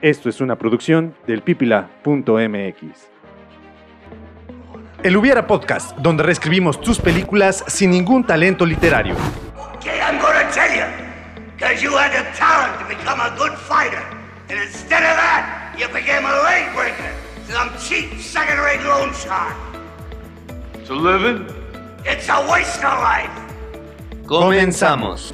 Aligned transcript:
Esto 0.00 0.28
es 0.28 0.40
una 0.40 0.56
producción 0.56 1.16
del 1.26 1.42
pipila.mx. 1.42 3.08
El 5.02 5.16
Hubiera 5.16 5.46
Podcast, 5.46 5.96
donde 5.98 6.22
reescribimos 6.22 6.80
tus 6.80 7.00
películas 7.00 7.64
sin 7.66 7.90
ningún 7.90 8.24
talento 8.24 8.64
literario. 8.64 9.16
Okay, 9.76 9.98
I'm 10.00 10.20
gonna 10.20 10.48
tell 10.52 10.72
you. 10.72 10.84
Because 11.56 11.82
you 11.82 11.96
had 11.96 12.12
the 12.12 12.24
talent 12.38 12.78
to 12.78 12.84
become 12.86 13.20
a 13.20 13.30
good 13.36 13.58
fighter. 13.58 14.02
And 14.48 14.60
instead 14.60 15.02
of 15.02 15.16
that, 15.16 15.74
you 15.76 15.88
became 15.88 16.24
a 16.24 16.42
leg 16.44 16.72
breaker. 16.76 17.12
Some 17.48 17.70
cheap 17.78 18.20
second-rate 18.20 18.82
loan 18.84 19.12
shark. 19.14 19.56
To 20.86 20.94
living? 20.94 21.44
It's 22.04 22.28
a 22.28 22.46
waste 22.48 22.84
of 22.84 23.00
life. 23.00 23.30
Comenzamos. 24.26 25.32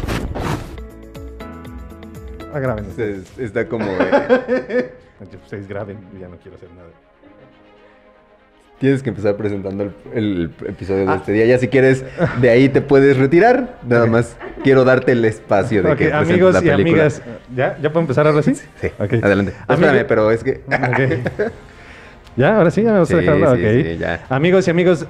Ah, 2.55 2.61
graben. 2.61 2.86
Es- 2.96 3.39
Está 3.39 3.67
como. 3.68 3.85
eh, 3.86 4.93
Ustedes 5.45 5.67
graben, 5.68 5.99
ya 6.21 6.29
no 6.29 6.36
quiero 6.36 6.57
hacer 6.57 6.68
nada. 6.76 6.89
tienes 8.79 9.03
que 9.03 9.08
empezar 9.08 9.36
presentando 9.36 9.85
el, 9.85 9.93
el 10.14 10.50
episodio 10.68 11.07
de 11.07 11.11
Ah. 11.12 11.17
este 11.17 11.32
día. 11.32 11.46
Ya 11.46 11.59
si 11.59 11.68
quieres, 11.68 12.04
de 12.40 12.50
ahí 12.50 12.68
te 12.68 12.81
puedes 12.82 13.17
retirar. 13.17 13.79
Nada 13.89 14.04
Ok. 14.04 14.11
más 14.11 14.36
quiero 14.62 14.85
darte 14.85 15.12
el 15.12 15.25
espacio 15.25 15.82
de 15.82 15.90
Ok, 15.93 15.98
que 15.98 16.12
amigos 16.12 16.54
la 16.54 16.61
y 16.61 16.62
película. 16.64 16.90
amigas. 17.04 17.22
¿Ya? 17.54 17.79
¿Ya 17.81 17.89
puedo 17.90 18.00
empezar 18.03 18.26
ahora 18.26 18.43
sí? 18.43 18.54
Sí, 18.54 18.89
Ok. 18.98 19.14
adelante. 19.23 19.54
Amigo- 19.67 19.86
Espérame, 19.86 20.07
pero 20.07 20.31
es 20.31 20.45
que. 20.45 20.61
¿Ya? 22.36 22.57
¿Ahora 22.57 22.71
sí? 22.71 22.82
¿Ya 22.82 22.93
me 22.93 22.98
vas 22.98 23.11
a 23.11 23.14
Sí, 23.14 23.21
dejarlo? 23.21 23.57
sí, 23.57 23.82
sí, 23.84 23.96
ya. 23.98 24.26
Amigos 24.29 24.67
y 24.67 24.71
amigos, 24.71 25.07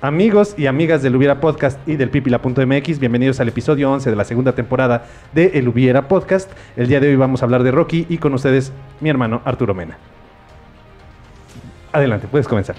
amigos 0.00 0.54
y 0.56 0.66
amigas 0.66 1.02
del 1.02 1.16
Hubiera 1.16 1.40
Podcast 1.40 1.78
y 1.88 1.96
del 1.96 2.10
Pipila.mx, 2.10 2.98
bienvenidos 2.98 3.40
al 3.40 3.48
episodio 3.48 3.90
11 3.90 4.10
de 4.10 4.16
la 4.16 4.24
segunda 4.24 4.54
temporada 4.54 5.06
de 5.32 5.52
El 5.54 5.68
Hubiera 5.68 6.08
Podcast. 6.08 6.50
El 6.76 6.88
día 6.88 7.00
de 7.00 7.08
hoy 7.08 7.16
vamos 7.16 7.42
a 7.42 7.46
hablar 7.46 7.62
de 7.62 7.70
Rocky 7.70 8.06
y 8.08 8.18
con 8.18 8.34
ustedes 8.34 8.72
mi 9.00 9.08
hermano 9.08 9.42
Arturo 9.44 9.74
Mena. 9.74 9.98
Adelante, 11.92 12.28
puedes 12.28 12.46
comenzar. 12.46 12.76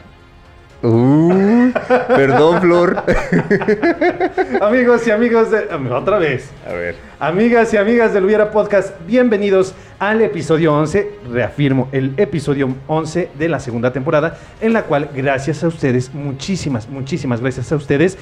Uh, 0.81 1.71
perdón, 2.07 2.61
Flor. 2.61 3.03
amigos 4.61 5.05
y 5.07 5.11
amigos 5.11 5.51
de... 5.51 5.67
Otra 5.91 6.19
vez. 6.19 6.49
A 6.65 6.71
ver. 6.71 6.95
Amigas 7.19 7.73
y 7.73 7.77
amigas 7.77 8.13
del 8.13 8.23
Hubiera 8.23 8.49
Podcast, 8.51 8.95
bienvenidos 9.05 9.73
al 9.99 10.21
episodio 10.21 10.73
11, 10.73 11.19
reafirmo, 11.31 11.89
el 11.91 12.13
episodio 12.15 12.73
11 12.87 13.31
de 13.37 13.49
la 13.49 13.59
segunda 13.59 13.91
temporada, 13.91 14.37
en 14.61 14.71
la 14.71 14.83
cual, 14.83 15.09
gracias 15.13 15.65
a 15.65 15.67
ustedes, 15.67 16.13
muchísimas, 16.13 16.87
muchísimas 16.87 17.41
gracias 17.41 17.71
a 17.73 17.75
ustedes, 17.75 18.17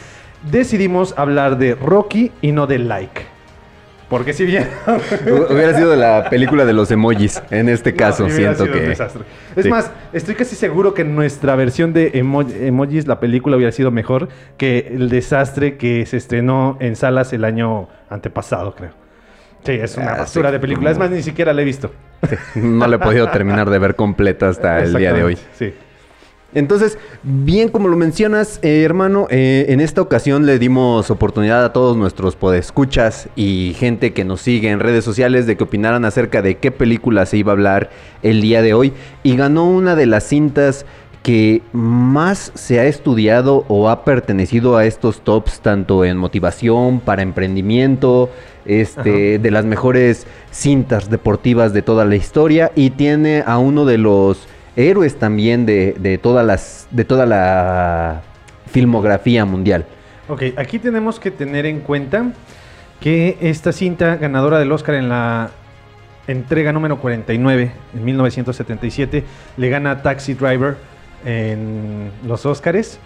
decidimos 0.49 1.14
hablar 1.16 1.59
de 1.59 1.75
Rocky 1.75 2.31
y 2.42 2.53
no 2.53 2.66
de 2.66 2.80
Like. 2.80 3.36
Porque 4.09 4.31
si 4.31 4.45
bien... 4.45 4.69
Hu- 4.88 5.52
Hubiera 5.52 5.73
sido 5.75 5.95
la 5.95 6.30
película 6.30 6.63
de 6.66 6.72
los 6.73 6.89
emojis. 6.91 7.41
En 7.52 7.67
este 7.67 7.94
caso, 7.94 8.23
No, 8.23 8.30
siento 8.30 8.64
sido 8.64 8.75
un 8.75 8.81
que. 8.81 8.88
desastre. 8.88 9.23
Es 9.55 9.64
Sí. 9.64 9.69
más, 9.69 9.91
estoy 10.14 10.36
casi 10.36 10.55
seguro 10.55 10.94
que 10.94 11.03
nuestra 11.03 11.55
versión 11.58 11.91
de 11.91 12.14
emo- 12.14 12.49
emojis, 12.49 13.05
la 13.05 13.19
película, 13.19 13.58
hubiera 13.58 13.72
sido 13.73 13.91
mejor 13.91 14.30
que 14.58 14.91
el 14.95 15.09
desastre 15.09 15.75
que 15.77 16.05
se 16.05 16.16
estrenó 16.17 16.77
en 16.80 16.95
salas 16.95 17.33
el 17.33 17.44
año 17.44 17.89
antepasado, 18.09 18.75
creo. 18.75 18.91
Sí, 19.66 19.73
es 19.73 19.97
una 19.97 20.14
Ah, 20.14 20.17
basura 20.19 20.49
sí. 20.49 20.53
de 20.53 20.59
película. 20.61 20.92
Es 20.92 20.97
más, 20.97 21.09
ni 21.09 21.21
siquiera 21.21 21.52
la 21.53 21.61
he 21.61 21.66
visto. 21.66 21.92
No 22.55 22.88
la 22.88 22.95
he 22.95 22.99
podido 22.99 23.30
terminar 23.30 23.69
de 23.69 23.77
ver 23.80 23.95
completa 23.95 24.47
hasta 24.47 24.80
el 24.83 24.94
día 24.95 25.11
de 25.11 25.23
hoy. 25.23 25.38
Sí. 25.58 25.73
Entonces, 26.53 26.97
bien 27.23 27.67
como 27.69 27.89
lo 27.89 27.97
mencionas, 27.97 28.59
eh, 28.61 28.83
hermano, 28.83 29.27
eh, 29.29 29.65
en 29.69 29.81
esta 29.81 30.01
ocasión 30.01 30.45
le 30.45 30.59
dimos 30.59 31.11
oportunidad 31.11 31.63
a 31.65 31.73
todos 31.73 31.97
nuestros 31.97 32.37
podescuchas 32.37 33.27
y 33.35 33.75
gente 33.77 34.13
que 34.13 34.23
nos 34.23 34.41
sigue 34.41 34.69
en 34.69 34.79
redes 34.79 35.03
sociales 35.03 35.45
de 35.45 35.57
que 35.57 35.65
opinaran 35.65 36.05
acerca 36.05 36.41
de 36.41 36.57
qué 36.57 36.71
película 36.71 37.25
se 37.25 37.37
iba 37.37 37.51
a 37.51 37.55
hablar 37.55 37.89
el 38.23 38.41
día 38.41 38.61
de 38.61 38.73
hoy. 38.73 38.93
Y 39.23 39.35
ganó 39.35 39.69
una 39.69 39.95
de 39.95 40.05
las 40.05 40.23
cintas 40.23 40.85
que 41.21 41.61
más 41.73 42.53
se 42.55 42.80
ha 42.80 42.86
estudiado 42.86 43.65
o 43.67 43.89
ha 43.89 44.05
pertenecido 44.05 44.77
a 44.77 44.86
estos 44.86 45.19
tops, 45.25 45.59
tanto 45.59 46.05
en 46.05 46.15
motivación, 46.15 47.02
para 47.02 47.23
emprendimiento, 47.23 48.30
este, 48.65 49.37
de 49.37 49.52
las 49.52 49.65
mejores 49.65 50.25
cintas 50.52 51.09
deportivas 51.09 51.73
de 51.73 51.81
toda 51.81 52.05
la 52.05 52.15
historia. 52.15 52.71
Y 52.75 52.91
tiene 52.91 53.43
a 53.45 53.57
uno 53.57 53.83
de 53.83 53.97
los 53.97 54.47
héroes 54.77 55.17
también 55.17 55.65
de, 55.65 55.93
de 55.99 56.17
todas 56.17 56.45
las 56.45 56.88
de 56.92 57.04
toda 57.04 57.26
la 57.26 58.21
filmografía 58.71 59.43
mundial. 59.43 59.86
Ok, 60.30 60.43
aquí 60.55 60.80
tenemos 60.80 61.20
que 61.20 61.32
tener 61.32 61.65
en 61.65 61.82
cuenta 61.82 62.32
que 63.02 63.37
esta 63.42 63.71
cinta 63.71 64.16
ganadora 64.16 64.60
del 64.60 64.71
Oscar 64.71 64.95
en 64.95 65.10
la 65.10 65.52
entrega 66.27 66.71
número 66.71 66.99
49 66.99 67.71
en 67.95 68.05
1977 68.05 69.23
le 69.55 69.70
gana 69.70 69.92
a 69.92 70.02
Taxi 70.02 70.33
Driver 70.33 70.77
en 71.26 72.11
los 72.26 72.45
Oscars, 72.45 72.99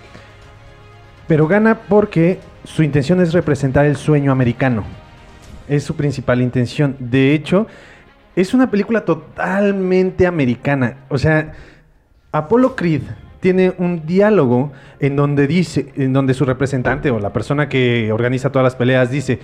pero 1.27 1.47
gana 1.47 1.79
porque 1.87 2.39
su 2.63 2.83
intención 2.83 3.21
es 3.21 3.33
representar 3.33 3.85
el 3.85 3.95
sueño 3.95 4.31
americano. 4.31 4.83
Es 5.69 5.83
su 5.83 5.95
principal 5.95 6.41
intención. 6.41 6.95
De 6.99 7.33
hecho, 7.33 7.67
es 8.35 8.53
una 8.53 8.71
película 8.71 9.05
totalmente 9.05 10.27
americana. 10.27 10.97
O 11.09 11.17
sea, 11.17 11.53
Apollo 12.31 12.75
Creed 12.75 13.01
tiene 13.39 13.73
un 13.77 14.05
diálogo 14.05 14.71
en 14.99 15.15
donde 15.15 15.47
dice, 15.47 15.91
en 15.97 16.13
donde 16.13 16.33
su 16.33 16.45
representante 16.45 17.11
o 17.11 17.19
la 17.19 17.33
persona 17.33 17.67
que 17.67 18.11
organiza 18.11 18.51
todas 18.51 18.63
las 18.63 18.75
peleas 18.75 19.09
dice, 19.09 19.39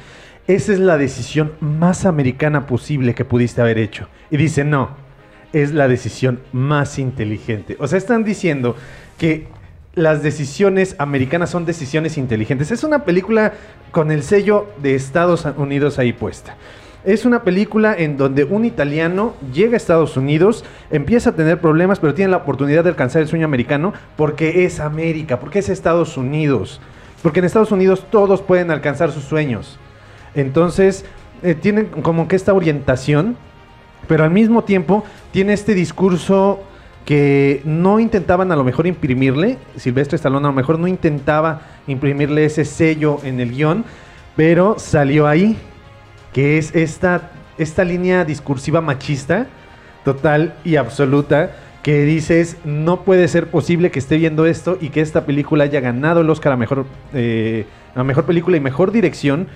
esa 0.48 0.72
es 0.72 0.80
la 0.80 0.98
decisión 0.98 1.54
más 1.60 2.06
americana 2.06 2.68
posible 2.68 3.14
que 3.16 3.26
pudiste 3.26 3.60
haber 3.60 3.78
hecho. 3.78 4.08
Y 4.32 4.38
dice, 4.38 4.64
no, 4.64 4.92
es 5.52 5.74
la 5.74 5.88
decisión 5.88 6.40
más 6.54 7.00
inteligente. 7.00 7.76
O 7.80 7.88
sea, 7.88 7.98
están 7.98 8.24
diciendo 8.24 8.76
que 9.18 9.48
las 9.96 10.22
decisiones 10.22 10.96
americanas 11.00 11.50
son 11.50 11.66
decisiones 11.66 12.18
inteligentes. 12.18 12.72
Es 12.72 12.84
una 12.84 13.04
película 13.04 13.54
con 13.92 14.12
el 14.12 14.22
sello 14.22 14.70
de 14.82 14.94
Estados 14.94 15.46
Unidos 15.58 15.98
ahí 15.98 16.14
puesta. 16.14 16.56
Es 17.08 17.24
una 17.24 17.44
película 17.44 17.96
en 17.98 18.18
donde 18.18 18.44
un 18.44 18.66
italiano 18.66 19.34
llega 19.54 19.76
a 19.76 19.78
Estados 19.78 20.18
Unidos, 20.18 20.66
empieza 20.92 21.30
a 21.30 21.36
tener 21.38 21.62
problemas, 21.62 22.02
pero 22.02 22.14
tiene 22.14 22.32
la 22.32 22.36
oportunidad 22.36 22.84
de 22.84 22.90
alcanzar 22.90 23.22
el 23.22 23.30
sueño 23.30 23.46
americano 23.46 23.94
porque 24.18 24.66
es 24.66 24.82
América, 24.82 25.40
porque 25.40 25.60
es 25.60 25.70
Estados 25.70 26.18
Unidos. 26.18 26.82
Porque 27.24 27.40
en 27.40 27.46
Estados 27.46 27.72
Unidos 27.72 28.06
todos 28.12 28.42
pueden 28.42 28.72
alcanzar 28.72 29.14
sus 29.14 29.24
sueños. 29.24 29.80
Entonces, 30.36 31.06
eh, 31.44 31.56
tienen 31.56 31.86
como 31.86 32.28
que 32.28 32.36
esta 32.36 32.54
orientación, 32.54 33.38
pero 34.10 34.26
al 34.26 34.32
mismo 34.32 34.66
tiempo 34.66 35.06
tiene 35.32 35.54
este 35.54 35.76
discurso 35.76 36.60
que 37.06 37.62
no 37.64 38.02
intentaban 38.02 38.52
a 38.52 38.58
lo 38.58 38.66
mejor 38.66 38.86
imprimirle, 38.86 39.58
Silvestre 39.78 40.18
Stallone 40.18 40.46
a 40.46 40.50
lo 40.50 40.56
mejor 40.56 40.78
no 40.78 40.88
intentaba 40.88 41.62
imprimirle 41.88 42.44
ese 42.44 42.66
sello 42.66 43.20
en 43.24 43.40
el 43.40 43.52
guion, 43.52 43.86
pero 44.36 44.78
salió 44.78 45.26
ahí, 45.26 45.58
que 46.34 46.58
es 46.58 46.76
esta, 46.76 47.32
esta 47.58 47.84
línea 47.84 48.26
discursiva 48.26 48.82
machista, 48.82 49.48
total 50.04 50.54
y 50.64 50.76
absoluta, 50.76 51.52
que 51.84 52.04
dices, 52.04 52.58
no 52.66 53.02
puede 53.04 53.28
ser 53.28 53.48
posible 53.48 53.92
que 53.92 54.00
esté 54.00 54.18
viendo 54.18 54.46
esto 54.46 54.78
y 54.82 54.90
que 54.90 55.02
esta 55.02 55.26
película 55.26 55.64
haya 55.64 55.80
ganado 55.80 56.22
el 56.22 56.30
Oscar 56.30 56.52
a 56.54 56.58
mejor, 56.58 56.86
eh, 57.14 57.66
a 57.96 58.04
mejor 58.04 58.26
película 58.26 58.58
y 58.58 58.60
mejor 58.60 58.92
dirección 58.92 59.48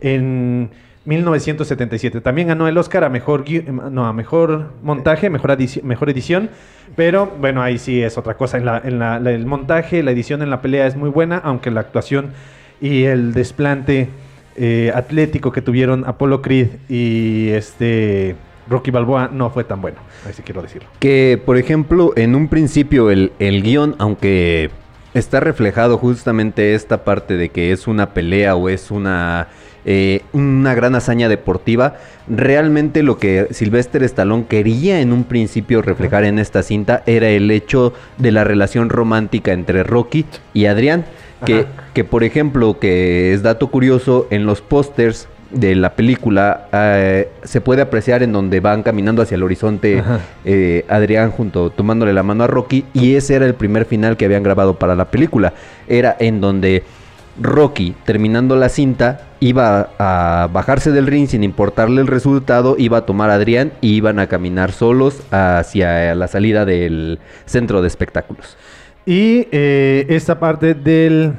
en 0.00 0.70
1977. 1.06 2.20
También 2.20 2.48
ganó 2.48 2.68
el 2.68 2.76
Oscar 2.76 3.04
a 3.04 3.08
mejor, 3.08 3.44
no, 3.90 4.06
a 4.06 4.12
mejor 4.12 4.72
montaje, 4.82 5.30
mejor, 5.30 5.56
mejor 5.82 6.10
edición. 6.10 6.50
Pero 6.96 7.26
bueno, 7.40 7.62
ahí 7.62 7.78
sí 7.78 8.02
es 8.02 8.18
otra 8.18 8.34
cosa. 8.34 8.58
En 8.58 8.66
la, 8.66 8.82
en 8.84 8.98
la- 8.98 9.16
el 9.16 9.46
montaje, 9.46 10.02
la 10.02 10.10
edición 10.10 10.42
en 10.42 10.50
la 10.50 10.60
pelea 10.60 10.86
es 10.86 10.96
muy 10.96 11.08
buena, 11.08 11.38
aunque 11.38 11.70
la 11.70 11.80
actuación 11.80 12.32
y 12.80 13.04
el 13.04 13.32
desplante 13.32 14.08
eh, 14.58 14.92
atlético 14.94 15.52
que 15.52 15.62
tuvieron 15.62 16.04
Apollo 16.06 16.42
Creed 16.42 16.68
y 16.88 17.48
este 17.50 18.36
Rocky 18.68 18.90
Balboa 18.90 19.30
no 19.32 19.50
fue 19.50 19.64
tan 19.64 19.80
bueno. 19.80 19.98
Ahí 20.26 20.32
sí 20.32 20.42
quiero 20.42 20.62
decirlo. 20.62 20.88
Que, 20.98 21.40
por 21.44 21.56
ejemplo, 21.56 22.12
en 22.16 22.34
un 22.34 22.48
principio 22.48 23.10
el, 23.10 23.32
el 23.38 23.62
guion, 23.62 23.94
aunque 23.98 24.70
está 25.14 25.40
reflejado 25.40 25.98
justamente 25.98 26.74
esta 26.74 27.04
parte 27.04 27.36
de 27.36 27.48
que 27.50 27.72
es 27.72 27.86
una 27.86 28.10
pelea 28.10 28.56
o 28.56 28.68
es 28.68 28.90
una, 28.90 29.48
eh, 29.84 30.22
una 30.32 30.74
gran 30.74 30.94
hazaña 30.94 31.28
deportiva, 31.28 31.96
realmente 32.28 33.02
lo 33.02 33.18
que 33.18 33.48
Sylvester 33.50 34.02
Stallone 34.02 34.46
quería 34.48 35.00
en 35.00 35.12
un 35.12 35.24
principio 35.24 35.82
reflejar 35.82 36.24
en 36.24 36.38
esta 36.38 36.62
cinta 36.62 37.02
era 37.06 37.28
el 37.28 37.50
hecho 37.50 37.94
de 38.18 38.32
la 38.32 38.44
relación 38.44 38.90
romántica 38.90 39.52
entre 39.52 39.82
Rocky 39.82 40.26
y 40.52 40.66
Adrián. 40.66 41.06
Que, 41.44 41.66
que, 41.94 42.04
por 42.04 42.24
ejemplo, 42.24 42.78
que 42.80 43.32
es 43.32 43.42
dato 43.42 43.68
curioso, 43.68 44.26
en 44.30 44.44
los 44.44 44.60
pósters 44.60 45.28
de 45.50 45.74
la 45.74 45.94
película 45.94 46.68
eh, 46.72 47.30
se 47.42 47.60
puede 47.60 47.80
apreciar 47.80 48.22
en 48.22 48.32
donde 48.32 48.60
van 48.60 48.82
caminando 48.82 49.22
hacia 49.22 49.36
el 49.36 49.42
horizonte 49.42 50.02
eh, 50.44 50.84
Adrián 50.88 51.30
junto 51.30 51.70
tomándole 51.70 52.12
la 52.12 52.22
mano 52.22 52.44
a 52.44 52.46
Rocky 52.46 52.84
y 52.92 53.14
ese 53.14 53.34
era 53.34 53.46
el 53.46 53.54
primer 53.54 53.86
final 53.86 54.16
que 54.16 54.26
habían 54.26 54.42
grabado 54.42 54.78
para 54.78 54.94
la 54.94 55.06
película. 55.06 55.54
Era 55.86 56.16
en 56.18 56.40
donde 56.40 56.82
Rocky, 57.40 57.94
terminando 58.04 58.56
la 58.56 58.68
cinta, 58.68 59.28
iba 59.40 59.90
a 59.98 60.48
bajarse 60.52 60.90
del 60.90 61.06
ring 61.06 61.28
sin 61.28 61.44
importarle 61.44 62.00
el 62.00 62.08
resultado, 62.08 62.74
iba 62.78 62.98
a 62.98 63.06
tomar 63.06 63.30
a 63.30 63.34
Adrián 63.34 63.72
y 63.80 63.94
iban 63.94 64.18
a 64.18 64.26
caminar 64.26 64.72
solos 64.72 65.22
hacia 65.30 66.14
la 66.14 66.26
salida 66.26 66.64
del 66.64 67.20
centro 67.46 67.80
de 67.80 67.88
espectáculos. 67.88 68.56
Y 69.08 69.48
eh, 69.52 70.04
esta 70.10 70.38
parte 70.38 70.74
del 70.74 71.32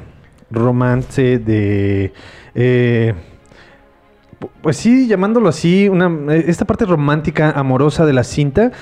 romance 0.50 1.38
de... 1.38 2.12
eh, 2.56 3.14
pu- 4.40 4.50
pues 4.60 4.76
sí, 4.76 5.06
llamándolo 5.06 5.48
así, 5.48 5.88
una, 5.88 6.34
esta 6.34 6.64
parte 6.64 6.84
romántica, 6.84 7.52
amorosa 7.52 8.04
de 8.04 8.12
la 8.12 8.24
cinta, 8.24 8.72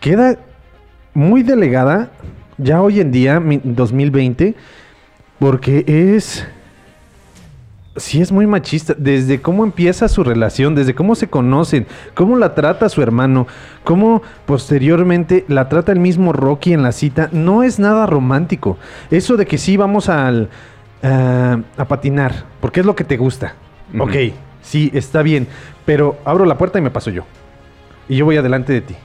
queda 0.00 0.38
muy 1.14 1.42
delegada 1.42 2.10
ya 2.58 2.82
hoy 2.82 3.00
en 3.00 3.10
día, 3.10 3.40
mi- 3.40 3.62
2020, 3.64 4.54
porque 5.38 5.86
es... 5.86 6.46
Sí, 7.96 8.20
es 8.20 8.32
muy 8.32 8.46
machista. 8.46 8.94
Desde 8.96 9.40
cómo 9.40 9.64
empieza 9.64 10.08
su 10.08 10.24
relación, 10.24 10.74
desde 10.74 10.94
cómo 10.94 11.14
se 11.14 11.28
conocen, 11.28 11.86
cómo 12.14 12.36
la 12.36 12.54
trata 12.54 12.88
su 12.88 13.02
hermano, 13.02 13.46
cómo 13.84 14.22
posteriormente 14.46 15.44
la 15.46 15.68
trata 15.68 15.92
el 15.92 16.00
mismo 16.00 16.32
Rocky 16.32 16.72
en 16.72 16.82
la 16.82 16.90
cita, 16.90 17.28
no 17.30 17.62
es 17.62 17.78
nada 17.78 18.06
romántico. 18.06 18.78
Eso 19.10 19.36
de 19.36 19.46
que 19.46 19.58
sí 19.58 19.76
vamos 19.76 20.08
al, 20.08 20.48
ah, 21.04 21.58
a 21.76 21.84
patinar, 21.84 22.46
porque 22.60 22.80
es 22.80 22.86
lo 22.86 22.96
que 22.96 23.04
te 23.04 23.16
gusta. 23.16 23.54
Ujú. 23.92 24.02
Ok, 24.02 24.14
sí, 24.60 24.90
está 24.92 25.22
bien, 25.22 25.46
pero 25.86 26.18
abro 26.24 26.46
la 26.46 26.58
puerta 26.58 26.80
y 26.80 26.82
me 26.82 26.90
paso 26.90 27.10
yo. 27.10 27.22
Y 28.08 28.16
yo 28.16 28.24
voy 28.24 28.36
adelante 28.36 28.72
de 28.72 28.80
ti. 28.80 28.96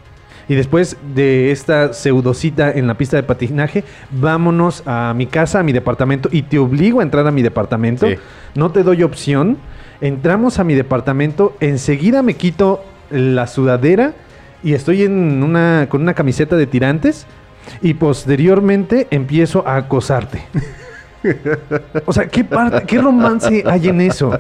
Y 0.50 0.56
después 0.56 0.98
de 1.16 1.52
esta 1.52 1.94
pseudocita 1.94 2.72
en 2.72 2.88
la 2.88 2.96
pista 2.96 3.16
de 3.16 3.24
patinaje, 3.24 3.84
vámonos 4.10 4.84
a 4.88 5.14
mi 5.16 5.28
casa, 5.28 5.60
a 5.60 5.64
mi 5.64 5.72
departamento, 5.72 6.28
y 6.32 6.42
te 6.42 6.58
obligo 6.58 7.00
a 7.00 7.04
entrar 7.04 7.26
a 7.28 7.32
mi 7.32 7.44
departamento. 7.44 8.08
Sí. 8.08 8.16
No 8.56 8.72
te 8.72 8.82
doy 8.84 9.04
opción. 9.04 9.58
Entramos 10.02 10.58
a 10.58 10.64
mi 10.64 10.74
departamento, 10.74 11.56
enseguida 11.60 12.24
me 12.24 12.34
quito 12.34 12.84
la 13.12 13.48
sudadera 13.48 14.14
y 14.64 14.74
estoy 14.74 15.04
en 15.04 15.44
una, 15.44 15.88
con 15.88 16.02
una 16.02 16.16
camiseta 16.16 16.56
de 16.56 16.66
tirantes. 16.66 17.28
Y 17.82 17.94
posteriormente 17.94 19.08
empiezo 19.12 19.66
a 19.68 19.76
acosarte. 19.78 20.42
O 22.06 22.14
sea, 22.14 22.28
¿qué, 22.28 22.46
parte, 22.46 22.82
¿qué 22.86 22.98
romance 22.98 23.64
hay 23.66 23.90
en 23.90 24.00
eso? 24.00 24.40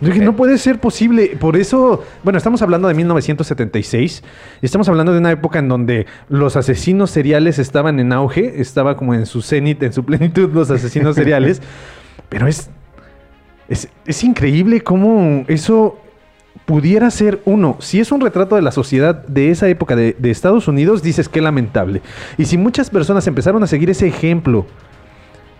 Yo 0.00 0.08
dije, 0.08 0.24
no 0.24 0.36
puede 0.36 0.58
ser 0.58 0.80
posible. 0.80 1.36
Por 1.38 1.56
eso, 1.56 2.04
bueno, 2.22 2.36
estamos 2.36 2.62
hablando 2.62 2.88
de 2.88 2.94
1976. 2.94 4.22
y 4.60 4.66
Estamos 4.66 4.88
hablando 4.88 5.12
de 5.12 5.18
una 5.18 5.30
época 5.30 5.58
en 5.58 5.68
donde 5.68 6.06
los 6.28 6.56
asesinos 6.56 7.10
seriales 7.10 7.58
estaban 7.58 8.00
en 8.00 8.12
auge. 8.12 8.60
Estaba 8.60 8.96
como 8.96 9.14
en 9.14 9.26
su 9.26 9.42
cenit, 9.42 9.82
en 9.82 9.92
su 9.92 10.04
plenitud, 10.06 10.50
los 10.52 10.70
asesinos 10.70 11.16
seriales. 11.16 11.60
Pero 12.28 12.46
es, 12.46 12.70
es, 13.68 13.88
es 14.06 14.24
increíble 14.24 14.82
cómo 14.82 15.44
eso 15.48 15.98
pudiera 16.64 17.10
ser 17.10 17.40
uno. 17.44 17.76
Si 17.80 18.00
es 18.00 18.12
un 18.12 18.20
retrato 18.20 18.56
de 18.56 18.62
la 18.62 18.72
sociedad 18.72 19.26
de 19.26 19.50
esa 19.50 19.68
época 19.68 19.96
de, 19.96 20.14
de 20.18 20.30
Estados 20.30 20.68
Unidos, 20.68 21.02
dices 21.02 21.28
que 21.28 21.40
lamentable. 21.40 22.02
Y 22.38 22.44
si 22.44 22.56
muchas 22.56 22.90
personas 22.90 23.26
empezaron 23.26 23.62
a 23.62 23.66
seguir 23.66 23.90
ese 23.90 24.06
ejemplo 24.06 24.66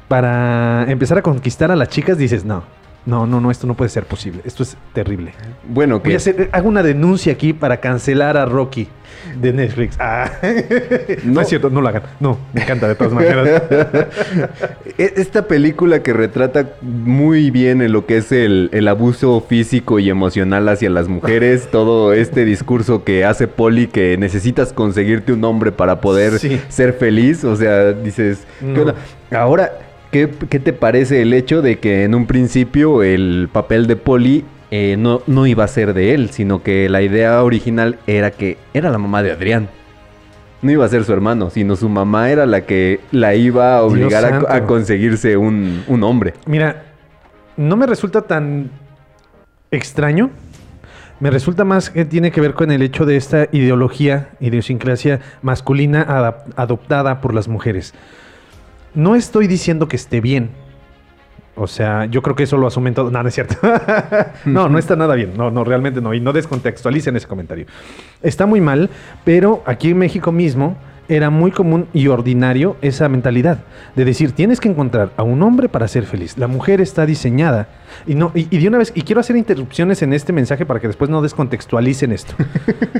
para 0.08 0.84
empezar 0.90 1.18
a 1.18 1.22
conquistar 1.22 1.70
a 1.70 1.76
las 1.76 1.88
chicas, 1.88 2.18
dices, 2.18 2.44
no, 2.44 2.62
no, 3.06 3.26
no, 3.26 3.40
no, 3.40 3.50
esto 3.50 3.66
no 3.66 3.74
puede 3.74 3.88
ser 3.90 4.04
posible. 4.04 4.40
Esto 4.44 4.62
es 4.62 4.76
terrible. 4.92 5.32
Bueno, 5.68 5.98
Voy 5.98 6.08
a 6.08 6.10
que 6.12 6.16
hacer, 6.16 6.48
hago 6.52 6.68
una 6.68 6.82
denuncia 6.82 7.32
aquí 7.32 7.52
para 7.52 7.78
cancelar 7.78 8.36
a 8.36 8.44
Rocky 8.46 8.88
de 9.40 9.52
Netflix. 9.52 9.96
Ah. 10.00 10.30
No. 11.24 11.32
No. 11.34 11.40
es 11.40 11.48
cierto, 11.48 11.68
no 11.70 11.80
lo 11.80 11.88
hagan. 11.88 12.02
No, 12.20 12.38
me 12.52 12.62
encanta 12.62 12.86
de 12.88 12.94
todas 12.94 13.12
maneras. 13.12 13.62
E- 14.98 15.14
Esta 15.16 15.46
película 15.48 16.02
que 16.02 16.12
retrata 16.12 16.70
muy 16.82 17.50
bien 17.50 17.82
en 17.82 17.92
lo 17.92 18.06
que 18.06 18.18
es 18.18 18.30
el, 18.32 18.68
el 18.72 18.88
abuso 18.88 19.40
físico 19.48 19.98
y 19.98 20.10
emocional 20.10 20.68
hacia 20.68 20.90
las 20.90 21.08
mujeres, 21.08 21.68
todo 21.72 22.12
este 22.12 22.44
discurso 22.44 23.04
que 23.04 23.24
hace 23.24 23.48
Polly 23.48 23.86
que 23.88 24.16
necesitas 24.18 24.72
conseguirte 24.72 25.32
un 25.32 25.44
hombre 25.44 25.72
para 25.72 26.00
poder 26.00 26.38
Sí. 26.38 26.60
ser 26.68 26.92
feliz, 26.94 27.44
o 27.44 27.56
sea, 27.56 27.92
dices, 27.92 28.44
¿qué 28.60 28.66
No. 28.66 28.80
onda? 28.82 28.94
Ahora, 29.30 29.72
¿qué, 30.12 30.30
qué 30.48 30.60
te 30.60 30.72
parece 30.72 31.22
el 31.22 31.32
hecho 31.32 31.62
de 31.62 31.80
que 31.80 32.04
en 32.04 32.14
un 32.14 32.26
principio 32.26 33.02
el 33.02 33.48
papel 33.50 33.88
de 33.88 33.96
Polly 33.96 34.44
eh, 34.70 34.96
no, 34.96 35.22
no 35.26 35.46
iba 35.46 35.64
a 35.64 35.68
ser 35.68 35.94
de 35.94 36.14
él, 36.14 36.30
sino 36.30 36.62
que 36.62 36.88
la 36.88 37.02
idea 37.02 37.42
original 37.42 37.98
era 38.06 38.30
que 38.30 38.58
era 38.72 38.90
la 38.90 38.98
mamá 38.98 39.24
de 39.24 39.32
Adrián? 39.32 39.68
No 40.60 40.70
iba 40.70 40.84
a 40.84 40.88
ser 40.88 41.02
su 41.02 41.12
hermano, 41.12 41.50
sino 41.50 41.74
su 41.74 41.88
mamá 41.88 42.30
era 42.30 42.46
la 42.46 42.64
que 42.66 43.00
la 43.10 43.34
iba 43.34 43.76
a 43.76 43.82
obligar 43.82 44.46
a, 44.48 44.64
conseguirse 44.66 45.36
un, 45.36 45.82
un 45.88 46.04
hombre. 46.04 46.34
Mira, 46.46 46.84
no 47.56 47.76
me 47.76 47.86
resulta 47.86 48.22
tan 48.22 48.70
extraño. 49.72 50.30
Me 51.18 51.30
resulta 51.30 51.64
más 51.64 51.90
que 51.90 52.04
tiene 52.04 52.30
que 52.30 52.40
ver 52.40 52.54
con 52.54 52.70
el 52.70 52.82
hecho 52.82 53.06
de 53.06 53.16
esta 53.16 53.48
ideología, 53.50 54.30
idiosincrasia 54.40 55.20
masculina 55.40 56.02
adoptada 56.56 57.20
por 57.20 57.34
las 57.34 57.48
mujeres. 57.48 57.92
No 58.94 59.14
estoy 59.14 59.46
diciendo 59.46 59.88
que 59.88 59.96
esté 59.96 60.20
bien. 60.20 60.50
O 61.54 61.66
sea, 61.66 62.06
yo 62.06 62.22
creo 62.22 62.34
que 62.34 62.44
eso 62.44 62.56
lo 62.56 62.66
asumen 62.66 62.94
todo. 62.94 63.10
No, 63.10 63.22
no 63.22 63.28
es 63.28 63.34
cierto. 63.34 63.56
no, 64.44 64.68
no 64.68 64.78
está 64.78 64.96
nada 64.96 65.14
bien. 65.14 65.32
No, 65.36 65.50
no, 65.50 65.64
realmente 65.64 66.00
no. 66.00 66.14
Y 66.14 66.20
no 66.20 66.32
descontextualicen 66.32 67.16
ese 67.16 67.26
comentario. 67.26 67.66
Está 68.22 68.46
muy 68.46 68.60
mal, 68.60 68.90
pero 69.24 69.62
aquí 69.66 69.90
en 69.90 69.98
México 69.98 70.32
mismo 70.32 70.76
era 71.08 71.30
muy 71.30 71.50
común 71.50 71.88
y 71.92 72.06
ordinario 72.06 72.76
esa 72.80 73.08
mentalidad 73.08 73.58
de 73.96 74.04
decir, 74.04 74.32
tienes 74.32 74.60
que 74.60 74.68
encontrar 74.68 75.10
a 75.16 75.22
un 75.22 75.42
hombre 75.42 75.68
para 75.68 75.88
ser 75.88 76.04
feliz. 76.04 76.38
La 76.38 76.46
mujer 76.46 76.80
está 76.80 77.04
diseñada. 77.04 77.68
Y, 78.06 78.14
no, 78.14 78.30
y, 78.34 78.46
y 78.54 78.60
de 78.60 78.68
una 78.68 78.78
vez, 78.78 78.92
y 78.94 79.02
quiero 79.02 79.20
hacer 79.20 79.36
interrupciones 79.36 80.00
en 80.02 80.12
este 80.14 80.32
mensaje 80.32 80.64
para 80.64 80.80
que 80.80 80.86
después 80.86 81.10
no 81.10 81.20
descontextualicen 81.22 82.12
esto. 82.12 82.34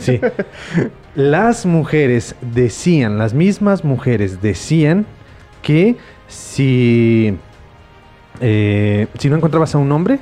Sí. 0.01 0.21
Las 1.15 1.65
mujeres 1.65 2.35
decían, 2.41 3.19
las 3.19 3.35
mismas 3.35 3.85
mujeres 3.85 4.43
decían 4.43 5.07
que 5.63 5.97
si, 6.29 7.37
eh, 8.41 9.07
si 9.19 9.31
no 9.31 9.37
encontrabas 9.37 9.75
a 9.75 9.79
un 9.79 9.91
hombre, 9.93 10.19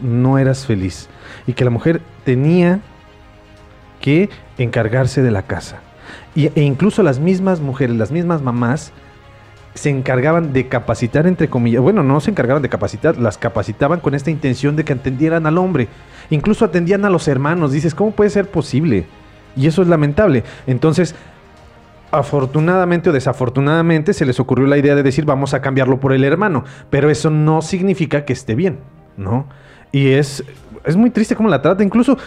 no 0.00 0.38
eras 0.38 0.66
feliz. 0.66 1.08
Y 1.46 1.52
que 1.52 1.64
la 1.64 1.70
mujer 1.70 2.00
tenía 2.24 2.80
que 4.00 4.28
encargarse 4.58 5.22
de 5.22 5.30
la 5.30 5.42
casa. 5.42 5.80
Y- 6.34 6.50
e 6.54 6.62
incluso 6.62 7.02
las 7.02 7.18
mismas 7.18 7.60
mujeres, 7.60 7.96
las 7.96 8.10
mismas 8.10 8.42
mamás, 8.42 8.92
se 9.74 9.90
encargaban 9.90 10.52
de 10.54 10.68
capacitar, 10.68 11.26
entre 11.26 11.48
comillas, 11.48 11.82
bueno, 11.82 12.02
no 12.02 12.20
se 12.20 12.30
encargaban 12.30 12.62
de 12.62 12.68
capacitar, 12.70 13.18
las 13.18 13.36
capacitaban 13.36 14.00
con 14.00 14.14
esta 14.14 14.30
intención 14.30 14.74
de 14.74 14.84
que 14.84 14.94
atendieran 14.94 15.46
al 15.46 15.58
hombre. 15.58 15.88
Incluso 16.30 16.64
atendían 16.64 17.04
a 17.04 17.10
los 17.10 17.28
hermanos. 17.28 17.72
Dices, 17.72 17.94
¿cómo 17.94 18.12
puede 18.12 18.30
ser 18.30 18.50
posible? 18.50 19.04
Y 19.54 19.66
eso 19.66 19.82
es 19.82 19.88
lamentable. 19.88 20.44
Entonces, 20.66 21.14
afortunadamente 22.10 23.10
o 23.10 23.12
desafortunadamente 23.12 24.12
se 24.12 24.24
les 24.26 24.40
ocurrió 24.40 24.66
la 24.66 24.78
idea 24.78 24.94
de 24.94 25.02
decir, 25.02 25.24
vamos 25.24 25.54
a 25.54 25.60
cambiarlo 25.60 26.00
por 26.00 26.12
el 26.12 26.24
hermano. 26.24 26.64
Pero 26.90 27.10
eso 27.10 27.30
no 27.30 27.62
significa 27.62 28.24
que 28.24 28.32
esté 28.32 28.54
bien, 28.54 28.78
¿no? 29.16 29.46
Y 29.92 30.12
es, 30.12 30.44
es 30.84 30.96
muy 30.96 31.10
triste 31.10 31.36
cómo 31.36 31.48
la 31.48 31.62
trata. 31.62 31.82
Incluso, 31.82 32.18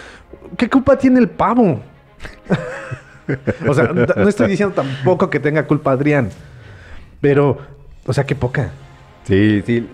¿qué 0.57 0.69
culpa 0.69 0.97
tiene 0.97 1.19
el 1.19 1.29
pavo? 1.29 1.81
o 3.67 3.73
sea, 3.73 3.91
no 3.93 4.27
estoy 4.27 4.49
diciendo 4.49 4.73
tampoco 4.75 5.29
que 5.29 5.39
tenga 5.39 5.65
culpa 5.65 5.91
Adrián. 5.91 6.29
Pero, 7.21 7.57
o 8.05 8.13
sea, 8.13 8.25
qué 8.25 8.35
poca. 8.35 8.71
Sí, 9.29 9.61
sí. 9.65 9.87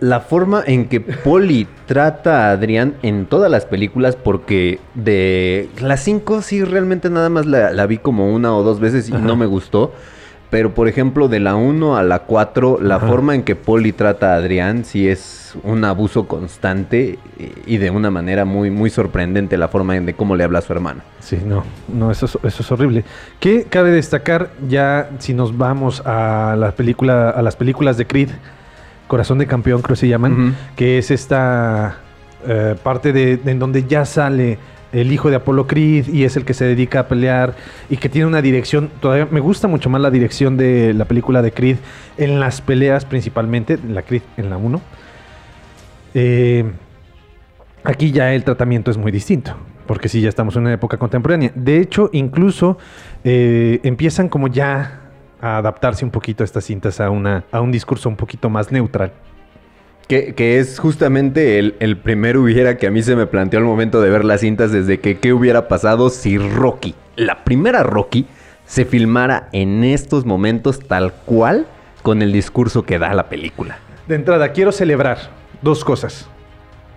La 0.00 0.20
forma 0.20 0.62
en 0.66 0.88
que 0.88 1.00
Polly 1.00 1.66
trata 1.86 2.46
a 2.48 2.52
Adrián 2.52 2.94
en 3.02 3.26
todas 3.26 3.50
las 3.50 3.64
películas, 3.66 4.16
porque 4.16 4.78
de 4.94 5.68
las 5.80 6.00
cinco 6.00 6.40
sí 6.42 6.62
realmente 6.62 7.10
nada 7.10 7.28
más 7.30 7.46
la, 7.46 7.72
la 7.72 7.86
vi 7.86 7.98
como 7.98 8.32
una 8.32 8.54
o 8.54 8.62
dos 8.62 8.78
veces 8.78 9.08
y 9.08 9.14
Ajá. 9.14 9.22
no 9.24 9.34
me 9.36 9.46
gustó. 9.46 9.92
Pero 10.48 10.74
por 10.74 10.86
ejemplo, 10.86 11.26
de 11.26 11.40
la 11.40 11.56
1 11.56 11.96
a 11.96 12.04
la 12.04 12.20
4, 12.20 12.78
la 12.80 12.96
Ajá. 12.96 13.08
forma 13.08 13.34
en 13.34 13.42
que 13.42 13.56
Polly 13.56 13.92
trata 13.92 14.34
a 14.34 14.36
Adrián 14.36 14.84
sí 14.84 15.08
es 15.08 15.54
un 15.64 15.84
abuso 15.84 16.28
constante 16.28 17.18
y- 17.66 17.76
de 17.78 17.90
una 17.90 18.12
manera 18.12 18.44
muy, 18.44 18.70
muy 18.70 18.88
sorprendente 18.88 19.56
la 19.58 19.66
forma 19.68 19.96
en 19.96 20.06
de 20.06 20.14
cómo 20.14 20.36
le 20.36 20.44
habla 20.44 20.60
a 20.60 20.62
su 20.62 20.72
hermano. 20.72 21.00
Sí, 21.18 21.38
no, 21.44 21.64
no, 21.92 22.12
eso 22.12 22.26
es, 22.26 22.38
eso 22.44 22.62
es 22.62 22.70
horrible. 22.72 23.04
¿Qué 23.40 23.64
cabe 23.68 23.90
destacar 23.90 24.50
ya 24.68 25.10
si 25.18 25.34
nos 25.34 25.58
vamos 25.58 26.00
a 26.06 26.54
la 26.56 26.70
película, 26.72 27.30
a 27.30 27.42
las 27.42 27.56
películas 27.56 27.96
de 27.96 28.06
Creed, 28.06 28.30
Corazón 29.06 29.38
de 29.38 29.46
Campeón 29.46 29.82
creo 29.82 29.94
que 29.94 30.00
se 30.00 30.08
llaman, 30.08 30.56
que 30.74 30.98
es 30.98 31.10
esta 31.10 31.98
eh, 32.46 32.74
parte 32.82 33.12
de, 33.12 33.36
de 33.36 33.50
en 33.52 33.58
donde 33.58 33.84
ya 33.84 34.04
sale 34.04 34.58
el 34.92 35.12
hijo 35.12 35.30
de 35.30 35.36
Apolo 35.36 35.66
Creed 35.66 36.08
y 36.08 36.24
es 36.24 36.36
el 36.36 36.44
que 36.44 36.54
se 36.54 36.64
dedica 36.64 37.00
a 37.00 37.08
pelear 37.08 37.54
y 37.90 37.96
que 37.96 38.08
tiene 38.08 38.26
una 38.26 38.40
dirección, 38.40 38.90
todavía 39.00 39.28
me 39.30 39.40
gusta 39.40 39.68
mucho 39.68 39.90
más 39.90 40.00
la 40.00 40.10
dirección 40.10 40.56
de 40.56 40.94
la 40.94 41.04
película 41.04 41.42
de 41.42 41.52
Creed 41.52 41.76
en 42.16 42.40
las 42.40 42.60
peleas 42.60 43.04
principalmente, 43.04 43.78
la 43.88 44.02
Creed 44.02 44.22
en 44.36 44.50
la 44.50 44.56
1. 44.56 44.80
Eh, 46.14 46.64
aquí 47.84 48.10
ya 48.10 48.32
el 48.32 48.44
tratamiento 48.44 48.90
es 48.90 48.96
muy 48.96 49.12
distinto, 49.12 49.54
porque 49.86 50.08
sí, 50.08 50.20
ya 50.20 50.28
estamos 50.28 50.56
en 50.56 50.62
una 50.62 50.72
época 50.72 50.96
contemporánea. 50.96 51.52
De 51.54 51.78
hecho, 51.78 52.08
incluso 52.12 52.78
eh, 53.22 53.80
empiezan 53.82 54.28
como 54.28 54.48
ya 54.48 55.05
a 55.40 55.58
adaptarse 55.58 56.04
un 56.04 56.10
poquito 56.10 56.44
estas 56.44 56.64
cintas 56.64 57.00
a, 57.00 57.10
una, 57.10 57.44
a 57.52 57.60
un 57.60 57.70
discurso 57.72 58.08
un 58.08 58.16
poquito 58.16 58.50
más 58.50 58.72
neutral. 58.72 59.12
Que, 60.08 60.34
que 60.34 60.60
es 60.60 60.78
justamente 60.78 61.58
el, 61.58 61.74
el 61.80 61.96
primer 61.96 62.36
hubiera 62.36 62.76
que 62.76 62.86
a 62.86 62.90
mí 62.90 63.02
se 63.02 63.16
me 63.16 63.26
planteó 63.26 63.58
al 63.58 63.64
momento 63.64 64.00
de 64.00 64.08
ver 64.08 64.24
las 64.24 64.40
cintas 64.40 64.70
desde 64.70 65.00
que 65.00 65.18
qué 65.18 65.32
hubiera 65.32 65.66
pasado 65.66 66.10
si 66.10 66.38
Rocky, 66.38 66.94
la 67.16 67.42
primera 67.42 67.82
Rocky, 67.82 68.26
se 68.66 68.84
filmara 68.84 69.48
en 69.52 69.82
estos 69.84 70.24
momentos 70.24 70.80
tal 70.80 71.12
cual 71.12 71.66
con 72.02 72.22
el 72.22 72.32
discurso 72.32 72.84
que 72.84 72.98
da 72.98 73.14
la 73.14 73.28
película. 73.28 73.78
De 74.06 74.14
entrada, 74.14 74.52
quiero 74.52 74.70
celebrar 74.70 75.18
dos 75.60 75.84
cosas. 75.84 76.28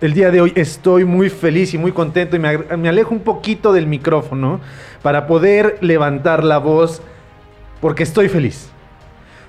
El 0.00 0.14
día 0.14 0.30
de 0.30 0.40
hoy 0.40 0.52
estoy 0.54 1.04
muy 1.04 1.28
feliz 1.28 1.74
y 1.74 1.78
muy 1.78 1.92
contento 1.92 2.36
y 2.36 2.38
me, 2.38 2.58
me 2.58 2.88
alejo 2.88 3.12
un 3.12 3.20
poquito 3.20 3.72
del 3.72 3.86
micrófono 3.86 4.60
para 5.02 5.26
poder 5.26 5.78
levantar 5.80 6.44
la 6.44 6.58
voz 6.58 7.02
porque 7.80 8.02
estoy 8.02 8.28
feliz. 8.28 8.68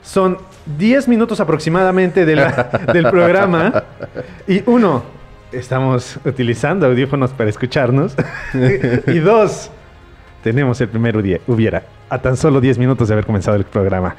Son 0.02 0.38
10 0.78 1.08
minutos 1.08 1.40
aproximadamente 1.40 2.26
de 2.26 2.36
la- 2.36 2.70
del 2.94 3.10
programa 3.10 3.84
y 4.48 4.64
uno, 4.66 5.04
estamos 5.52 6.18
utilizando 6.26 6.86
audífonos 6.88 7.32
para 7.32 7.50
escucharnos 7.50 8.16
y 9.08 9.20
dos, 9.20 9.70
tenemos 10.44 10.80
el 10.82 10.88
primer 10.90 11.16
udie- 11.18 11.42
hubiera 11.48 11.84
a 12.10 12.18
tan 12.20 12.36
solo 12.36 12.60
10 12.62 12.78
minutos 12.78 13.08
de 13.08 13.14
haber 13.14 13.26
comenzado 13.26 13.58
el 13.58 13.64
programa. 13.64 14.16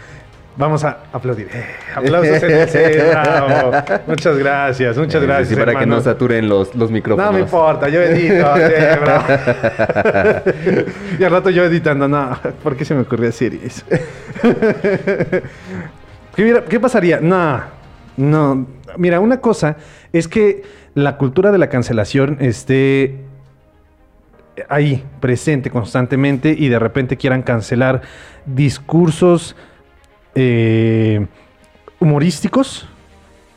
Vamos 0.54 0.84
a 0.84 1.04
aplaudir. 1.12 1.48
Eh, 1.52 1.64
aplausos 1.94 2.42
en 2.42 2.50
el 2.50 3.08
bravo. 3.10 3.72
Muchas 4.06 4.36
gracias, 4.36 4.98
muchas 4.98 5.22
Eh, 5.22 5.26
gracias. 5.26 5.48
sí, 5.48 5.56
para 5.56 5.78
que 5.78 5.86
no 5.86 6.00
saturen 6.02 6.46
los, 6.48 6.74
los 6.74 6.90
micrófonos. 6.90 7.26
No 7.30 7.38
me 7.38 7.40
importa, 7.44 7.88
yo 7.88 8.02
edito. 8.02 8.44
bravo. 9.00 9.24
y 11.18 11.24
al 11.24 11.30
rato 11.30 11.48
yo 11.50 11.64
editando, 11.64 12.06
no, 12.06 12.38
¿por 12.62 12.76
qué 12.76 12.84
se 12.84 12.94
me 12.94 13.00
ocurrió 13.00 13.26
decir 13.26 13.58
eso? 13.64 13.84
¿Qué, 16.36 16.62
qué 16.68 16.80
pasaría? 16.80 17.20
No, 17.20 17.62
no. 18.16 18.66
Mira, 18.98 19.20
una 19.20 19.40
cosa 19.40 19.76
es 20.12 20.28
que 20.28 20.62
la 20.94 21.16
cultura 21.16 21.50
de 21.50 21.58
la 21.58 21.68
cancelación 21.68 22.36
esté 22.40 23.20
ahí, 24.68 25.02
presente 25.20 25.70
constantemente 25.70 26.54
y 26.56 26.68
de 26.68 26.78
repente 26.78 27.16
quieran 27.16 27.42
cancelar 27.42 28.02
discursos 28.44 29.56
eh, 30.34 31.26
humorísticos 32.00 32.88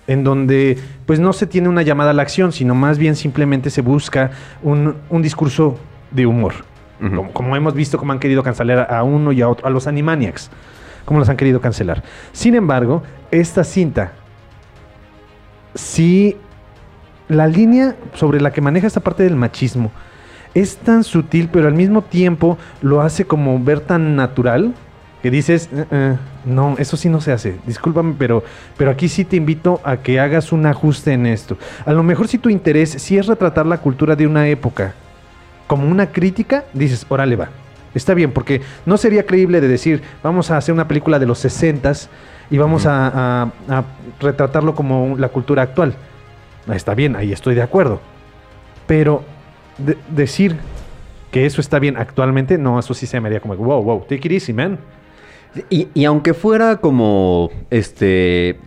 en 0.08 0.24
donde 0.24 0.78
pues 1.06 1.20
no 1.20 1.34
se 1.34 1.48
tiene 1.48 1.70
una 1.70 1.82
llamada 1.82 2.12
a 2.12 2.14
la 2.14 2.22
acción, 2.22 2.52
sino 2.52 2.76
más 2.76 2.98
bien 2.98 3.16
simplemente 3.16 3.70
se 3.70 3.82
busca 3.82 4.32
un, 4.62 4.96
un 5.10 5.22
discurso 5.22 5.78
de 6.12 6.26
humor. 6.26 6.54
Como, 7.00 7.34
como 7.34 7.56
hemos 7.56 7.74
visto 7.74 7.98
cómo 7.98 8.14
han 8.14 8.20
querido 8.20 8.42
cancelar 8.42 8.88
a 8.94 9.04
uno 9.04 9.32
y 9.34 9.42
a 9.42 9.50
otro, 9.50 9.68
a 9.68 9.70
los 9.70 9.86
Animaniacs, 9.86 10.50
como 11.04 11.20
los 11.20 11.28
han 11.28 11.36
querido 11.36 11.60
cancelar. 11.60 12.04
Sin 12.32 12.56
embargo, 12.56 13.04
esta 13.32 13.64
cinta, 13.66 14.14
sí, 15.74 16.38
la 17.28 17.48
línea 17.48 17.96
sobre 18.14 18.40
la 18.40 18.54
que 18.54 18.62
maneja 18.62 18.88
esta 18.88 19.02
parte 19.02 19.24
del 19.24 19.36
machismo 19.36 19.92
es 20.54 20.78
tan 20.78 21.04
sutil, 21.04 21.50
pero 21.52 21.68
al 21.68 21.74
mismo 21.74 22.02
tiempo 22.02 22.58
lo 22.82 23.02
hace 23.02 23.26
como 23.26 23.60
ver 23.62 23.82
tan 23.82 24.16
natural 24.16 24.74
que 25.26 25.32
dices, 25.32 25.70
"Eh, 25.74 25.86
eh, 25.90 26.16
no, 26.46 26.76
eso 26.78 26.96
sí 26.98 27.10
no 27.10 27.20
se 27.20 27.32
hace. 27.32 27.56
Discúlpame, 27.66 28.14
pero, 28.16 28.44
pero 28.78 28.92
aquí 28.92 29.10
sí 29.10 29.26
te 29.26 29.36
invito 29.38 29.82
a 29.84 29.98
que 29.98 30.20
hagas 30.20 30.52
un 30.52 30.68
ajuste 30.68 31.14
en 31.14 31.26
esto. 31.26 31.58
A 31.84 31.94
lo 31.94 32.04
mejor 32.04 32.28
si 32.28 32.38
tu 32.38 32.48
interés 32.48 32.92
sí 32.92 33.18
es 33.18 33.26
retratar 33.26 33.66
la 33.66 33.80
cultura 33.80 34.16
de 34.16 34.28
una 34.28 34.48
época 34.48 34.94
como 35.66 35.88
una 35.88 36.12
crítica, 36.12 36.66
dices, 36.74 37.08
órale 37.10 37.36
va. 37.38 37.50
Está 37.96 38.14
bien, 38.14 38.32
porque 38.34 38.62
no 38.86 38.98
sería 38.98 39.26
creíble 39.26 39.62
de 39.62 39.68
decir, 39.68 40.04
vamos 40.22 40.52
a 40.52 40.58
hacer 40.58 40.74
una 40.76 40.88
película 40.88 41.18
de 41.18 41.26
los 41.26 41.44
60s 41.44 42.08
y 42.52 42.60
vamos 42.60 42.86
a, 42.86 43.08
a- 43.08 43.52
a 43.68 43.84
retratarlo 44.20 44.76
como 44.76 45.16
la 45.18 45.30
cultura 45.30 45.64
actual. 45.64 45.96
Está 46.72 46.94
bien, 46.94 47.16
ahí 47.16 47.32
estoy 47.34 47.56
de 47.56 47.64
acuerdo. 47.64 48.00
Pero 48.86 49.24
de- 49.80 49.98
decir 50.08 50.56
que 51.32 51.48
eso 51.48 51.62
está 51.62 51.80
bien 51.80 51.98
actualmente, 51.98 52.60
no, 52.60 52.78
eso 52.78 52.94
sí 52.94 53.08
se 53.08 53.20
me 53.20 53.28
haría 53.30 53.40
como, 53.40 53.56
wow, 53.56 53.82
wow, 53.82 54.02
take 54.08 54.28
it 54.28 54.32
easy, 54.34 54.54
man. 54.54 54.78
Y, 55.70 55.88
y 55.94 56.06
aunque 56.06 56.34
fuera 56.34 56.78
como, 56.78 57.50
este, 57.70 58.58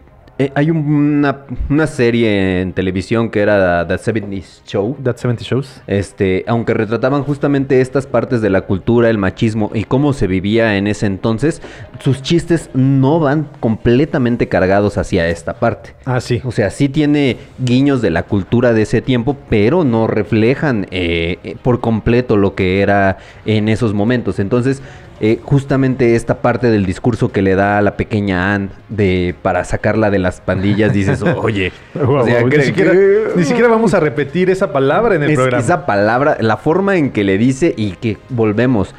eh, 0.40 0.52
hay 0.54 0.71
un- 0.71 0.78
una, 1.18 1.40
una 1.68 1.87
serie 1.88 2.61
en 2.61 2.73
televisión 2.73 3.28
que 3.28 3.40
era 3.40 3.85
The 3.88 3.99
70s 3.99 4.62
Show. 4.64 4.97
That 5.02 5.16
70 5.16 5.42
Shows. 5.42 5.83
Este, 5.88 6.45
aunque 6.47 6.75
retrataban 6.75 7.25
justamente 7.25 7.80
estas 7.80 8.07
partes 8.07 8.40
de 8.40 8.49
la 8.49 8.61
cultura, 8.61 9.11
el 9.11 9.18
machismo 9.18 9.73
y 9.75 9.83
cómo 9.85 10.12
se 10.12 10.28
vivía 10.28 10.76
en 10.76 10.87
ese 10.87 11.07
entonces, 11.07 11.61
sus 11.99 12.23
chistes 12.23 12.71
no 12.73 13.18
van 13.18 13.49
completamente 13.59 14.47
cargados 14.49 14.97
hacia 14.97 15.28
esta 15.28 15.54
parte. 15.54 15.95
Ah, 16.04 16.21
sí. 16.21 16.40
O 16.45 16.52
sea, 16.52 16.71
sí 16.71 16.88
tiene 16.88 17.37
guiños 17.59 18.00
de 18.00 18.11
la 18.11 18.23
cultura 18.23 18.73
de 18.73 18.83
ese 18.83 19.02
tiempo, 19.02 19.37
pero 19.50 19.83
no 19.83 20.07
reflejan 20.07 20.87
eh, 20.92 21.38
eh, 21.42 21.57
por 21.61 21.80
completo 21.80 22.37
lo 22.37 22.54
que 22.54 22.80
era 22.80 23.18
en 23.45 23.68
esos 23.68 23.92
momentos. 23.92 24.38
Entonces, 24.38 24.83
eh, 25.20 25.40
justamente 25.42 26.14
esta 26.14 26.40
parte 26.42 26.70
del 26.70 26.87
discurso 26.87 27.32
que 27.32 27.42
le 27.42 27.54
da 27.56 27.78
a 27.78 27.82
la 27.82 27.96
pequeña 27.96 28.54
Anne 28.54 28.68
de 28.88 29.34
para 29.42 29.64
sacarla 29.64 30.10
de 30.10 30.18
las 30.20 30.40
pandillas, 30.40 30.92
dices, 30.92 31.22
oye, 31.37 31.72
o 32.00 32.25
sea, 32.25 32.42
ni, 32.44 32.62
siquiera, 32.62 32.92
que- 32.92 33.28
ni 33.37 33.44
siquiera 33.44 33.68
vamos 33.68 33.94
a 33.94 34.00
repetir 34.00 34.48
esa 34.50 34.72
palabra 34.72 35.14
en 35.16 35.22
el 35.25 35.30
es- 35.30 35.37
programa. 35.37 35.62
esa 35.62 35.87
palabra, 35.87 36.37
la 36.40 36.56
forma 36.56 36.96
en 36.96 37.10
que 37.10 37.25
le 37.25 37.37
dice 37.38 37.75
y 37.76 37.92
que 37.92 38.16
volvemos, 38.28 38.94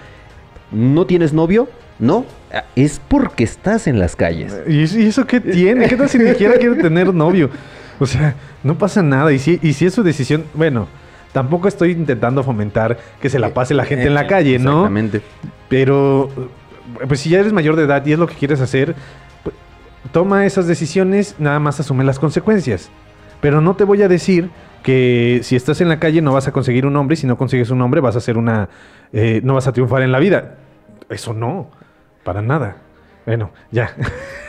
¿no 0.71 1.05
tienes 1.05 1.33
novio? 1.33 1.69
No, 1.99 2.25
es 2.75 3.01
porque 3.07 3.43
estás 3.43 3.88
en 3.88 3.99
las 3.99 4.15
calles. 4.15 4.55
¿Y 4.67 4.83
eso, 4.83 4.99
y 4.99 5.07
eso 5.07 5.25
qué 5.27 5.39
tiene? 5.41 5.88
¿Qué 5.88 5.95
tal 5.97 6.07
si 6.09 6.17
ni 6.17 6.29
siquiera 6.29 6.55
quiere 6.57 6.75
tener 6.81 7.13
novio? 7.13 7.49
O 7.99 8.05
sea, 8.05 8.35
no 8.63 8.77
pasa 8.77 9.03
nada. 9.03 9.31
Y 9.33 9.39
si, 9.39 9.59
y 9.61 9.73
si 9.73 9.85
es 9.85 9.93
su 9.93 10.01
decisión, 10.03 10.45
bueno, 10.53 10.88
tampoco 11.31 11.67
estoy 11.67 11.91
intentando 11.91 12.43
fomentar 12.43 12.98
que 13.21 13.29
se 13.29 13.39
la 13.39 13.53
pase 13.53 13.74
la 13.74 13.86
gente 13.86 14.07
en 14.07 14.13
la 14.13 14.27
calle, 14.27 14.59
¿no? 14.59 14.71
Exactamente. 14.71 15.21
Pero, 15.67 16.29
pues 17.07 17.19
si 17.19 17.29
ya 17.29 17.39
eres 17.39 17.53
mayor 17.53 17.75
de 17.75 17.83
edad 17.83 18.05
y 18.05 18.13
es 18.13 18.19
lo 18.19 18.27
que 18.27 18.36
quieres 18.36 18.62
hacer, 18.62 18.95
pues, 19.43 19.55
toma 20.12 20.45
esas 20.45 20.67
decisiones, 20.67 21.36
nada 21.39 21.59
más 21.59 21.79
asume 21.79 22.03
las 22.03 22.19
consecuencias. 22.19 22.89
Pero 23.41 23.62
no 23.62 23.75
te 23.75 23.83
voy 23.83 24.01
a 24.01 24.07
decir 24.07 24.50
que 24.83 25.39
si 25.43 25.55
estás 25.55 25.81
en 25.81 25.89
la 25.89 26.00
calle 26.00 26.21
no 26.21 26.33
vas 26.33 26.48
a 26.48 26.51
conseguir 26.51 26.86
un 26.86 26.95
hombre 26.95 27.13
y 27.13 27.17
si 27.17 27.27
no 27.27 27.38
consigues 27.38 27.69
un 27.69 27.81
hombre 27.81 28.01
vas 28.01 28.15
a 28.15 28.21
ser 28.21 28.38
una... 28.38 28.69
eh, 29.13 29.41
no 29.43 29.53
vas 29.53 29.67
a 29.67 29.71
triunfar 29.74 30.01
en 30.01 30.12
la 30.12 30.19
vida. 30.19 30.57
Eso 31.09 31.33
no, 31.33 31.69
para 32.24 32.41
nada. 32.41 32.77
Bueno, 33.25 33.51
ya. 33.71 33.95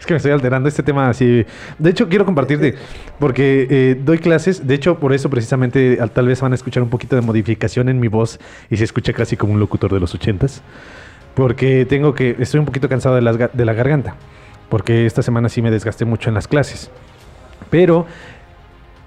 es 0.00 0.06
que 0.06 0.14
me 0.14 0.16
estoy 0.16 0.32
alterando 0.32 0.68
este 0.68 0.82
tema 0.82 1.08
así. 1.10 1.44
De 1.78 1.90
hecho, 1.90 2.08
quiero 2.08 2.24
compartirte, 2.24 2.74
porque 3.18 3.66
eh, 3.70 4.00
doy 4.02 4.18
clases, 4.18 4.66
de 4.66 4.74
hecho, 4.74 4.98
por 4.98 5.12
eso 5.12 5.30
precisamente 5.30 5.98
al- 6.00 6.10
tal 6.10 6.26
vez 6.26 6.40
van 6.40 6.52
a 6.52 6.54
escuchar 6.54 6.82
un 6.82 6.88
poquito 6.88 7.14
de 7.14 7.22
modificación 7.22 7.88
en 7.88 8.00
mi 8.00 8.08
voz 8.08 8.40
y 8.70 8.76
se 8.78 8.84
escucha 8.84 9.12
casi 9.12 9.36
como 9.36 9.52
un 9.52 9.60
locutor 9.60 9.92
de 9.92 10.00
los 10.00 10.14
ochentas. 10.14 10.62
Porque 11.34 11.86
tengo 11.86 12.14
que, 12.14 12.34
estoy 12.40 12.58
un 12.58 12.66
poquito 12.66 12.88
cansado 12.88 13.14
de, 13.14 13.20
las 13.20 13.36
de 13.38 13.64
la 13.64 13.72
garganta, 13.72 14.16
porque 14.68 15.06
esta 15.06 15.22
semana 15.22 15.48
sí 15.48 15.62
me 15.62 15.70
desgasté 15.70 16.04
mucho 16.04 16.28
en 16.28 16.34
las 16.34 16.48
clases. 16.48 16.90
Pero 17.70 18.06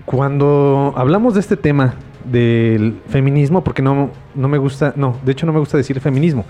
cuando 0.06 0.94
hablamos 0.96 1.34
de 1.34 1.40
este 1.40 1.58
tema 1.58 1.96
del 2.26 3.00
feminismo, 3.10 3.64
porque 3.64 3.82
no, 3.82 4.12
no 4.36 4.48
me 4.48 4.58
gusta, 4.58 4.94
no, 4.96 5.18
de 5.26 5.32
hecho 5.32 5.46
no 5.46 5.54
me 5.54 5.60
gusta 5.60 5.78
decir 5.78 6.00
feminismo, 6.00 6.46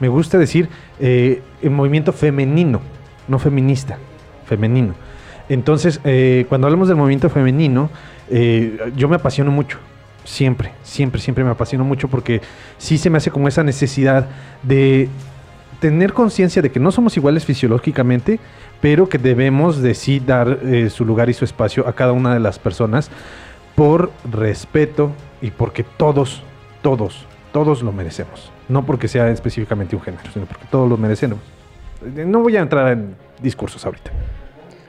me 0.00 0.08
gusta 0.08 0.38
decir 0.38 0.68
eh, 1.00 1.42
el 1.62 1.70
movimiento 1.70 2.12
femenino, 2.12 2.80
no 3.28 3.38
feminista, 3.38 3.98
femenino. 4.46 4.94
Entonces, 5.48 6.00
eh, 6.04 6.46
cuando 6.48 6.66
hablamos 6.66 6.88
del 6.88 6.96
movimiento 6.96 7.30
femenino, 7.30 7.90
eh, 8.30 8.92
yo 8.96 9.08
me 9.08 9.16
apasiono 9.16 9.50
mucho, 9.50 9.78
siempre, 10.24 10.72
siempre, 10.82 11.20
siempre 11.20 11.44
me 11.44 11.50
apasiono 11.50 11.84
mucho 11.84 12.08
porque 12.08 12.42
sí 12.76 12.98
se 12.98 13.08
me 13.08 13.18
hace 13.18 13.30
como 13.30 13.48
esa 13.48 13.62
necesidad 13.62 14.28
de 14.62 15.08
tener 15.80 16.12
conciencia 16.12 16.60
de 16.60 16.70
que 16.70 16.80
no 16.80 16.90
somos 16.90 17.16
iguales 17.16 17.44
fisiológicamente, 17.44 18.40
pero 18.80 19.08
que 19.08 19.18
debemos 19.18 19.80
de 19.80 19.94
sí 19.94 20.20
dar 20.20 20.58
eh, 20.64 20.90
su 20.90 21.04
lugar 21.04 21.30
y 21.30 21.34
su 21.34 21.44
espacio 21.44 21.88
a 21.88 21.92
cada 21.94 22.12
una 22.12 22.34
de 22.34 22.40
las 22.40 22.58
personas 22.58 23.10
por 23.74 24.10
respeto 24.30 25.12
y 25.40 25.50
porque 25.50 25.84
todos, 25.84 26.42
todos, 26.82 27.26
todos 27.52 27.82
lo 27.82 27.92
merecemos. 27.92 28.50
No 28.68 28.84
porque 28.84 29.08
sea 29.08 29.30
específicamente 29.30 29.96
un 29.96 30.02
género, 30.02 30.30
sino 30.32 30.44
porque 30.46 30.66
todos 30.70 30.88
lo 30.88 30.96
merecemos. 30.96 31.38
No 32.02 32.40
voy 32.40 32.56
a 32.56 32.60
entrar 32.60 32.92
en 32.92 33.14
discursos 33.42 33.84
ahorita. 33.84 34.10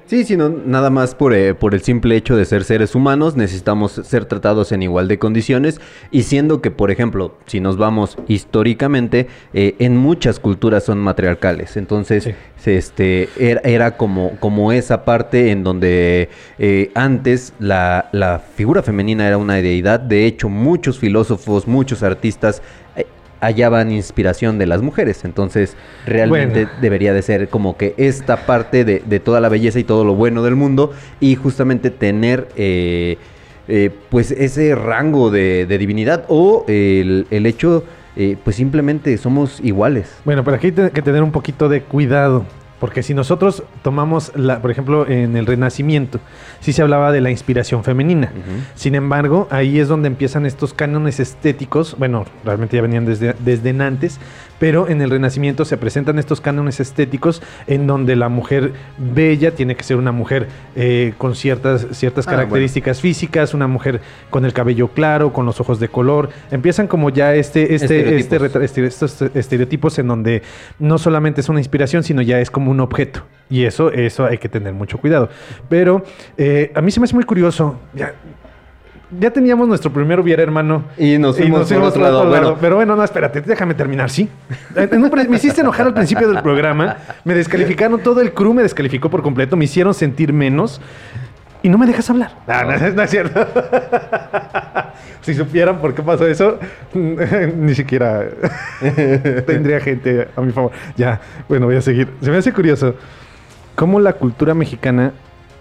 Sí, 0.05 0.23
sino 0.23 0.49
nada 0.49 0.89
más 0.89 1.13
por, 1.13 1.35
eh, 1.35 1.53
por 1.53 1.75
el 1.75 1.81
simple 1.81 2.15
hecho 2.15 2.35
de 2.35 2.43
ser 2.45 2.63
seres 2.63 2.95
humanos, 2.95 3.35
necesitamos 3.35 3.91
ser 3.91 4.25
tratados 4.25 4.71
en 4.71 4.81
igual 4.81 5.07
de 5.07 5.19
condiciones 5.19 5.79
y 6.09 6.23
siendo 6.23 6.61
que, 6.61 6.71
por 6.71 6.89
ejemplo, 6.89 7.35
si 7.45 7.59
nos 7.59 7.77
vamos 7.77 8.17
históricamente, 8.27 9.27
eh, 9.53 9.75
en 9.77 9.97
muchas 9.97 10.39
culturas 10.39 10.83
son 10.83 10.97
matriarcales, 10.97 11.77
entonces 11.77 12.23
Sí. 12.23 12.31
se, 12.57 12.77
este, 12.77 13.29
era, 13.37 13.61
era 13.63 13.97
como, 13.97 14.31
como 14.39 14.71
esa 14.71 15.05
parte 15.05 15.51
en 15.51 15.63
donde 15.63 16.29
eh, 16.57 16.89
antes 16.95 17.53
la, 17.59 18.09
la 18.11 18.39
figura 18.39 18.81
femenina 18.81 19.27
era 19.27 19.37
una 19.37 19.57
deidad, 19.57 19.99
de 19.99 20.25
hecho 20.25 20.49
muchos 20.49 20.97
filósofos, 20.97 21.67
muchos 21.67 22.01
artistas... 22.01 22.63
hallaban 23.41 23.91
inspiración 23.91 24.57
de 24.57 24.65
las 24.65 24.81
mujeres. 24.81 25.23
Entonces, 25.25 25.75
realmente 26.05 26.65
Bueno. 26.65 26.79
debería 26.81 27.13
de 27.13 27.21
ser 27.21 27.49
como 27.49 27.77
que 27.77 27.93
esta 27.97 28.45
parte 28.45 28.85
de, 28.85 29.01
de 29.05 29.19
toda 29.19 29.39
la 29.41 29.49
belleza 29.49 29.79
y 29.79 29.83
todo 29.83 30.03
lo 30.05 30.15
bueno 30.15 30.43
del 30.43 30.55
mundo 30.55 30.91
y 31.19 31.35
justamente 31.35 31.89
tener... 31.89 32.47
eh, 32.55 33.17
eh, 33.71 33.91
pues 34.09 34.31
ese 34.31 34.73
rango 34.73 35.29
de, 35.29 35.67
de 35.67 35.77
divinidad 35.77 36.25
o 36.27 36.65
el, 36.67 37.27
el 37.29 37.45
hecho, 37.45 37.83
eh, 38.17 38.35
pues 38.43 38.55
simplemente 38.55 39.15
somos 39.19 39.59
iguales. 39.63 40.11
Bueno, 40.25 40.43
pero 40.43 40.57
aquí 40.57 40.73
hay 40.75 40.89
que 40.89 41.01
tener 41.03 41.21
un 41.21 41.31
poquito 41.31 41.69
de 41.69 41.83
cuidado. 41.83 42.45
Porque 42.79 43.03
si 43.03 43.13
nosotros 43.13 43.63
tomamos, 43.83 44.31
la, 44.35 44.61
por 44.61 44.71
ejemplo, 44.71 45.07
en 45.07 45.35
el 45.35 45.45
Renacimiento, 45.45 46.19
sí 46.61 46.71
se 46.73 46.81
hablaba 46.81 47.11
de 47.11 47.21
la 47.21 47.29
inspiración 47.29 47.83
femenina. 47.83 48.31
Sin 48.75 48.95
embargo, 48.95 49.47
ahí 49.51 49.79
es 49.79 49.87
donde 49.87 50.07
empiezan 50.07 50.45
estos 50.45 50.73
cánones 50.73 51.19
estéticos. 51.19 51.95
Bueno, 51.97 52.25
realmente 52.45 52.77
ya 52.77 52.81
venían 52.81 53.05
desde, 53.05 53.35
desde 53.39 53.69
antes, 53.81 54.19
pero 54.59 54.87
en 54.89 55.01
el 55.01 55.09
Renacimiento 55.09 55.65
se 55.65 55.77
presentan 55.77 56.19
estos 56.19 56.41
cánones 56.41 56.79
estéticos 56.79 57.41
en 57.67 57.87
donde 57.87 58.15
la 58.15 58.29
mujer 58.29 58.73
bella 58.97 59.51
tiene 59.51 59.75
que 59.75 59.83
ser 59.83 59.97
una 59.97 60.11
mujer 60.11 60.47
eh, 60.75 61.13
con 61.17 61.35
ciertas, 61.35 61.87
ciertas 61.91 62.27
Ah, 62.27 62.31
características 62.31 62.99
físicas, 63.01 63.53
una 63.53 63.67
mujer 63.67 64.01
con 64.29 64.45
el 64.45 64.53
cabello 64.53 64.89
claro, 64.89 65.31
con 65.33 65.45
los 65.45 65.59
ojos 65.59 65.79
de 65.79 65.87
color. 65.87 66.29
Empiezan 66.51 66.87
como 66.87 67.09
ya 67.09 67.33
este, 67.35 67.73
este, 67.75 68.17
Estereotipos. 68.17 68.61
este 68.61 68.85
este- 68.85 68.85
estos 68.85 69.21
estereotipos 69.35 69.97
en 69.99 70.07
donde 70.07 70.41
no 70.79 70.97
solamente 70.97 71.41
es 71.41 71.49
una 71.49 71.59
inspiración, 71.59 72.03
sino 72.03 72.21
ya 72.21 72.39
es 72.39 72.51
como 72.51 72.71
un 72.71 72.79
objeto. 72.81 73.23
Y 73.49 73.63
eso, 73.63 73.91
eso 73.91 74.25
hay 74.25 74.37
que 74.37 74.47
tener 74.49 74.73
mucho 74.73 74.99
cuidado. 74.99 75.29
Pero 75.69 76.03
eh, 76.37 76.71
a 76.75 76.81
mí 76.81 76.91
se 76.91 76.99
me 76.99 77.05
hace 77.05 77.15
muy 77.15 77.23
curioso. 77.23 77.79
Ya, 77.95 78.13
ya 79.17 79.31
teníamos 79.31 79.67
nuestro 79.67 79.91
primer 79.91 80.19
hubiera, 80.19 80.43
hermano. 80.43 80.83
Y 80.97 81.17
nos 81.17 81.37
fuimos 81.37 81.71
por 81.71 81.81
otro 81.83 82.01
lado. 82.01 82.27
Bueno. 82.27 82.57
Pero 82.59 82.75
bueno, 82.75 82.95
no, 82.95 83.03
espérate, 83.03 83.41
déjame 83.41 83.73
terminar, 83.73 84.09
¿sí? 84.09 84.29
Me 84.75 85.35
hiciste 85.35 85.61
enojar 85.61 85.87
al 85.87 85.93
principio 85.93 86.27
del 86.31 86.41
programa. 86.41 86.97
Me 87.23 87.33
descalificaron, 87.33 88.01
todo 88.01 88.21
el 88.21 88.33
crew 88.33 88.53
me 88.53 88.61
descalificó 88.63 89.09
por 89.09 89.21
completo. 89.21 89.55
Me 89.57 89.65
hicieron 89.65 89.93
sentir 89.93 90.33
menos. 90.33 90.81
Y 91.61 91.67
no 91.69 91.77
me 91.77 91.85
dejas 91.85 92.09
hablar. 92.09 92.31
No, 92.47 92.63
no, 92.63 92.71
es- 92.73 92.95
no 92.95 93.01
es 93.03 93.09
cierto. 93.09 93.45
si 95.21 95.33
supieran 95.33 95.79
por 95.79 95.93
qué 95.93 96.01
pasó 96.01 96.25
eso, 96.25 96.57
ni 96.93 97.75
siquiera 97.75 98.25
tendría 99.45 99.79
gente 99.81 100.27
a 100.35 100.41
mi 100.41 100.51
favor. 100.53 100.71
Ya, 100.95 101.19
bueno, 101.49 101.65
voy 101.65 101.75
a 101.75 101.81
seguir. 101.81 102.07
Se 102.21 102.31
me 102.31 102.37
hace 102.37 102.53
curioso 102.53 102.95
cómo 103.75 103.99
la 103.99 104.13
cultura 104.13 104.53
mexicana 104.53 105.11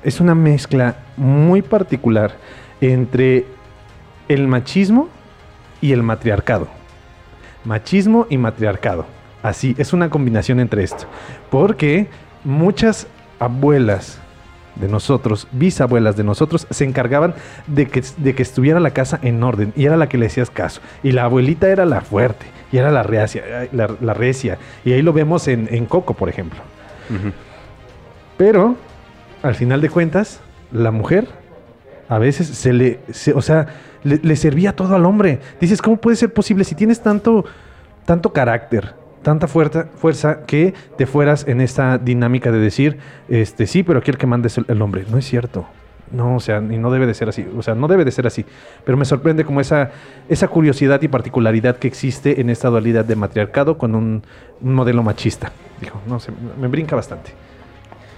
es 0.04 0.20
una 0.20 0.34
mezcla 0.34 0.94
muy 1.16 1.62
particular 1.62 2.32
entre 2.80 3.46
el 4.28 4.46
machismo 4.48 5.08
y 5.80 5.92
el 5.92 6.02
matriarcado. 6.02 6.68
Machismo 7.64 8.26
y 8.30 8.38
matriarcado. 8.38 9.06
Así, 9.42 9.74
es 9.78 9.92
una 9.92 10.10
combinación 10.10 10.60
entre 10.60 10.82
esto. 10.82 11.06
Porque 11.50 12.08
muchas 12.44 13.06
abuelas 13.38 14.20
de 14.76 14.88
nosotros, 14.88 15.48
bisabuelas 15.52 16.16
de 16.16 16.24
nosotros, 16.24 16.66
se 16.70 16.84
encargaban 16.84 17.34
de 17.66 17.86
que, 17.88 18.02
de 18.16 18.34
que 18.34 18.42
estuviera 18.42 18.80
la 18.80 18.90
casa 18.90 19.18
en 19.22 19.42
orden 19.42 19.72
y 19.76 19.86
era 19.86 19.96
la 19.96 20.08
que 20.08 20.18
le 20.18 20.26
hacías 20.26 20.50
caso. 20.50 20.80
Y 21.02 21.12
la 21.12 21.24
abuelita 21.24 21.68
era 21.68 21.84
la 21.84 22.00
fuerte 22.00 22.46
y 22.70 22.76
era 22.76 22.90
la 22.90 23.02
reacia, 23.02 23.68
la, 23.72 23.94
la 24.00 24.14
recia. 24.14 24.58
Y 24.84 24.92
ahí 24.92 25.02
lo 25.02 25.12
vemos 25.12 25.48
en, 25.48 25.68
en 25.70 25.86
Coco, 25.86 26.14
por 26.14 26.28
ejemplo. 26.28 26.60
Pero, 28.36 28.76
al 29.42 29.54
final 29.54 29.80
de 29.80 29.88
cuentas, 29.88 30.40
la 30.70 30.90
mujer 30.90 31.28
a 32.08 32.18
veces 32.18 32.46
se 32.48 32.72
le, 32.72 33.00
se- 33.10 33.32
o 33.34 33.42
sea, 33.42 33.66
le, 34.04 34.18
le 34.22 34.36
servía 34.36 34.74
todo 34.74 34.94
al 34.94 35.04
hombre. 35.04 35.40
Dices, 35.60 35.82
¿cómo 35.82 35.96
puede 35.98 36.16
ser 36.16 36.32
posible 36.32 36.64
si 36.64 36.74
tienes 36.74 37.00
tanto, 37.02 37.44
tanto 38.06 38.32
carácter, 38.32 38.94
tanta 39.22 39.46
fuerza, 39.48 39.86
fuerza 39.96 40.46
que 40.46 40.74
te 40.96 41.06
fueras 41.06 41.46
en 41.46 41.60
esta 41.60 41.98
dinámica 41.98 42.50
de 42.52 42.58
decir, 42.58 42.98
este, 43.28 43.66
sí, 43.66 43.82
pero 43.82 43.98
aquí 43.98 44.10
el 44.10 44.18
que 44.18 44.26
manda 44.26 44.46
es 44.46 44.56
el, 44.58 44.64
el 44.68 44.80
hombre? 44.82 45.04
No 45.10 45.18
es 45.18 45.24
cierto. 45.26 45.66
No, 46.10 46.36
o 46.36 46.40
sea, 46.40 46.56
y 46.58 46.78
no 46.78 46.90
debe 46.90 47.06
de 47.06 47.12
ser 47.12 47.28
así. 47.28 47.46
O 47.54 47.60
sea, 47.62 47.74
no 47.74 47.86
debe 47.86 48.02
de 48.06 48.10
ser 48.10 48.26
así. 48.26 48.46
Pero 48.86 48.96
me 48.96 49.04
sorprende 49.04 49.44
como 49.44 49.60
esa, 49.60 49.90
esa 50.30 50.48
curiosidad 50.48 51.02
y 51.02 51.08
particularidad 51.08 51.76
que 51.76 51.86
existe 51.86 52.40
en 52.40 52.48
esta 52.48 52.68
dualidad 52.70 53.04
de 53.04 53.14
matriarcado 53.14 53.76
con 53.76 53.94
un, 53.94 54.22
un 54.62 54.74
modelo 54.74 55.02
machista. 55.02 55.52
Dijo, 55.82 56.00
no 56.06 56.18
sé, 56.18 56.32
me 56.58 56.66
brinca 56.68 56.96
bastante. 56.96 57.32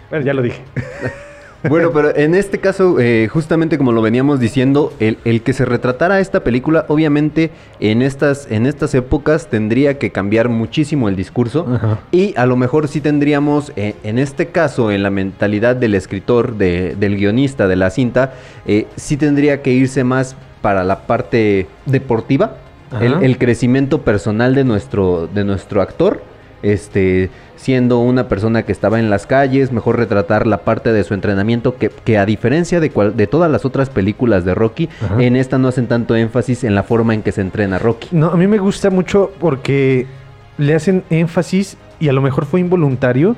Bueno, 0.08 0.24
ya 0.24 0.34
lo 0.34 0.42
dije. 0.42 0.62
Bueno, 1.68 1.90
pero 1.92 2.16
en 2.16 2.34
este 2.34 2.58
caso, 2.58 2.98
eh, 3.00 3.28
justamente 3.30 3.76
como 3.76 3.92
lo 3.92 4.00
veníamos 4.00 4.40
diciendo, 4.40 4.92
el, 4.98 5.18
el 5.24 5.42
que 5.42 5.52
se 5.52 5.64
retratara 5.64 6.18
esta 6.20 6.40
película, 6.42 6.86
obviamente 6.88 7.50
en 7.80 8.00
estas, 8.02 8.46
en 8.50 8.64
estas 8.66 8.94
épocas 8.94 9.48
tendría 9.48 9.98
que 9.98 10.10
cambiar 10.10 10.48
muchísimo 10.48 11.08
el 11.08 11.16
discurso. 11.16 11.66
Ajá. 11.72 11.98
Y 12.12 12.34
a 12.36 12.46
lo 12.46 12.56
mejor 12.56 12.88
sí 12.88 13.00
tendríamos, 13.00 13.72
eh, 13.76 13.94
en 14.04 14.18
este 14.18 14.46
caso, 14.48 14.90
en 14.90 15.02
la 15.02 15.10
mentalidad 15.10 15.76
del 15.76 15.94
escritor, 15.94 16.56
de- 16.56 16.94
del 16.98 17.16
guionista 17.16 17.68
de 17.68 17.76
la 17.76 17.90
cinta, 17.90 18.32
eh, 18.66 18.86
sí 18.96 19.16
tendría 19.16 19.60
que 19.62 19.70
irse 19.72 20.02
más 20.02 20.36
para 20.62 20.82
la 20.84 21.06
parte 21.06 21.66
deportiva, 21.86 22.56
el, 23.00 23.22
el 23.22 23.38
crecimiento 23.38 24.00
personal 24.02 24.54
de 24.54 24.64
nuestro, 24.64 25.28
de 25.32 25.44
nuestro 25.44 25.80
actor. 25.82 26.22
Este, 26.62 27.30
siendo 27.56 27.98
una 28.00 28.28
persona 28.28 28.62
que 28.64 28.72
estaba 28.72 28.98
en 29.00 29.08
las 29.10 29.26
calles, 29.26 29.72
mejor 29.72 29.96
retratar 29.96 30.46
la 30.46 30.58
parte 30.58 30.92
de 30.92 31.04
su 31.04 31.14
entrenamiento, 31.14 31.76
que, 31.76 31.88
que 31.90 32.18
a 32.18 32.26
diferencia 32.26 32.80
de, 32.80 32.90
cual- 32.90 33.16
de 33.16 33.26
todas 33.26 33.50
las 33.50 33.64
otras 33.64 33.88
películas 33.90 34.44
de 34.44 34.54
Rocky, 34.54 34.88
Ajá. 35.02 35.22
en 35.22 35.36
esta 35.36 35.58
no 35.58 35.68
hacen 35.68 35.86
tanto 35.86 36.16
énfasis 36.16 36.64
en 36.64 36.74
la 36.74 36.82
forma 36.82 37.14
en 37.14 37.22
que 37.22 37.32
se 37.32 37.40
entrena 37.40 37.78
Rocky. 37.78 38.08
No, 38.12 38.28
a 38.30 38.36
mí 38.36 38.46
me 38.46 38.58
gusta 38.58 38.90
mucho 38.90 39.32
porque 39.40 40.06
le 40.58 40.74
hacen 40.74 41.04
énfasis, 41.10 41.76
y 41.98 42.08
a 42.08 42.12
lo 42.12 42.20
mejor 42.20 42.44
fue 42.46 42.60
involuntario, 42.60 43.36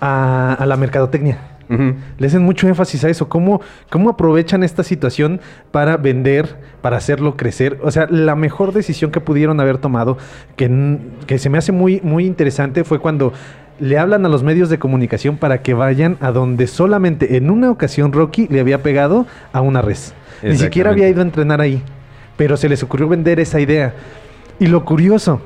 a, 0.00 0.54
a 0.54 0.66
la 0.66 0.76
mercadotecnia. 0.76 1.38
Ujú. 1.68 1.94
Le 2.18 2.26
hacen 2.26 2.42
mucho 2.42 2.68
énfasis 2.68 3.04
a 3.04 3.08
eso. 3.08 3.28
¿Cómo, 3.28 3.60
¿Cómo 3.90 4.10
aprovechan 4.10 4.62
esta 4.62 4.82
situación 4.82 5.40
para 5.70 5.96
vender, 5.96 6.56
para 6.80 6.96
hacerlo 6.96 7.36
crecer? 7.36 7.78
O 7.82 7.90
sea, 7.90 8.06
la 8.10 8.34
mejor 8.34 8.72
decisión 8.72 9.10
que 9.10 9.20
pudieron 9.20 9.60
haber 9.60 9.78
tomado, 9.78 10.18
que, 10.56 10.98
que 11.26 11.38
se 11.38 11.50
me 11.50 11.58
hace 11.58 11.72
muy, 11.72 12.00
muy 12.02 12.26
interesante, 12.26 12.84
fue 12.84 12.98
cuando 12.98 13.32
le 13.80 13.98
hablan 13.98 14.24
a 14.26 14.28
los 14.28 14.42
medios 14.42 14.68
de 14.68 14.78
comunicación 14.78 15.36
para 15.36 15.62
que 15.62 15.74
vayan 15.74 16.16
a 16.20 16.30
donde 16.30 16.66
solamente 16.66 17.36
en 17.36 17.50
una 17.50 17.70
ocasión 17.70 18.12
Rocky 18.12 18.46
le 18.48 18.60
había 18.60 18.82
pegado 18.82 19.26
a 19.52 19.60
una 19.60 19.82
res. 19.82 20.14
Ni 20.42 20.56
siquiera 20.56 20.90
había 20.90 21.08
ido 21.08 21.20
a 21.20 21.24
entrenar 21.24 21.60
ahí. 21.60 21.82
Pero 22.36 22.56
se 22.56 22.68
les 22.68 22.82
ocurrió 22.82 23.08
vender 23.08 23.40
esa 23.40 23.60
idea. 23.60 23.94
Y 24.58 24.66
lo 24.66 24.84
curioso, 24.84 25.40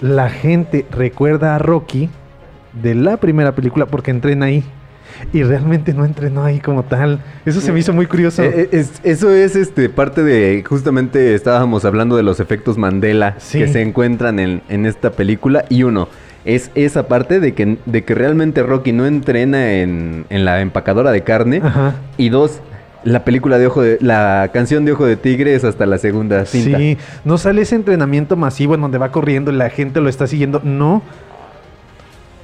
la 0.00 0.30
gente 0.30 0.86
recuerda 0.90 1.54
a 1.54 1.58
Rocky 1.58 2.10
de 2.72 2.94
la 2.94 3.16
primera 3.18 3.52
película 3.52 3.86
porque 3.86 4.10
entrena 4.10 4.46
ahí. 4.46 4.64
Y 5.32 5.42
realmente 5.42 5.92
no 5.94 6.04
entrenó 6.04 6.44
ahí 6.44 6.60
como 6.60 6.82
tal. 6.84 7.20
Eso 7.46 7.60
se 7.60 7.72
me 7.72 7.80
hizo 7.80 7.92
muy 7.92 8.06
curioso. 8.06 8.42
Eh, 8.42 8.52
eh, 8.54 8.68
es- 8.72 9.00
eso 9.02 9.30
es 9.30 9.56
este 9.56 9.88
parte 9.88 10.22
de 10.22 10.62
justamente 10.68 11.34
estábamos 11.34 11.84
hablando 11.84 12.16
de 12.16 12.22
los 12.22 12.40
efectos 12.40 12.78
Mandela 12.78 13.34
Sí. 13.38 13.58
que 13.58 13.68
se 13.68 13.82
encuentran 13.82 14.38
en, 14.38 14.62
en 14.68 14.86
esta 14.86 15.10
película 15.10 15.64
y 15.68 15.82
uno 15.84 16.08
es 16.44 16.70
esa 16.74 17.06
parte 17.06 17.38
de 17.40 17.54
que, 17.54 17.78
de 17.86 18.04
que 18.04 18.14
realmente 18.14 18.62
Rocky 18.62 18.92
no 18.92 19.06
entrena 19.06 19.74
en, 19.74 20.24
en 20.28 20.44
la 20.44 20.60
empacadora 20.60 21.12
de 21.12 21.22
carne 21.22 21.60
Ajá. 21.62 21.94
y 22.16 22.30
dos 22.30 22.60
la 23.04 23.24
película 23.24 23.58
de 23.58 23.66
ojo 23.66 23.82
de 23.82 23.98
la 24.00 24.50
canción 24.52 24.84
de 24.84 24.92
ojo 24.92 25.04
de 25.06 25.16
tigre 25.16 25.54
es 25.56 25.64
hasta 25.64 25.86
la 25.86 25.98
segunda 25.98 26.44
cinta. 26.46 26.78
Sí, 26.78 26.96
no 27.24 27.36
sale 27.36 27.62
ese 27.62 27.74
entrenamiento 27.74 28.36
masivo 28.36 28.76
en 28.76 28.80
donde 28.80 28.98
va 28.98 29.10
corriendo 29.10 29.50
y 29.50 29.56
la 29.56 29.70
gente 29.70 30.00
lo 30.00 30.08
está 30.08 30.28
siguiendo. 30.28 30.60
No. 30.62 31.02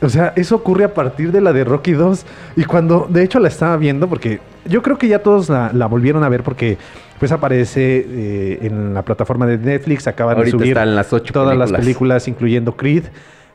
O 0.01 0.09
sea, 0.09 0.33
eso 0.37 0.57
ocurre 0.57 0.85
a 0.85 0.95
partir 0.95 1.33
de 1.33 1.41
la 1.41 1.53
de 1.53 1.65
Rocky 1.65 1.93
2. 1.93 2.25
Y 2.57 2.65
cuando, 2.65 3.07
de 3.09 3.25
hecho, 3.25 3.41
la 3.41 3.49
estaba 3.49 3.77
viendo, 3.77 4.09
porque 4.09 4.41
yo 4.65 4.83
creo 4.83 4.97
que 4.97 5.09
ya 5.09 5.21
todos 5.21 5.49
la, 5.49 5.71
la 5.73 5.87
volvieron 5.87 6.23
a 6.23 6.29
ver, 6.29 6.43
porque 6.43 6.79
pues 7.19 7.33
aparece 7.33 8.07
eh, 8.09 8.59
en 8.63 8.95
la 8.95 9.03
plataforma 9.03 9.47
de 9.47 9.59
Netflix, 9.59 10.07
acaban 10.07 10.37
Ahorita 10.37 10.57
de 10.57 10.63
subir 10.63 10.73
están 10.73 10.95
las 10.95 11.13
ocho 11.13 11.33
todas 11.33 11.57
las 11.57 11.71
películas. 11.71 11.81
películas, 11.81 12.29
incluyendo 12.29 12.77
Creed, 12.77 13.05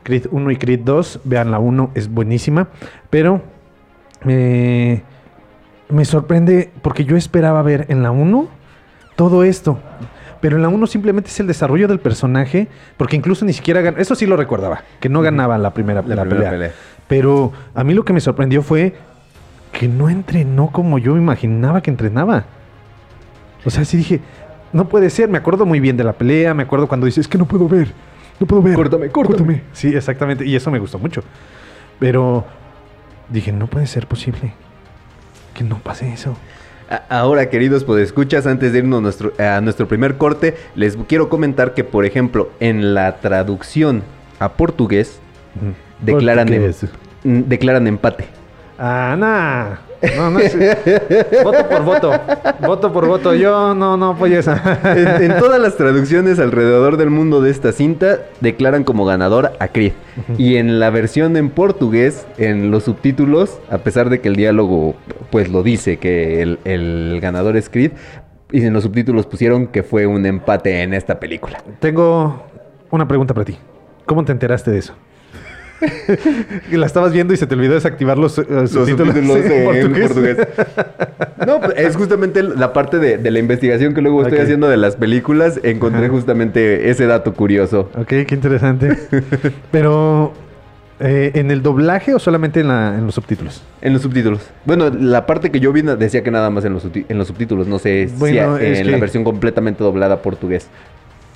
Creed 0.02 0.26
1 0.30 0.50
y 0.50 0.56
Creed 0.56 0.80
2. 0.80 1.20
Vean 1.24 1.50
la 1.50 1.58
1, 1.58 1.92
es 1.94 2.08
buenísima. 2.08 2.68
Pero 3.08 3.40
eh, 4.26 5.02
me 5.88 6.04
sorprende 6.04 6.70
porque 6.82 7.04
yo 7.04 7.16
esperaba 7.16 7.62
ver 7.62 7.86
en 7.88 8.02
la 8.02 8.10
1 8.10 8.48
todo 9.16 9.44
esto. 9.44 9.78
Pero 10.44 10.56
en 10.56 10.62
la 10.62 10.68
1 10.68 10.86
simplemente 10.86 11.30
es 11.30 11.40
el 11.40 11.46
desarrollo 11.46 11.88
del 11.88 12.00
personaje, 12.00 12.68
porque 12.98 13.16
incluso 13.16 13.46
ni 13.46 13.54
siquiera 13.54 13.80
gan- 13.80 13.94
Eso 13.96 14.14
sí 14.14 14.26
lo 14.26 14.36
recordaba, 14.36 14.82
que 15.00 15.08
no 15.08 15.22
ganaba 15.22 15.56
la 15.56 15.72
primera, 15.72 16.02
La 16.02 16.16
la 16.16 16.20
primera 16.24 16.50
pelea. 16.50 16.50
pelea. 16.50 16.72
Pero 17.08 17.50
a 17.74 17.82
mí 17.82 17.94
lo 17.94 18.04
que 18.04 18.12
me 18.12 18.20
sorprendió 18.20 18.60
fue 18.60 18.94
que 19.72 19.88
no 19.88 20.10
entrenó 20.10 20.66
como 20.70 20.98
yo 20.98 21.16
imaginaba 21.16 21.80
que 21.80 21.88
entrenaba. 21.90 22.44
O 23.64 23.70
sea, 23.70 23.86
sí 23.86 23.96
dije, 23.96 24.20
no 24.74 24.86
puede 24.86 25.08
ser. 25.08 25.30
Me 25.30 25.38
acuerdo 25.38 25.64
muy 25.64 25.80
bien 25.80 25.96
de 25.96 26.04
la 26.04 26.12
pelea, 26.12 26.52
me 26.52 26.64
acuerdo 26.64 26.88
cuando 26.88 27.06
dice, 27.06 27.22
es 27.22 27.28
que 27.28 27.38
no 27.38 27.46
puedo 27.46 27.66
ver, 27.66 27.88
no 28.38 28.46
puedo 28.46 28.60
ver. 28.60 28.74
Córtame, 28.74 29.08
córtame. 29.08 29.62
Sí, 29.72 29.96
exactamente. 29.96 30.44
Y 30.44 30.54
eso 30.56 30.70
me 30.70 30.78
gustó 30.78 30.98
mucho. 30.98 31.22
Pero 31.98 32.44
dije, 33.30 33.50
no 33.50 33.66
puede 33.66 33.86
ser 33.86 34.06
posible 34.06 34.52
que 35.54 35.64
no 35.64 35.78
pase 35.78 36.12
eso. 36.12 36.36
Ahora, 37.08 37.48
queridos 37.48 37.82
podescuchas, 37.84 38.46
antes 38.46 38.72
de 38.72 38.78
irnos 38.80 39.00
nuestro- 39.00 39.32
a 39.38 39.60
nuestro 39.60 39.88
primer 39.88 40.16
corte, 40.16 40.54
les 40.74 40.96
quiero 41.08 41.28
comentar 41.28 41.72
que, 41.74 41.82
por 41.84 42.04
ejemplo, 42.04 42.50
en 42.60 42.94
la 42.94 43.16
traducción 43.16 44.02
a 44.38 44.50
portugués, 44.52 45.18
declaran, 46.00 46.48
em- 47.24 47.44
declaran 47.48 47.86
empate. 47.86 48.26
Ah, 48.78 49.16
nah. 49.18 49.76
No, 50.16 50.30
no 50.30 50.38
es- 50.38 50.56
voto 51.44 51.68
por 51.68 51.82
voto. 51.84 52.12
Voto 52.60 52.92
por 52.92 53.06
voto. 53.06 53.34
Yo 53.34 53.74
no, 53.74 53.96
no 53.96 54.10
apoyo 54.10 54.38
esa. 54.38 54.78
En, 54.96 55.32
en 55.32 55.38
todas 55.38 55.60
las 55.60 55.76
traducciones 55.76 56.38
alrededor 56.38 56.96
del 56.96 57.10
mundo 57.10 57.40
de 57.40 57.50
esta 57.50 57.72
cinta, 57.72 58.18
declaran 58.40 58.84
como 58.84 59.04
ganador 59.04 59.52
a 59.58 59.68
Creed. 59.68 59.92
Y 60.38 60.56
en 60.56 60.78
la 60.80 60.90
versión 60.90 61.36
en 61.36 61.50
portugués, 61.50 62.26
en 62.38 62.70
los 62.70 62.84
subtítulos, 62.84 63.58
a 63.70 63.78
pesar 63.78 64.10
de 64.10 64.20
que 64.20 64.28
el 64.28 64.36
diálogo 64.36 64.94
pues 65.30 65.48
lo 65.48 65.62
dice 65.62 65.96
que 65.96 66.42
el, 66.42 66.58
el 66.64 67.18
ganador 67.20 67.56
es 67.56 67.68
Creed, 67.68 67.92
y 68.52 68.64
en 68.64 68.72
los 68.72 68.84
subtítulos 68.84 69.26
pusieron 69.26 69.66
que 69.66 69.82
fue 69.82 70.06
un 70.06 70.24
empate 70.26 70.82
en 70.82 70.94
esta 70.94 71.18
película. 71.18 71.58
Tengo 71.80 72.44
una 72.90 73.08
pregunta 73.08 73.34
para 73.34 73.44
ti. 73.46 73.58
¿Cómo 74.06 74.24
te 74.24 74.30
enteraste 74.32 74.70
de 74.70 74.78
eso? 74.78 74.94
Que 76.70 76.78
la 76.78 76.86
estabas 76.86 77.12
viendo 77.12 77.34
y 77.34 77.36
se 77.36 77.46
te 77.46 77.54
olvidó 77.54 77.74
desactivar 77.74 78.18
los, 78.18 78.38
eh, 78.38 78.46
Los 78.48 78.70
subtítulos, 78.70 79.14
subtítulos 79.14 79.44
en 79.44 79.52
en 79.52 79.64
portugués. 79.64 80.06
portugués. 80.06 80.36
No, 81.46 81.60
pues, 81.60 81.74
es 81.76 81.96
justamente 81.96 82.42
la 82.42 82.72
parte 82.72 82.98
de, 82.98 83.18
de 83.18 83.30
la 83.30 83.38
investigación 83.38 83.94
que 83.94 84.00
luego 84.02 84.22
estoy 84.22 84.38
haciendo 84.38 84.68
de 84.68 84.76
las 84.76 84.96
películas. 84.96 85.60
Encontré 85.62 86.04
Ajá. 86.06 86.10
justamente 86.10 86.90
ese 86.90 87.06
dato 87.06 87.34
curioso. 87.34 87.90
Ok, 87.98 88.08
qué 88.26 88.26
interesante. 88.34 88.96
Pero, 89.70 90.32
eh, 91.00 91.32
¿en 91.34 91.50
el 91.50 91.62
doblaje 91.62 92.14
o 92.14 92.18
solamente 92.18 92.60
en, 92.60 92.68
la- 92.68 92.94
en 92.96 93.04
los 93.06 93.14
subtítulos? 93.14 93.62
En 93.82 93.92
los 93.92 94.02
subtítulos. 94.02 94.40
Bueno, 94.64 94.90
la 94.90 95.26
parte 95.26 95.50
que 95.50 95.60
yo 95.60 95.72
vi 95.72 95.82
decía 95.82 96.22
que 96.22 96.30
nada 96.30 96.50
más 96.50 96.64
en 96.64 96.72
los, 96.74 96.84
en 96.94 97.18
los 97.18 97.26
subtítulos. 97.28 97.66
No 97.66 97.78
sé 97.78 98.08
Bueno, 98.16 98.56
si 98.58 98.64
a- 98.64 98.68
en 98.68 98.84
que- 98.84 98.90
la 98.90 98.98
versión 98.98 99.24
completamente 99.24 99.82
doblada 99.84 100.22
portugués. 100.22 100.68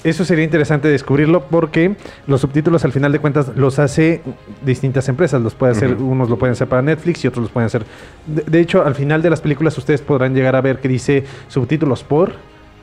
Eso 0.05 0.25
sería 0.25 0.45
interesante 0.45 0.89
descubrirlo 0.89 1.45
porque 1.49 1.97
los 2.27 2.41
subtítulos 2.41 2.85
al 2.85 2.93
final 2.93 3.11
de 3.11 3.19
cuentas 3.19 3.51
los 3.57 3.79
hace 3.79 4.23
distintas 4.65 5.09
empresas. 5.09 5.43
Los 5.43 5.55
puede 5.55 5.73
hacer, 5.73 5.95
unos 5.95 6.31
lo 6.31 6.39
pueden 6.39 6.53
hacer 6.53 6.69
para 6.69 6.83
Netflix 6.83 7.25
y 7.25 7.29
otros 7.29 7.43
los 7.43 7.51
pueden 7.51 7.67
hacer. 7.67 7.85
De, 8.27 8.43
de 8.43 8.61
hecho, 8.61 8.85
al 8.85 8.95
final 8.95 9.23
de 9.23 9.31
las 9.31 9.41
películas 9.41 9.77
ustedes 9.77 10.01
podrán 10.01 10.35
llegar 10.35 10.55
a 10.55 10.61
ver 10.61 10.79
que 10.81 10.89
dice 10.89 11.25
subtítulos 11.49 12.05
por, 12.05 12.35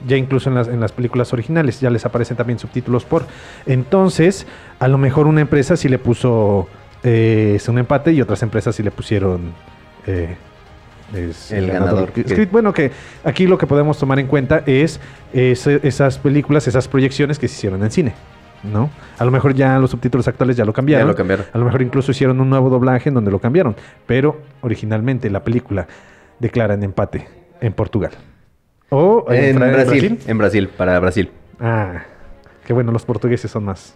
ya 0.08 0.17
incluso 0.17 0.49
en 0.49 0.56
las, 0.56 0.67
en 0.67 0.80
las 0.80 0.91
películas 0.91 1.32
originales, 1.34 1.80
ya 1.80 1.89
les 1.89 2.06
aparecen 2.06 2.38
también 2.38 2.60
subtítulos 2.60 3.06
por. 3.06 3.25
Entonces, 3.65 4.45
a 4.80 4.88
lo 4.88 4.97
mejor 4.97 5.28
una 5.28 5.41
empresa 5.41 5.78
sí 5.78 5.89
le 5.89 5.99
puso 5.99 6.67
eh, 7.04 7.60
un 7.67 7.78
empate 7.78 8.12
y 8.12 8.21
otras 8.21 8.41
empresas 8.43 8.75
sí 8.75 8.84
le 8.84 8.91
pusieron 8.91 9.54
eh, 10.08 10.36
es 11.13 11.51
El 11.51 11.67
ganador. 11.71 12.11
Que- 12.11 12.23
Creed, 12.23 12.49
bueno, 12.51 12.73
que 12.73 12.91
aquí 13.23 13.47
lo 13.47 13.57
que 13.57 13.67
podemos 13.67 13.97
tomar 13.99 14.19
en 14.19 14.27
cuenta 14.27 14.63
es 14.65 14.99
esas 15.33 16.17
películas, 16.17 16.67
esas 16.67 16.87
proyecciones 16.87 17.37
que 17.39 17.47
se 17.47 17.55
hicieron 17.55 17.83
en 17.83 17.91
cine, 17.91 18.13
¿no? 18.63 18.89
A 19.17 19.25
lo 19.25 19.31
mejor 19.31 19.53
ya 19.53 19.77
los 19.79 19.91
subtítulos 19.91 20.27
actuales 20.27 20.57
ya 20.57 20.65
lo 20.65 20.73
cambiaron. 20.73 21.05
Ya 21.07 21.11
lo 21.11 21.15
cambiaron. 21.15 21.45
A 21.53 21.57
lo 21.57 21.65
mejor 21.65 21.81
incluso 21.81 22.11
hicieron 22.11 22.39
un 22.41 22.49
nuevo 22.49 22.69
doblaje 22.69 23.09
en 23.09 23.15
donde 23.15 23.31
lo 23.31 23.39
cambiaron. 23.39 23.75
Pero 24.07 24.41
originalmente 24.61 25.29
la 25.29 25.43
película 25.43 25.87
declara 26.39 26.73
en 26.73 26.83
empate 26.83 27.27
en 27.61 27.73
Portugal. 27.73 28.11
O 28.89 29.25
En, 29.29 29.57
Brasil, 29.57 30.19
En 30.27 30.37
Brasil, 30.37 30.67
para 30.69 30.99
Brasil. 30.99 31.31
Ah, 31.59 32.03
qué 32.65 32.73
bueno, 32.73 32.91
los 32.91 33.05
portugueses 33.05 33.49
son 33.49 33.63
más, 33.65 33.95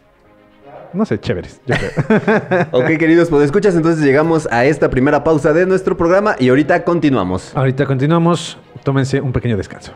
no 0.93 1.05
sé, 1.05 1.19
chéveres. 1.19 1.61
yo 1.65 1.75
creo. 1.75 2.67
ok, 2.71 2.85
queridos, 2.97 3.29
pues 3.29 3.43
escuchas, 3.43 3.75
entonces 3.75 4.03
llegamos 4.03 4.47
a 4.51 4.65
esta 4.65 4.89
primera 4.89 5.23
pausa 5.23 5.53
de 5.53 5.65
nuestro 5.65 5.95
programa 5.97 6.35
y 6.39 6.49
ahorita 6.49 6.83
continuamos. 6.83 7.51
Ahorita 7.55 7.85
continuamos, 7.85 8.57
tómense 8.83 9.21
un 9.21 9.31
pequeño 9.31 9.57
descanso. 9.57 9.93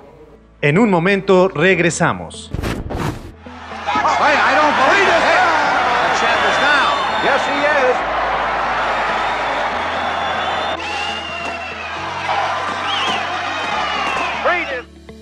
En 0.62 0.78
un 0.78 0.90
momento 0.90 1.50
regresamos. 1.50 2.52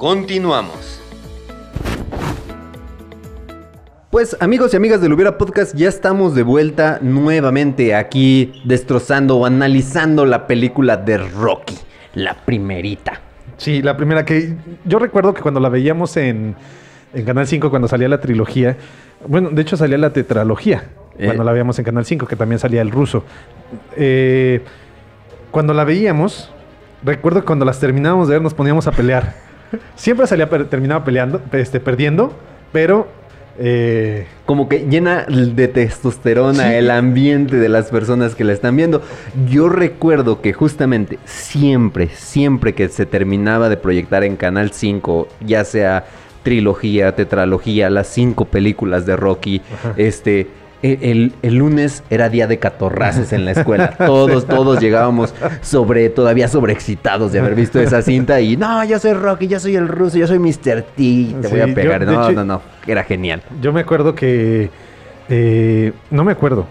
Continuamos. 0.01 0.80
Pues 4.11 4.35
amigos 4.41 4.73
y 4.73 4.77
amigas 4.77 4.99
del 5.01 5.13
Hubiera 5.13 5.37
Podcast, 5.37 5.73
ya 5.73 5.87
estamos 5.87 6.35
de 6.35 6.43
vuelta 6.43 6.99
nuevamente 7.01 7.95
aquí 7.95 8.61
destrozando 8.65 9.37
o 9.37 9.45
analizando 9.45 10.25
la 10.25 10.47
película 10.47 10.97
de 10.97 11.17
Rocky, 11.17 11.77
la 12.15 12.33
primerita. 12.33 13.21
Sí, 13.55 13.81
la 13.81 13.95
primera 13.95 14.25
que 14.25 14.55
yo 14.83 14.99
recuerdo 14.99 15.33
que 15.33 15.41
cuando 15.41 15.61
la 15.61 15.69
veíamos 15.69 16.17
en, 16.17 16.55
en 17.13 17.25
Canal 17.25 17.47
5, 17.47 17.69
cuando 17.69 17.87
salía 17.87 18.09
la 18.09 18.19
trilogía, 18.19 18.75
bueno, 19.27 19.49
de 19.49 19.61
hecho 19.61 19.77
salía 19.77 19.97
la 19.97 20.11
tetralogía, 20.11 20.83
Eh. 21.17 21.25
cuando 21.25 21.43
la 21.45 21.51
veíamos 21.53 21.79
en 21.79 21.85
Canal 21.85 22.03
5, 22.05 22.25
que 22.27 22.35
también 22.35 22.59
salía 22.59 22.81
el 22.81 22.91
ruso. 22.91 23.23
Eh, 23.95 24.61
cuando 25.51 25.73
la 25.73 25.85
veíamos, 25.85 26.51
recuerdo 27.03 27.41
que 27.41 27.45
cuando 27.45 27.63
las 27.63 27.79
terminábamos 27.79 28.27
de 28.27 28.33
ver 28.35 28.41
nos 28.41 28.53
poníamos 28.53 28.87
a 28.87 28.91
pelear. 28.91 29.35
Siempre 29.95 30.27
salía, 30.27 30.49
per- 30.49 30.65
terminaba 30.67 31.05
peleando, 31.05 31.41
este, 31.53 31.79
perdiendo, 31.79 32.33
pero... 32.73 33.20
eh, 33.59 34.25
Como 34.45 34.67
que 34.69 34.85
llena 34.89 35.25
de 35.27 35.67
testosterona 35.67 36.63
Sí. 36.69 36.73
el 36.75 36.91
ambiente 36.91 37.57
de 37.57 37.69
las 37.69 37.89
personas 37.89 38.35
que 38.35 38.43
la 38.43 38.53
están 38.53 38.75
viendo. 38.75 39.01
Yo 39.49 39.69
recuerdo 39.69 40.41
que 40.41 40.53
justamente 40.53 41.19
siempre, 41.25 42.09
siempre 42.13 42.73
que 42.73 42.89
se 42.89 43.05
terminaba 43.05 43.69
de 43.69 43.77
proyectar 43.77 44.23
en 44.23 44.35
Canal 44.35 44.71
5, 44.71 45.27
ya 45.45 45.63
sea 45.63 46.05
trilogía, 46.43 47.15
tetralogía, 47.15 47.89
las 47.89 48.07
cinco 48.07 48.45
películas 48.45 49.05
de 49.05 49.15
Rocky, 49.15 49.61
Ajá. 49.73 49.93
este... 49.97 50.47
El, 50.83 51.33
el 51.43 51.55
lunes 51.55 52.03
era 52.09 52.29
día 52.29 52.47
de 52.47 52.57
catorraces 52.57 53.33
en 53.33 53.45
la 53.45 53.51
escuela. 53.51 53.91
Todos, 53.97 54.47
todos 54.47 54.79
llegábamos 54.79 55.33
sobre, 55.61 56.09
todavía 56.09 56.47
sobreexcitados 56.47 57.31
de 57.31 57.39
haber 57.39 57.53
visto 57.55 57.79
esa 57.79 58.01
cinta 58.01 58.41
y 58.41 58.57
no, 58.57 58.83
yo 58.85 58.97
soy 58.97 59.13
Rocky, 59.13 59.47
yo 59.47 59.59
soy 59.59 59.75
el 59.75 59.87
ruso, 59.87 60.17
yo 60.17 60.25
soy 60.25 60.39
Mr. 60.39 60.81
T, 60.95 61.35
te 61.41 61.47
voy 61.49 61.59
a 61.61 61.73
pegar. 61.73 62.03
no, 62.05 62.23
hecho- 62.23 62.31
no, 62.33 62.43
no, 62.45 62.61
era 62.87 63.03
genial. 63.03 63.43
Yo 63.61 63.71
me 63.71 63.81
acuerdo 63.81 64.15
que. 64.15 64.69
eh, 65.29 65.93
no 66.09 66.23
me 66.23 66.31
acuerdo. 66.31 66.65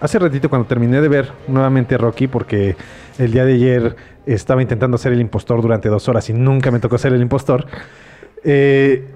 Hace 0.00 0.18
ratito, 0.18 0.50
cuando 0.50 0.68
terminé 0.68 1.00
de 1.00 1.08
ver 1.08 1.30
nuevamente 1.48 1.96
Rocky, 1.96 2.26
porque 2.26 2.76
el 3.18 3.32
día 3.32 3.46
de 3.46 3.54
ayer 3.54 3.96
estaba 4.26 4.60
intentando 4.60 4.98
ser 4.98 5.14
el 5.14 5.20
impostor 5.22 5.62
durante 5.62 5.88
dos 5.88 6.06
horas 6.10 6.28
y 6.28 6.34
nunca 6.34 6.70
me 6.70 6.80
tocó 6.80 6.98
ser 6.98 7.14
el 7.14 7.22
impostor. 7.22 7.66
eh, 8.44 9.06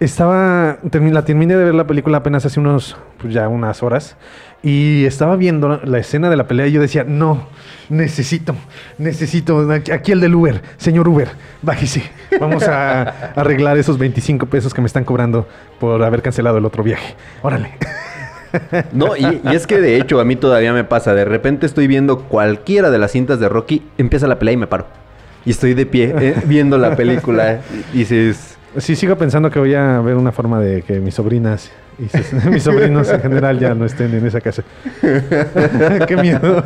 estaba. 0.00 0.78
la 0.82 1.24
terminé 1.24 1.56
de 1.56 1.64
ver 1.64 1.74
la 1.74 1.86
película 1.86 2.18
apenas 2.18 2.44
hace 2.46 2.58
unos. 2.60 2.96
pues 3.18 3.32
ya 3.32 3.48
unas 3.48 3.82
horas. 3.82 4.16
Y 4.62 5.04
estaba 5.06 5.36
viendo 5.36 5.80
la 5.84 5.98
escena 5.98 6.28
de 6.28 6.36
la 6.36 6.46
pelea 6.46 6.66
y 6.66 6.72
yo 6.72 6.82
decía, 6.82 7.02
no, 7.04 7.46
necesito, 7.88 8.54
necesito, 8.98 9.66
aquí- 9.72 10.12
el 10.12 10.20
del 10.20 10.34
Uber, 10.34 10.60
señor 10.76 11.08
Uber, 11.08 11.28
bájese. 11.62 12.02
Vamos 12.38 12.64
a 12.68 13.02
arreglar 13.36 13.78
esos 13.78 13.96
25 13.96 14.46
pesos 14.46 14.74
que 14.74 14.82
me 14.82 14.86
están 14.86 15.04
cobrando 15.04 15.48
por 15.78 16.02
haber 16.02 16.20
cancelado 16.20 16.58
el 16.58 16.66
otro 16.66 16.82
viaje. 16.82 17.14
Órale. 17.40 17.70
No, 18.92 19.16
y, 19.16 19.40
y 19.44 19.54
es 19.54 19.66
que 19.66 19.80
de 19.80 19.96
hecho 19.96 20.20
a 20.20 20.24
mí 20.24 20.36
todavía 20.36 20.72
me 20.74 20.84
pasa. 20.84 21.14
De 21.14 21.24
repente 21.24 21.64
estoy 21.64 21.86
viendo 21.86 22.24
cualquiera 22.24 22.90
de 22.90 22.98
las 22.98 23.12
cintas 23.12 23.40
de 23.40 23.48
Rocky, 23.48 23.82
empieza 23.96 24.26
la 24.26 24.38
pelea 24.38 24.52
y 24.54 24.56
me 24.58 24.66
paro. 24.66 24.86
Y 25.46 25.52
estoy 25.52 25.72
de 25.72 25.86
pie 25.86 26.14
eh, 26.20 26.34
viendo 26.44 26.76
la 26.76 26.96
película. 26.96 27.60
Y 27.94 27.98
dices, 27.98 28.58
Sí, 28.76 28.94
sigo 28.94 29.16
pensando 29.16 29.50
que 29.50 29.58
voy 29.58 29.74
a 29.74 30.00
ver 30.00 30.16
una 30.16 30.30
forma 30.30 30.60
de 30.60 30.82
que 30.82 31.00
mis 31.00 31.14
sobrinas 31.14 31.70
y 31.98 32.48
mis 32.48 32.62
sobrinos 32.62 33.08
en 33.08 33.20
general 33.20 33.58
ya 33.58 33.74
no 33.74 33.84
estén 33.84 34.14
en 34.14 34.24
esa 34.26 34.40
casa. 34.40 34.62
Qué 35.00 36.16
miedo. 36.16 36.64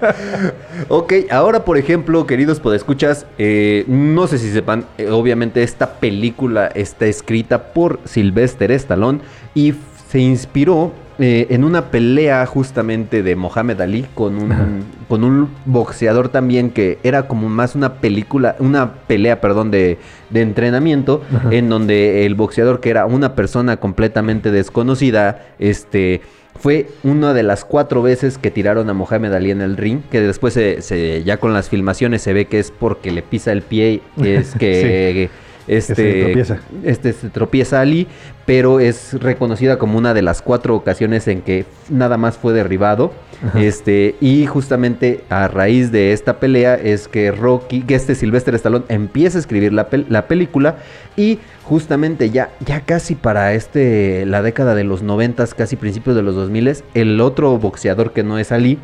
ok, 0.88 1.12
ahora 1.30 1.64
por 1.64 1.78
ejemplo, 1.78 2.26
queridos 2.26 2.60
podescuchas, 2.60 3.26
eh, 3.38 3.84
no 3.88 4.26
sé 4.26 4.38
si 4.38 4.50
sepan, 4.50 4.84
eh, 4.98 5.08
obviamente 5.08 5.62
esta 5.62 5.94
película 5.94 6.66
está 6.66 7.06
escrita 7.06 7.72
por 7.72 8.00
Sylvester 8.04 8.70
Stallone 8.72 9.20
y 9.54 9.74
se 10.10 10.18
inspiró 10.18 10.92
eh, 11.22 11.46
en 11.50 11.62
una 11.64 11.90
pelea 11.90 12.44
justamente 12.46 13.22
de 13.22 13.36
Mohamed 13.36 13.80
Ali 13.80 14.06
con 14.14 14.36
un, 14.36 14.84
con 15.08 15.22
un 15.24 15.48
boxeador 15.64 16.28
también 16.28 16.70
que 16.70 16.98
era 17.02 17.28
como 17.28 17.48
más 17.48 17.74
una 17.74 17.94
película, 17.94 18.56
una 18.58 18.92
pelea, 19.06 19.40
perdón, 19.40 19.70
de, 19.70 19.98
de 20.30 20.40
entrenamiento, 20.42 21.22
Ajá. 21.34 21.48
en 21.52 21.68
donde 21.68 22.26
el 22.26 22.34
boxeador 22.34 22.80
que 22.80 22.90
era 22.90 23.06
una 23.06 23.34
persona 23.34 23.76
completamente 23.78 24.50
desconocida, 24.50 25.46
este 25.58 26.20
fue 26.58 26.88
una 27.02 27.32
de 27.32 27.42
las 27.42 27.64
cuatro 27.64 28.02
veces 28.02 28.36
que 28.36 28.50
tiraron 28.50 28.90
a 28.90 28.92
Mohamed 28.92 29.32
Ali 29.32 29.50
en 29.52 29.62
el 29.62 29.76
ring, 29.78 30.00
que 30.10 30.20
después 30.20 30.52
se, 30.52 30.82
se- 30.82 31.22
ya 31.24 31.38
con 31.38 31.54
las 31.54 31.70
filmaciones 31.70 32.20
se 32.20 32.32
ve 32.34 32.44
que 32.44 32.58
es 32.58 32.70
porque 32.70 33.10
le 33.10 33.22
pisa 33.22 33.52
el 33.52 33.62
pie, 33.62 34.02
es 34.22 34.54
que 34.58 35.30
este, 35.68 35.94
se 35.94 36.22
tropieza. 36.24 36.58
este 36.84 37.12
se 37.12 37.28
tropieza 37.28 37.80
Ali, 37.80 38.06
pero 38.46 38.80
es 38.80 39.14
reconocida 39.20 39.78
como 39.78 39.98
una 39.98 40.14
de 40.14 40.22
las 40.22 40.42
cuatro 40.42 40.74
ocasiones 40.74 41.28
en 41.28 41.42
que 41.42 41.64
nada 41.88 42.16
más 42.16 42.36
fue 42.36 42.52
derribado. 42.52 43.12
Ajá. 43.46 43.60
Este, 43.60 44.14
y 44.20 44.46
justamente 44.46 45.22
a 45.28 45.48
raíz 45.48 45.90
de 45.90 46.12
esta 46.12 46.38
pelea 46.38 46.74
es 46.76 47.08
que 47.08 47.32
Rocky, 47.32 47.82
que 47.82 47.96
este 47.96 48.14
Sylvester 48.14 48.54
Stallone 48.54 48.84
empieza 48.88 49.38
a 49.38 49.40
escribir 49.40 49.72
la, 49.72 49.90
pel- 49.90 50.06
la 50.08 50.28
película 50.28 50.76
y 51.16 51.40
justamente 51.64 52.30
ya, 52.30 52.50
ya 52.64 52.82
casi 52.82 53.16
para 53.16 53.52
este, 53.54 54.26
la 54.26 54.42
década 54.42 54.76
de 54.76 54.84
los 54.84 55.02
noventas, 55.02 55.54
casi 55.54 55.74
principios 55.74 56.14
de 56.14 56.22
los 56.22 56.36
2000, 56.36 56.72
el 56.94 57.20
otro 57.20 57.58
boxeador 57.58 58.12
que 58.12 58.22
no 58.22 58.38
es 58.38 58.52
Ali 58.52 58.78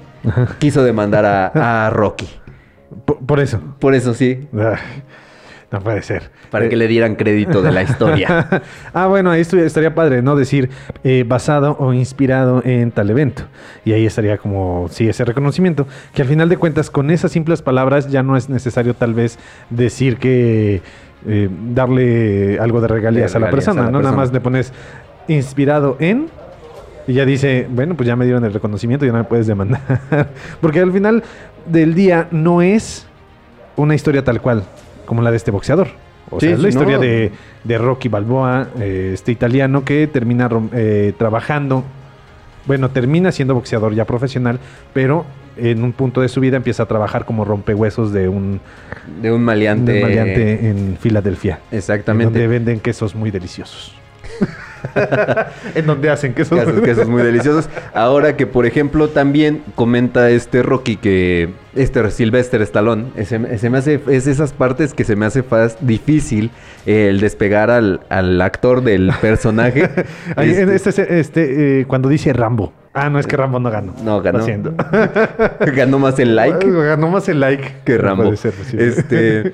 quiso 0.59 0.83
demandar 0.83 1.25
a, 1.25 1.87
a 1.87 1.91
Rocky. 1.91 2.29
Por, 3.05 3.19
por 3.19 3.39
eso. 3.39 3.61
Por 3.79 3.95
eso 3.95 4.13
sí, 4.15 4.49
Ay, 4.55 4.77
no 5.73 5.81
puede 5.81 6.03
ser. 6.03 6.31
para 6.51 6.67
Eh, 6.67 6.69
que 6.69 6.77
le 6.77 6.87
dieran 6.87 7.17
crédito 7.17 7.63
de 7.63 7.73
la 7.73 7.83
historia. 7.83 8.63
ah, 8.95 9.07
bueno, 9.07 9.31
ahí 9.31 9.41
estaría 9.41 9.95
padre, 9.95 10.23
¿no? 10.23 10.37
Decir 10.37 10.71
eh, 11.05 11.25
basado 11.27 11.77
o 11.79 11.93
inspirado 11.93 12.63
en 12.65 12.91
tal 12.91 13.11
evento. 13.11 13.43
Y 13.85 13.93
ahí 13.93 14.07
estaría 14.07 14.39
como, 14.39 14.87
sí, 14.91 15.09
ese 15.09 15.25
reconocimiento. 15.25 15.87
Que 16.15 16.23
al 16.23 16.29
final 16.29 16.49
de 16.49 16.57
cuentas, 16.57 16.91
con 16.91 17.11
esas 17.11 17.33
simples 17.33 17.63
palabras, 17.63 18.11
ya 18.11 18.23
no 18.23 18.37
es 18.37 18.49
necesario 18.49 18.95
tal 18.95 19.15
vez 19.15 19.39
decir 19.71 20.17
que 20.17 20.81
eh, 21.27 21.49
darle 21.75 22.59
algo 22.61 22.81
de 22.81 22.89
regalías, 22.89 23.33
De 23.33 23.39
a 23.39 23.41
la 23.41 23.51
persona, 23.51 23.83
a 23.83 23.85
la 23.87 23.91
¿no? 23.91 24.01
Nada 24.01 24.17
más 24.17 24.33
le 24.33 24.41
pones 24.41 24.73
inspirado 25.29 25.97
en. 26.01 26.29
Y 27.07 27.15
ya 27.15 27.25
dice, 27.25 27.67
bueno, 27.71 27.95
pues 27.95 28.07
ya 28.07 28.17
me 28.17 28.27
dieron 28.27 28.45
el 28.45 28.53
reconocimiento, 28.53 29.07
ya 29.07 29.13
no 29.13 29.19
me 29.19 29.25
puedes 29.25 29.47
demandar. 29.47 29.81
Porque 30.61 30.81
al 30.81 30.93
final 30.93 31.23
del 31.67 31.95
día 31.95 32.29
no 32.31 32.61
es 32.61 33.07
una 33.77 33.95
historia 33.95 34.23
tal 34.23 34.43
cual 34.43 34.65
como 35.09 35.23
la 35.23 35.31
de 35.33 35.39
este 35.39 35.51
boxeador. 35.51 35.89
O 36.31 36.39
Sí, 36.39 36.47
sea, 36.47 36.55
es 36.57 36.61
la 36.61 36.69
historia 36.69 36.97
no. 36.97 37.03
de, 37.03 37.33
de 37.65 37.79
Rocky 37.79 38.09
Balboa, 38.09 38.69
eh, 38.79 39.13
este 39.15 39.33
italiano 39.33 39.83
que 39.85 40.07
termina 40.07 40.49
eh, 40.75 41.15
trabajando, 41.19 41.83
bueno, 42.67 42.91
termina 42.91 43.33
siendo 43.33 43.55
boxeador 43.55 43.95
ya 43.95 44.05
profesional, 44.05 44.61
pero 44.93 45.25
en 45.57 45.83
un 45.83 45.93
punto 45.93 46.21
de 46.21 46.29
su 46.29 46.41
vida 46.41 46.59
empieza 46.59 46.83
a 46.83 46.87
trabajar 46.87 47.25
como 47.25 47.45
rompehuesos 47.47 48.13
de 48.13 48.29
un, 48.29 48.61
De 49.23 49.33
un 49.33 49.39
de 49.41 49.45
maleante. 49.45 49.95
un 49.95 50.03
maleante 50.03 50.69
en 50.69 50.99
Filadelfia. 51.01 51.61
Exactamente. 51.73 52.27
Donde 52.39 52.47
venden 52.47 52.79
quesos 52.81 53.15
muy 53.15 53.31
deliciosos. 53.31 53.95
en 55.75 55.87
donde 55.87 56.11
hacen 56.11 56.35
quesos. 56.35 56.59
Quesos, 56.59 56.81
quesos 56.83 57.09
muy 57.09 57.23
deliciosos. 57.23 57.69
Ahora 57.95 58.37
que, 58.37 58.47
por 58.47 58.67
ejemplo, 58.67 59.09
también 59.09 59.63
comenta 59.75 60.31
este 60.31 60.63
Rocky 60.63 60.97
que 60.97 61.51
este 61.75 62.11
Sylvester 62.11 62.61
Stallone, 62.63 63.07
ese- 63.17 63.59
se 63.59 63.71
me 63.71 63.79
hace, 63.79 64.01
es 64.09 64.27
esas 64.27 64.53
partes 64.53 64.95
que 64.95 65.05
se 65.05 65.17
me 65.17 65.27
hace 65.27 65.43
fas- 65.43 65.77
difícil 65.81 66.51
eh, 66.87 67.09
el 67.11 67.21
despegar 67.21 67.71
al, 67.71 68.01
al 68.09 68.41
actor 68.41 68.83
del 68.83 69.11
personaje. 69.21 69.89
Ahí, 70.37 70.51
en 70.55 70.71
Este, 70.71 70.91
este, 70.91 71.21
este, 71.21 71.81
eh, 71.81 71.87
cuando 71.87 72.09
dice 72.09 72.33
Rambo. 72.33 72.73
Ah, 72.95 73.11
no, 73.11 73.19
es 73.21 73.27
que 73.29 73.37
Rambo 73.37 73.61
no 73.61 73.71
ganó. 73.71 73.95
No, 74.03 74.21
ganó. 74.23 74.39
Lo 74.39 74.45
siento. 74.45 74.75
ganó 75.77 75.99
más 76.01 76.19
el 76.19 76.35
like 76.35 76.69
Ganó 76.69 77.09
más 77.09 77.29
el 77.29 77.39
like 77.39 77.77
que 77.85 77.97
No 77.97 78.03
Rambo. 78.03 78.23
puede 78.25 78.37
ser 78.39 78.53
posible. 78.53 78.89
Este, 78.89 79.53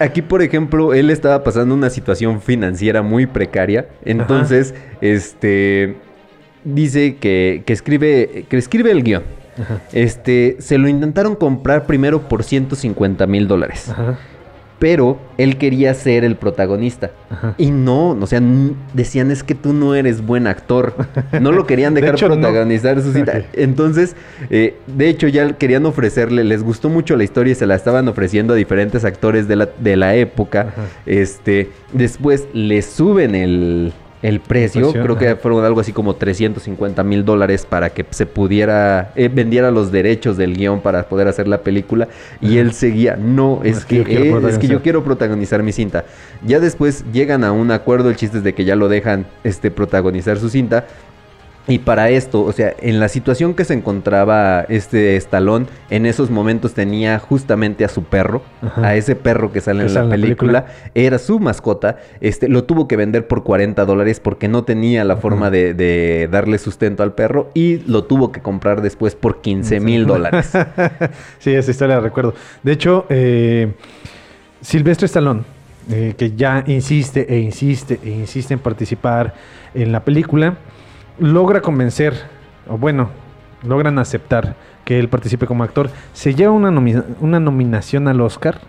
aquí, 0.00 0.22
por 0.22 0.42
ejemplo, 0.42 0.94
él 0.94 1.10
estaba 1.10 1.44
pasando 1.44 1.74
una 1.74 1.90
situación 1.90 2.40
financiera 2.40 3.02
muy 3.02 3.26
precaria. 3.26 3.86
Entonces, 4.04 4.74
este 5.00 5.96
dice 6.64 7.16
que, 7.16 7.62
que 7.64 7.72
escribe, 7.72 8.46
que 8.48 8.56
escribe 8.56 8.90
el 8.90 9.04
guion. 9.04 9.22
Este, 9.92 10.56
se 10.58 10.78
lo 10.78 10.88
intentaron 10.88 11.36
comprar 11.36 11.86
primero 11.86 12.28
por 12.28 12.42
150 12.42 13.26
mil 13.26 13.46
dólares. 13.46 13.90
Ajá. 13.90 14.18
Pero 14.80 15.18
él 15.38 15.58
quería 15.58 15.94
ser 15.94 16.24
el 16.24 16.34
protagonista. 16.34 17.12
Ajá. 17.28 17.54
Y 17.58 17.70
no, 17.70 18.10
o 18.10 18.26
sea, 18.26 18.40
decían 18.92 19.30
es 19.30 19.44
que 19.44 19.54
tú 19.54 19.72
no 19.72 19.94
eres 19.94 20.26
buen 20.26 20.48
actor. 20.48 20.94
No 21.40 21.52
lo 21.52 21.66
querían 21.66 21.94
De 21.94 22.00
dejar 22.00 22.20
no. 22.20 22.34
protagonizar 22.34 23.00
su 23.00 23.12
cita. 23.12 23.42
Entonces, 23.52 24.16
eh, 24.50 24.74
de 24.88 25.08
hecho, 25.08 25.28
ya 25.28 25.52
querían 25.52 25.86
ofrecerle, 25.86 26.42
les 26.44 26.62
gustó 26.62 26.88
mucho 26.88 27.14
la 27.16 27.24
historia 27.24 27.52
y 27.52 27.54
se 27.54 27.66
la 27.66 27.76
estaban 27.76 28.08
ofreciendo 28.08 28.54
a 28.54 28.56
diferentes 28.56 29.04
actores 29.04 29.46
de 29.46 29.56
la, 29.56 29.68
de 29.78 29.96
la 29.96 30.16
época. 30.16 30.62
Ajá. 30.62 30.82
Este, 31.06 31.70
después 31.92 32.48
le 32.52 32.82
suben 32.82 33.34
el, 33.34 33.92
el 34.22 34.40
precio. 34.40 34.92
Creo 34.92 35.16
que 35.16 35.36
fueron 35.36 35.64
algo 35.64 35.80
así 35.80 35.92
como 35.92 36.14
350 36.14 37.02
mil 37.04 37.24
dólares 37.24 37.66
para 37.68 37.90
que 37.90 38.04
se 38.10 38.26
pudiera, 38.26 39.12
eh, 39.16 39.30
vendiera 39.32 39.70
los 39.70 39.90
derechos 39.90 40.36
del 40.36 40.56
guion 40.56 40.80
para 40.80 41.08
poder 41.08 41.28
hacer 41.28 41.48
la 41.48 41.62
película. 41.62 42.08
Y 42.40 42.58
él 42.58 42.72
seguía, 42.72 43.16
no, 43.16 43.60
es, 43.64 43.78
Es 43.78 43.84
que 43.84 44.02
que, 44.04 44.14
yo 44.14 44.20
quiero 44.20 44.20
eh, 44.20 44.26
es 44.26 44.30
que 44.30 44.30
protagonizar". 44.40 44.70
yo 44.70 44.82
quiero 44.82 45.04
protagonizar 45.04 45.62
mi 45.62 45.72
cinta. 45.72 46.04
Ya 46.44 46.60
después 46.60 47.04
llegan 47.12 47.44
a 47.44 47.52
un 47.52 47.70
acuerdo, 47.70 48.10
el 48.10 48.16
chiste 48.16 48.38
es 48.38 48.44
de 48.44 48.54
que 48.54 48.64
ya 48.64 48.76
lo 48.76 48.88
dejan 48.88 49.26
este, 49.44 49.70
protagonizar 49.70 50.38
su 50.38 50.48
cinta. 50.50 50.86
Y 51.70 51.78
para 51.78 52.10
esto, 52.10 52.42
o 52.42 52.52
sea, 52.52 52.74
en 52.80 52.98
la 52.98 53.08
situación 53.08 53.54
que 53.54 53.64
se 53.64 53.74
encontraba 53.74 54.62
este 54.62 55.16
Estalón, 55.16 55.68
en 55.88 56.04
esos 56.04 56.28
momentos 56.28 56.74
tenía 56.74 57.18
justamente 57.20 57.84
a 57.84 57.88
su 57.88 58.02
perro, 58.02 58.42
Ajá. 58.60 58.88
a 58.88 58.96
ese 58.96 59.14
perro 59.14 59.52
que 59.52 59.60
sale 59.60 59.80
Que 59.80 59.86
en 59.86 59.88
sale 59.90 60.08
la 60.08 60.14
en 60.14 60.20
la 60.20 60.26
película, 60.26 60.66
era 60.94 61.18
su 61.18 61.38
mascota, 61.38 61.98
este, 62.20 62.48
lo 62.48 62.64
tuvo 62.64 62.88
que 62.88 62.96
vender 62.96 63.28
por 63.28 63.44
40 63.44 63.84
dólares 63.84 64.18
porque 64.18 64.48
no 64.48 64.64
tenía 64.64 65.04
la 65.04 65.16
forma 65.16 65.50
de, 65.50 65.74
de 65.74 66.28
darle 66.30 66.58
sustento 66.58 67.04
al 67.04 67.12
perro 67.12 67.50
y 67.54 67.78
lo 67.86 68.04
tuvo 68.04 68.32
que 68.32 68.40
comprar 68.40 68.82
después 68.82 69.14
por 69.14 69.40
15 69.40 69.78
mil 69.78 70.06
dólares. 70.06 70.50
sí, 71.38 71.52
esa 71.54 71.70
historia 71.70 71.96
la 71.96 72.00
recuerdo. 72.00 72.34
De 72.64 72.72
hecho, 72.72 73.06
eh, 73.08 73.72
Silvestre 74.60 75.06
Stallone, 75.06 75.42
eh, 75.90 76.14
que 76.16 76.32
ya 76.36 76.64
insiste 76.66 77.32
e 77.32 77.38
insiste 77.38 78.00
e 78.02 78.10
insiste 78.10 78.54
en 78.54 78.60
participar 78.60 79.34
en 79.74 79.92
la 79.92 80.04
película, 80.04 80.56
logra 81.20 81.60
convencer, 81.60 82.14
o 82.68 82.76
bueno, 82.78 83.10
logran 83.62 83.98
aceptar 83.98 84.56
que 84.84 84.98
él 84.98 85.08
participe 85.08 85.46
como 85.46 85.62
actor. 85.62 85.90
Se 86.12 86.34
lleva 86.34 86.52
una, 86.52 86.70
una 87.20 87.40
nominación 87.40 88.08
al 88.08 88.20
Oscar. 88.20 88.60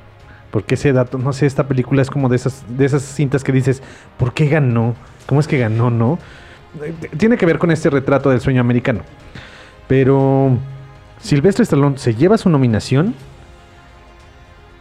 Porque 0.51 0.75
ese 0.75 0.91
dato, 0.91 1.17
no 1.17 1.31
sé, 1.31 1.45
esta 1.45 1.65
película 1.65 2.01
es 2.01 2.09
como 2.09 2.27
de 2.27 2.35
esas, 2.35 2.65
de 2.67 2.83
esas 2.83 3.03
cintas 3.03 3.41
que 3.41 3.53
dices, 3.53 3.81
¿por 4.17 4.33
qué 4.33 4.47
ganó? 4.47 4.95
¿Cómo 5.25 5.39
es 5.39 5.47
que 5.47 5.57
ganó, 5.57 5.89
no? 5.89 6.19
Eh, 6.83 6.93
Tiene 7.15 7.37
que 7.37 7.45
ver 7.45 7.57
con 7.57 7.71
este 7.71 7.89
retrato 7.89 8.29
del 8.29 8.41
sueño 8.41 8.59
americano. 8.59 8.99
Pero 9.87 10.57
Silvestre 11.21 11.63
Stallone 11.63 11.97
se 11.97 12.15
lleva 12.15 12.37
su 12.37 12.49
nominación 12.49 13.15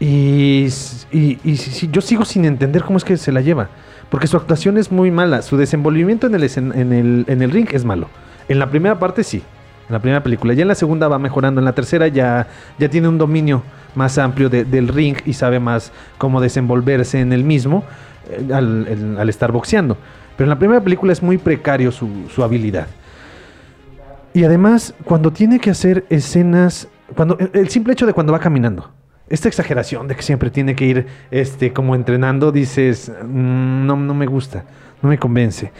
y, 0.00 0.66
y- 1.12 1.38
y 1.44 1.54
yo 1.90 2.00
sigo 2.00 2.24
sin 2.24 2.44
entender 2.46 2.83
cómo 2.83 2.96
es 2.96 3.04
que 3.04 3.16
se 3.16 3.30
la 3.33 3.40
lleva. 3.40 3.68
Porque 4.11 4.27
su 4.27 4.37
actuación 4.37 4.77
es 4.77 4.90
muy 4.90 5.11
mala. 5.11 5.40
Su 5.42 5.57
desenvolvimiento 5.57 6.27
en 6.27 6.35
el, 6.35 6.42
en 6.57 6.92
el, 6.92 7.25
en 7.29 7.42
el 7.42 7.51
ring 7.51 7.68
es 7.73 7.85
malo. 7.85 8.09
En 8.49 8.59
la 8.59 8.68
primera 8.68 8.99
parte 8.99 9.23
sí. 9.25 9.42
En 9.88 9.92
la 9.94 10.01
primera 10.01 10.23
película. 10.23 10.53
Ya 10.53 10.62
en 10.62 10.68
la 10.68 10.75
segunda 10.75 11.09
va 11.09 11.18
mejorando. 11.18 11.61
En 11.61 11.64
la 11.64 11.73
tercera 11.75 12.09
ya, 12.09 12.49
ya 12.79 12.88
tiene 12.90 13.09
un 13.09 13.18
dominio 13.18 13.62
más 13.94 14.18
amplio 14.18 14.49
de- 14.49 14.64
del 14.64 14.88
ring 14.88 15.16
y 15.25 15.33
sabe 15.33 15.61
más 15.61 15.92
cómo 16.18 16.40
desenvolverse 16.40 17.20
en 17.20 17.33
el 17.33 17.44
mismo 17.44 17.85
eh, 18.31 18.53
al, 18.53 19.16
al 19.18 19.29
estar 19.29 19.53
boxeando. 19.53 19.96
Pero 20.37 20.46
en 20.46 20.51
la 20.51 20.59
primera 20.59 20.81
película 20.81 21.12
es 21.12 21.23
muy 21.23 21.38
precario 21.38 21.92
su, 21.92 22.09
su 22.35 22.42
habilidad. 22.42 22.87
Y 24.33 24.44
además, 24.44 24.94
cuando 25.05 25.33
tiene 25.33 25.59
que 25.59 25.70
hacer 25.70 26.05
escenas, 26.09 26.88
cuando 27.16 27.37
el 27.53 27.68
simple 27.68 27.92
hecho 27.92 28.07
de 28.07 28.12
cuando 28.12 28.33
va 28.33 28.38
caminando, 28.38 28.90
esta 29.31 29.49
exageración 29.49 30.09
de 30.09 30.16
que 30.16 30.23
siempre 30.23 30.51
tiene 30.51 30.75
que 30.75 30.85
ir 30.85 31.07
este, 31.31 31.73
como 31.73 31.95
entrenando, 31.95 32.53
dices, 32.53 33.11
"Mm, 33.23 33.87
no, 33.87 33.97
no 33.97 34.12
me 34.12 34.27
gusta, 34.27 34.64
no 35.01 35.09
me 35.09 35.19
convence. 35.19 35.73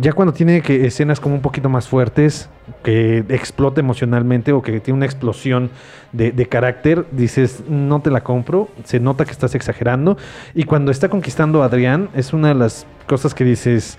Ya 0.00 0.12
cuando 0.12 0.32
tiene 0.32 0.62
que 0.62 0.86
escenas 0.86 1.20
como 1.20 1.36
un 1.36 1.42
poquito 1.42 1.68
más 1.68 1.86
fuertes, 1.86 2.48
que 2.82 3.18
explota 3.28 3.80
emocionalmente 3.80 4.52
o 4.52 4.60
que 4.60 4.80
tiene 4.80 4.96
una 4.96 5.06
explosión 5.06 5.70
de, 6.10 6.32
de 6.32 6.46
carácter, 6.46 7.06
dices, 7.12 7.62
no 7.68 8.00
te 8.00 8.10
la 8.10 8.22
compro, 8.22 8.68
se 8.82 8.98
nota 8.98 9.24
que 9.24 9.30
estás 9.30 9.54
exagerando. 9.54 10.16
Y 10.54 10.64
cuando 10.64 10.90
está 10.90 11.08
conquistando 11.08 11.62
a 11.62 11.66
Adrián, 11.66 12.08
es 12.14 12.32
una 12.32 12.48
de 12.48 12.54
las 12.54 12.84
cosas 13.06 13.32
que 13.32 13.44
dices, 13.44 13.96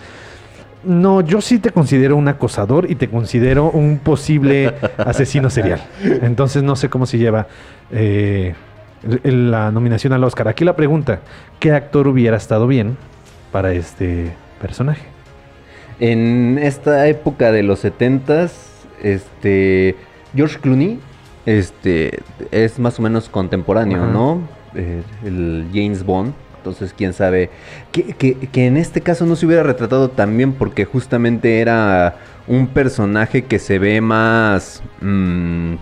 no, 0.84 1.22
yo 1.22 1.40
sí 1.42 1.60
te 1.60 1.72
considero 1.72 2.18
un 2.18 2.28
acosador 2.28 2.90
y 2.92 2.96
te 2.96 3.10
considero 3.10 3.70
un 3.70 4.00
posible 4.00 4.74
asesino 4.98 5.50
serial. 5.50 5.82
Entonces 6.04 6.64
no 6.64 6.76
sé 6.76 6.90
cómo 6.90 7.06
se 7.06 7.18
lleva 7.18 7.48
eh, 7.92 8.56
la 9.24 9.72
nominación 9.72 10.14
al 10.14 10.24
Oscar. 10.24 10.48
Aquí 10.48 10.66
la 10.66 10.76
pregunta, 10.76 11.20
¿qué 11.60 11.72
actor 11.72 12.08
hubiera 12.08 12.38
estado 12.38 12.68
bien 12.68 12.98
para 13.52 13.72
este 13.74 14.34
personaje? 14.62 15.04
En 16.00 16.60
esta 16.62 17.08
época 17.08 17.52
de 17.52 17.64
los 17.64 17.84
70s, 17.84 18.52
este, 19.02 19.96
George 20.36 20.60
Clooney 20.60 21.00
este, 21.46 22.20
es 22.52 22.78
más 22.80 23.00
o 23.00 23.02
menos 23.02 23.30
contemporáneo, 23.30 24.04
Ajá. 24.04 24.12
¿no? 24.12 24.42
Eh, 24.76 25.02
el 25.26 25.68
James 25.74 26.04
Bond. 26.04 26.34
Entonces, 26.58 26.94
quién 26.96 27.14
sabe. 27.14 27.50
Que, 27.94 28.04
que- 28.14 28.36
que 28.36 28.68
en 28.68 28.76
este 28.76 29.00
caso 29.00 29.26
no 29.26 29.38
se 29.38 29.46
hubiera 29.46 29.64
retratado 29.64 30.10
tan 30.10 30.36
bien 30.36 30.52
porque 30.52 30.84
justamente 30.84 31.62
era 31.62 32.18
un 32.48 32.68
personaje 32.68 33.46
que 33.46 33.58
se 33.60 33.80
ve 33.80 34.02
más... 34.02 34.84
mm, 35.02 35.76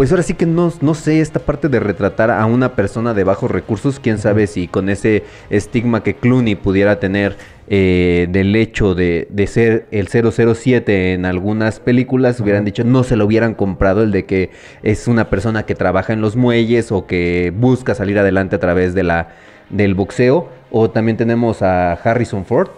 pues 0.00 0.12
ahora 0.12 0.22
sí 0.22 0.32
que 0.32 0.46
no, 0.46 0.72
no 0.80 0.94
sé, 0.94 1.20
esta 1.20 1.40
parte 1.40 1.68
de 1.68 1.78
retratar 1.78 2.30
a 2.30 2.46
una 2.46 2.74
persona 2.74 3.12
de 3.12 3.22
bajos 3.22 3.50
recursos, 3.50 4.00
quién 4.00 4.16
sabe 4.16 4.46
si 4.46 4.66
con 4.66 4.88
ese 4.88 5.24
estigma 5.50 6.02
que 6.02 6.14
Clooney 6.14 6.54
pudiera 6.54 6.98
tener 6.98 7.36
eh, 7.68 8.26
del 8.30 8.56
hecho 8.56 8.94
de, 8.94 9.28
de 9.28 9.46
ser 9.46 9.88
el 9.90 10.08
007 10.08 11.12
en 11.12 11.26
algunas 11.26 11.80
películas, 11.80 12.40
hubieran 12.40 12.64
dicho, 12.64 12.82
no 12.82 13.04
se 13.04 13.14
lo 13.14 13.26
hubieran 13.26 13.52
comprado 13.52 14.02
el 14.02 14.10
de 14.10 14.24
que 14.24 14.48
es 14.82 15.06
una 15.06 15.28
persona 15.28 15.66
que 15.66 15.74
trabaja 15.74 16.14
en 16.14 16.22
los 16.22 16.34
muelles 16.34 16.92
o 16.92 17.06
que 17.06 17.52
busca 17.54 17.94
salir 17.94 18.18
adelante 18.18 18.56
a 18.56 18.58
través 18.58 18.94
de 18.94 19.02
la, 19.02 19.28
del 19.68 19.94
boxeo. 19.94 20.48
O 20.70 20.88
también 20.88 21.18
tenemos 21.18 21.60
a 21.60 21.92
Harrison 21.92 22.46
Ford. 22.46 22.70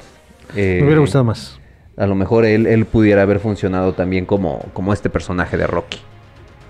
eh, 0.57 0.79
Me 0.81 0.87
hubiera 0.87 1.01
gustado 1.03 1.23
más. 1.23 1.61
A 1.97 2.09
lo 2.09 2.17
mejor 2.17 2.45
él, 2.47 2.67
él 2.67 2.85
pudiera 2.85 3.23
haber 3.23 3.39
funcionado 3.39 3.93
también 3.93 4.27
como, 4.27 4.67
como 4.73 4.93
este 4.93 5.09
personaje 5.09 5.57
de 5.57 5.69
Rocky. 5.69 6.01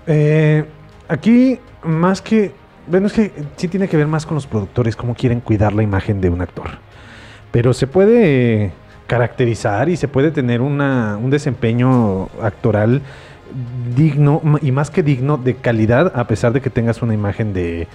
Eh, 0.07 0.65
aquí, 1.07 1.59
más 1.83 2.21
que. 2.21 2.51
Bueno, 2.87 3.07
es 3.07 3.13
que 3.13 3.31
sí 3.55 3.67
tiene 3.67 3.87
que 3.87 3.95
ver 3.95 4.07
más 4.07 4.25
con 4.25 4.35
los 4.35 4.45
productores, 4.45 4.95
cómo 4.95 5.15
quieren 5.15 5.39
cuidar 5.39 5.73
la 5.73 5.83
imagen 5.83 6.19
de 6.19 6.29
un 6.29 6.41
actor. 6.41 6.69
Pero 7.51 7.73
se 7.73 7.87
puede 7.87 8.71
caracterizar 9.07 9.89
y 9.89 9.95
se 9.95 10.07
puede 10.07 10.31
tener 10.31 10.61
una, 10.61 11.17
un 11.17 11.29
desempeño 11.29 12.29
actoral 12.41 13.01
digno, 13.95 14.41
y 14.61 14.71
más 14.71 14.89
que 14.89 15.03
digno, 15.03 15.37
de 15.37 15.55
calidad, 15.55 16.11
a 16.15 16.27
pesar 16.27 16.53
de 16.53 16.61
que 16.61 16.69
tengas 16.69 17.01
una 17.01 17.13
imagen 17.13 17.53
de. 17.53 17.87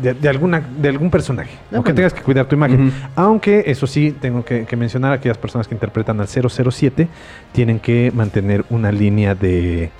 De, 0.00 0.12
de 0.12 0.28
alguna, 0.28 0.60
de 0.60 0.88
algún 0.88 1.08
personaje. 1.08 1.50
Ah, 1.66 1.66
o 1.66 1.70
que 1.70 1.78
bueno. 1.78 1.94
tengas 1.94 2.14
que 2.14 2.22
cuidar 2.22 2.46
tu 2.46 2.56
imagen. 2.56 2.92
Aunque, 3.14 3.64
eso 3.66 3.86
sí, 3.86 4.10
tengo 4.10 4.44
que, 4.44 4.64
que 4.64 4.76
mencionar 4.76 5.12
a 5.12 5.16
aquellas 5.16 5.38
personas 5.38 5.68
que 5.68 5.74
interpretan 5.74 6.20
al 6.20 6.26
007, 6.26 7.06
tienen 7.52 7.78
que 7.78 8.10
mantener 8.12 8.64
una 8.70 8.90
línea 8.90 9.36
de... 9.36 9.90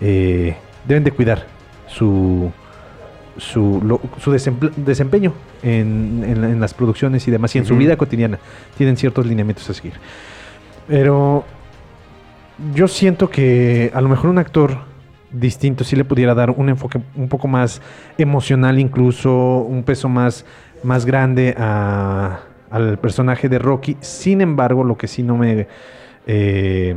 eh, 0.00 0.56
deben 0.86 1.04
de 1.04 1.10
cuidar 1.12 1.46
su, 1.86 2.50
su, 3.36 3.80
lo- 3.84 4.00
su 4.20 4.30
desempeño 4.76 5.32
en, 5.62 6.24
en 6.26 6.40
la- 6.40 6.50
en 6.50 6.60
las 6.60 6.74
producciones 6.74 7.26
y 7.28 7.30
demás, 7.30 7.54
y 7.54 7.58
en 7.58 7.66
su 7.66 7.76
vida 7.76 7.96
cotidiana. 7.96 8.38
Tienen 8.76 8.96
ciertos 8.96 9.26
lineamientos 9.26 9.68
a 9.70 9.74
seguir. 9.74 9.94
Pero 10.86 11.44
yo 12.74 12.88
siento 12.88 13.30
que 13.30 13.90
a 13.94 14.00
lo 14.00 14.08
mejor 14.08 14.30
un 14.30 14.38
actor 14.38 14.78
distinto 15.32 15.82
sí 15.82 15.96
le 15.96 16.04
pudiera 16.04 16.34
dar 16.34 16.50
un 16.50 16.68
enfoque 16.68 17.00
un 17.16 17.28
poco 17.28 17.48
más 17.48 17.82
emocional, 18.18 18.78
incluso 18.78 19.58
un 19.68 19.82
peso 19.82 20.08
más, 20.08 20.44
más 20.84 21.04
grande 21.06 21.54
a- 21.58 22.40
al 22.70 22.98
personaje 22.98 23.48
de 23.48 23.58
Rocky. 23.58 23.96
Sin 24.00 24.40
embargo, 24.40 24.84
lo 24.84 24.96
que 24.96 25.08
sí 25.08 25.22
no 25.22 25.36
me. 25.36 25.66
eh, 26.26 26.96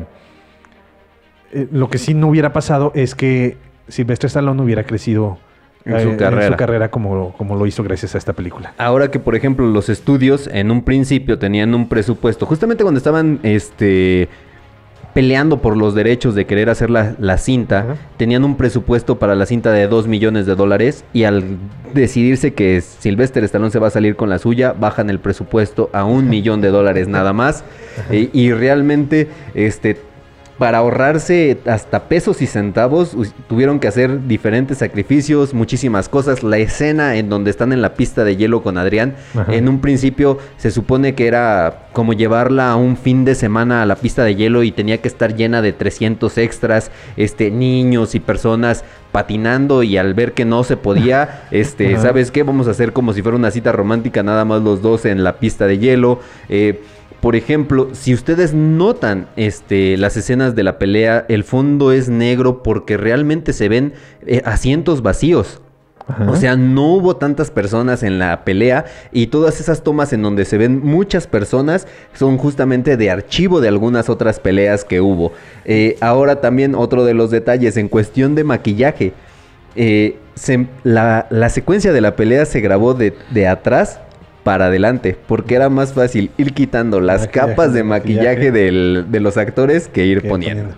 eh, 1.52 1.68
lo 1.72 1.90
que 1.90 1.98
sí 1.98 2.14
no 2.14 2.28
hubiera 2.28 2.54
pasado 2.54 2.92
es 2.96 3.16
que 3.16 3.58
Sylvester 3.88 4.28
Stallone 4.28 4.62
hubiera 4.62 4.84
crecido 4.84 5.38
En 5.86 6.02
su 6.02 6.10
eh, 6.10 6.18
carrera. 6.18 6.58
carrera 6.58 6.92
como, 6.92 7.34
como 7.38 7.56
lo 7.56 7.66
hizo 7.66 7.84
gracias 7.84 8.16
a 8.16 8.18
esta 8.18 8.34
película. 8.34 8.74
Ahora 8.78 9.10
que, 9.10 9.20
por 9.20 9.36
ejemplo, 9.36 9.66
los 9.68 9.90
estudios 9.90 10.50
en 10.52 10.72
un 10.72 10.84
principio 10.84 11.40
tenían 11.40 11.74
un 11.74 11.88
presupuesto, 11.88 12.46
justamente 12.46 12.84
cuando 12.84 12.98
estaban 12.98 13.40
este, 13.44 14.28
peleando 15.14 15.62
por 15.62 15.78
los 15.78 15.96
derechos 15.96 16.36
de 16.36 16.46
querer 16.46 16.70
hacer 16.70 16.90
la, 16.90 17.16
la 17.20 17.38
cinta, 17.38 17.96
tenían 18.18 18.44
un 18.44 18.56
presupuesto 18.56 19.18
para 19.18 19.34
la 19.34 19.46
cinta 19.46 19.72
de 19.72 19.88
2 19.88 20.08
millones 20.08 20.46
de 20.46 20.56
dólares 20.56 21.06
y 21.14 21.24
al 21.24 21.58
decidirse 21.94 22.54
que 22.54 22.82
Sylvester 22.82 23.44
Stallone 23.46 23.72
se 23.72 23.80
va 23.80 23.88
a 23.88 23.92
salir 23.92 24.16
con 24.16 24.30
la 24.30 24.38
suya, 24.40 24.74
bajan 24.74 25.10
el 25.10 25.20
presupuesto 25.20 25.90
a 25.94 26.04
un 26.04 26.30
millón 26.30 26.62
de 26.62 26.70
dólares 26.70 27.08
nada 27.08 27.32
más. 27.34 27.64
Y, 28.12 28.30
y 28.38 28.52
realmente, 28.52 29.28
este, 29.56 29.98
para 30.58 30.80
ahorrarse 30.80 31.60
hasta 31.65 32.08
pesos 32.08 32.41
y 32.41 32.48
centavos, 32.48 33.15
tuvieron 33.48 33.80
que 33.80 33.88
hacer 33.88 34.28
diferentes 34.28 34.80
sacrificios, 34.80 35.54
muchísimas 35.54 36.10
cosas. 36.10 36.43
La 36.43 36.58
escena 36.58 37.15
en 37.15 37.30
donde 37.30 37.52
están 37.52 37.74
en 37.74 37.82
la 37.82 37.93
pista 37.93 38.24
de 38.24 38.36
hielo 38.36 38.63
con 38.63 38.78
Adrián, 38.78 39.15
Ajá. 39.36 39.54
en 39.54 39.70
un 39.70 39.80
principio 39.80 40.39
se 40.58 40.72
supone 40.72 41.13
que 41.13 41.28
era 41.28 41.88
como 41.93 42.13
llevarla 42.13 42.72
a 42.72 42.76
un 42.76 42.98
fin 42.98 43.26
de 43.26 43.36
semana 43.36 43.84
a 43.84 43.86
la 43.86 43.96
pista 43.96 44.24
de 44.24 44.36
hielo 44.36 44.63
y 44.63 44.72
tenía 44.72 45.00
que 45.00 45.08
estar 45.08 45.36
llena 45.36 45.62
de 45.62 45.74
300 45.74 46.38
extras, 46.38 46.91
este, 47.17 47.52
niños 47.52 48.15
y 48.15 48.20
personas 48.20 48.84
patinando 49.12 49.84
y 49.84 49.98
al 49.98 50.13
ver 50.13 50.34
que 50.34 50.46
no 50.46 50.63
se 50.63 50.78
podía, 50.78 51.48
este, 51.52 51.93
Ajá. 51.93 52.04
¿sabes 52.04 52.32
qué? 52.32 52.43
Vamos 52.43 52.67
a 52.67 52.72
hacer 52.72 52.93
como 52.93 53.13
si 53.13 53.22
fuera 53.22 53.38
una 53.38 53.52
cita 53.52 53.72
romántica, 53.72 54.24
nada 54.24 54.46
más 54.46 54.62
los 54.62 54.82
dos 54.82 55.06
en 55.06 55.24
la 55.24 55.39
pista 55.39 55.67
de 55.67 55.78
hielo. 55.78 56.20
Eh, 56.50 56.82
por 57.21 57.36
ejemplo, 57.36 57.89
si 57.93 58.13
ustedes 58.13 58.53
notan 58.53 59.27
este, 59.36 59.97
las 59.97 60.17
escenas 60.17 60.56
de 60.56 60.63
la 60.63 60.77
pelea, 60.80 61.25
el 61.30 61.43
fondo 61.43 61.91
es 61.91 62.10
negro 62.10 62.62
porque 62.63 62.95
realmente 62.97 63.53
se 63.53 63.69
ven 63.69 63.93
eh, 64.25 64.41
asientos 64.45 65.01
vacíos. 65.01 65.60
Ajá. 66.10 66.30
O 66.32 66.36
sea, 66.38 66.56
no 66.56 66.93
hubo 66.93 67.17
tantas 67.17 67.51
personas 67.51 68.01
en 68.01 68.17
la 68.17 68.45
pelea 68.45 68.86
y 69.12 69.27
todas 69.27 69.60
esas 69.60 69.84
tomas 69.84 70.13
en 70.13 70.21
donde 70.21 70.45
se 70.45 70.58
ven 70.58 70.80
muchas 70.82 71.27
personas 71.27 71.86
son 72.13 72.38
justamente 72.38 72.95
de 72.95 73.12
archivo 73.12 73.60
de 73.60 73.67
algunas 73.67 74.08
otras 74.10 74.39
peleas 74.39 74.86
que 74.86 75.01
hubo. 75.01 75.34
Eh, 75.65 75.97
ahora 75.99 76.39
también 76.39 76.75
otro 76.75 77.03
de 77.03 77.13
los 77.13 77.30
detalles 77.30 77.75
en 77.75 77.89
cuestión 77.89 78.36
de 78.36 78.45
maquillaje. 78.45 79.12
eh, 79.75 80.17
se- 80.36 80.67
la, 80.84 81.27
la 81.30 81.49
secuencia 81.49 81.91
de 81.91 81.99
la 81.99 82.15
pelea 82.15 82.45
se 82.45 82.62
grabó 82.62 82.93
de, 82.93 83.13
de 83.32 83.47
atrás 83.47 83.99
para 84.48 84.68
adelante 84.68 85.18
porque 85.28 85.56
era 85.56 85.68
más 85.70 85.92
fácil 85.94 86.32
ir 86.38 86.54
quitando 86.54 87.02
las 87.02 87.22
Maquillaje, 87.26 87.50
capas 87.50 87.74
de 87.74 87.84
maquillaje, 87.84 88.28
maquillaje. 88.28 88.52
del- 88.52 89.06
de 89.10 89.20
los 89.20 89.36
actores 89.36 89.90
que 89.90 90.06
ir 90.06 90.22
que 90.22 90.30
poniendo. 90.30 90.70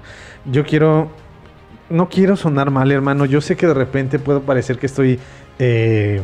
Yo 0.52 0.64
quiero. 0.66 1.12
No 1.92 2.10
quiero 2.10 2.36
sonar 2.36 2.72
mal, 2.72 2.92
hermano. 2.92 3.26
Yo 3.26 3.42
sé 3.42 3.56
que 3.56 3.68
de 3.68 3.74
repente 3.76 4.18
puedo 4.18 4.42
parecer 4.42 4.78
que 4.80 4.88
estoy 4.88 5.20
eh, 5.60 6.20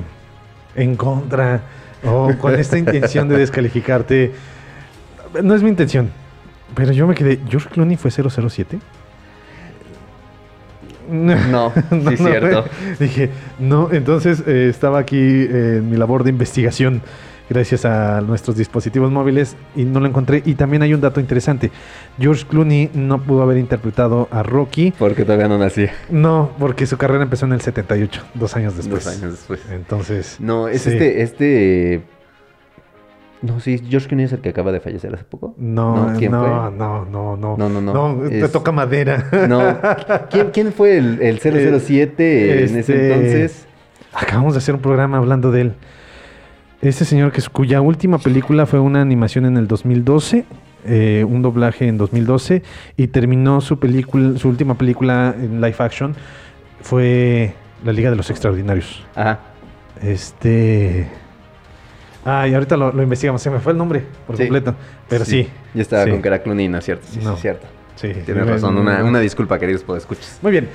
en 0.75 0.95
contra 0.95 1.61
o 2.03 2.31
con 2.39 2.55
esta 2.55 2.77
intención 2.79 3.29
de 3.29 3.37
descalificarte. 3.37 4.31
No 5.43 5.53
es 5.53 5.61
mi 5.61 5.69
intención. 5.69 6.09
Pero 6.73 6.93
yo 6.93 7.05
me 7.05 7.13
quedé. 7.13 7.39
¿George 7.47 7.69
Clooney 7.69 7.95
fue 7.97 8.09
007? 8.11 8.79
No, 11.09 11.71
sí, 12.09 12.17
cierto. 12.17 12.65
Dije, 12.99 13.29
no, 13.59 13.89
entonces 13.91 14.43
eh, 14.47 14.67
estaba 14.69 14.97
aquí 14.99 15.17
eh, 15.19 15.75
en 15.77 15.89
mi 15.89 15.97
labor 15.97 16.23
de 16.23 16.31
investigación 16.31 17.01
gracias 17.49 17.85
a 17.85 18.21
nuestros 18.21 18.55
dispositivos 18.57 19.11
móviles 19.11 19.55
y 19.75 19.83
no 19.85 19.99
lo 19.99 20.07
encontré. 20.07 20.41
Y 20.45 20.55
también 20.55 20.81
hay 20.83 20.93
un 20.93 21.01
dato 21.01 21.19
interesante. 21.19 21.71
George 22.19 22.45
Clooney 22.47 22.89
no 22.93 23.21
pudo 23.21 23.43
haber 23.43 23.57
interpretado 23.57 24.27
a 24.31 24.43
Rocky. 24.43 24.93
Porque 24.97 25.23
todavía 25.25 25.47
no 25.47 25.57
nací. 25.57 25.85
No, 26.09 26.51
porque 26.59 26.85
su 26.85 26.97
carrera 26.97 27.23
empezó 27.23 27.45
en 27.45 27.53
el 27.53 27.61
78, 27.61 28.23
dos 28.33 28.55
años 28.55 28.75
después. 28.77 29.03
Dos 29.05 29.13
años 29.17 29.31
después. 29.33 29.61
Entonces, 29.71 30.37
No, 30.39 30.67
es 30.67 30.81
sí. 30.81 30.89
este, 30.91 31.21
este. 31.21 32.01
No, 33.41 33.59
sí, 33.59 33.79
George 33.89 34.07
Clooney 34.07 34.25
es 34.25 34.31
el 34.33 34.39
que 34.39 34.49
acaba 34.49 34.71
de 34.71 34.79
fallecer 34.79 35.13
hace 35.13 35.23
poco. 35.23 35.53
No, 35.57 36.11
no, 36.13 36.17
¿quién 36.17 36.31
no, 36.31 36.39
fue? 36.39 36.49
no, 36.77 37.05
no, 37.05 37.37
no. 37.37 37.57
No, 37.57 37.69
no, 37.69 37.81
no. 37.81 38.27
te 38.29 38.39
Es- 38.39 38.51
toca 38.51 38.71
madera. 38.71 39.29
No. 39.47 39.77
¿Quién, 40.31 40.49
quién 40.51 40.73
fue 40.73 40.97
el, 40.97 41.21
el 41.21 41.39
007 41.79 42.53
en 42.63 42.63
ese 42.63 42.79
este- 42.79 43.13
entonces? 43.13 43.67
Acabamos 44.13 44.53
de 44.53 44.59
hacer 44.59 44.73
un 44.73 44.81
programa 44.81 45.17
hablando 45.17 45.51
de 45.51 45.61
él. 45.61 45.73
Este 46.81 47.05
señor 47.05 47.31
que 47.31 47.39
es, 47.39 47.49
cuya 47.49 47.81
última 47.81 48.17
película 48.19 48.65
fue 48.65 48.79
una 48.79 49.01
animación 49.01 49.45
en 49.45 49.57
el 49.57 49.67
2012, 49.67 50.45
eh, 50.85 51.25
un 51.27 51.41
doblaje 51.41 51.87
en 51.87 51.97
2012 51.97 52.61
y 52.97 53.07
terminó 53.07 53.61
su 53.61 53.79
película, 53.79 54.37
su 54.37 54.49
última 54.49 54.75
película 54.75 55.33
en 55.37 55.61
live 55.61 55.75
action 55.79 56.15
fue 56.81 57.53
La 57.83 57.91
Liga 57.91 58.09
de 58.11 58.15
los 58.15 58.29
Extraordinarios. 58.29 59.03
Ajá. 59.15 59.39
Este, 60.01 61.07
ah, 62.25 62.47
y 62.47 62.53
ahorita 62.53 62.77
lo, 62.77 62.91
lo 62.91 63.01
investigamos. 63.01 63.41
Se 63.41 63.49
me 63.49 63.59
fue 63.59 63.71
el 63.71 63.77
nombre 63.77 64.03
por 64.27 64.35
Sí. 64.37 64.43
completo, 64.43 64.75
pero 65.09 65.25
sí. 65.25 65.47
Yo 65.73 65.81
estaba 65.81 66.03
sí, 66.03 66.11
con 66.11 66.21
que 66.21 66.27
era 66.27 66.43
Clooney, 66.43 66.67
¿no 66.67 66.77
es 66.77 66.85
cierto? 66.85 67.07
Sí, 67.09 67.19
sí, 67.19 67.25
No. 67.25 67.35
cierto. 67.37 67.65
sí. 67.95 68.09
Tienes 68.25 68.45
razón. 68.45 68.77
Una, 68.77 69.03
una 69.03 69.19
disculpa, 69.19 69.57
queridos 69.57 69.83
podescuchas. 69.83 70.37
Muy 70.43 70.51
bien. 70.51 70.67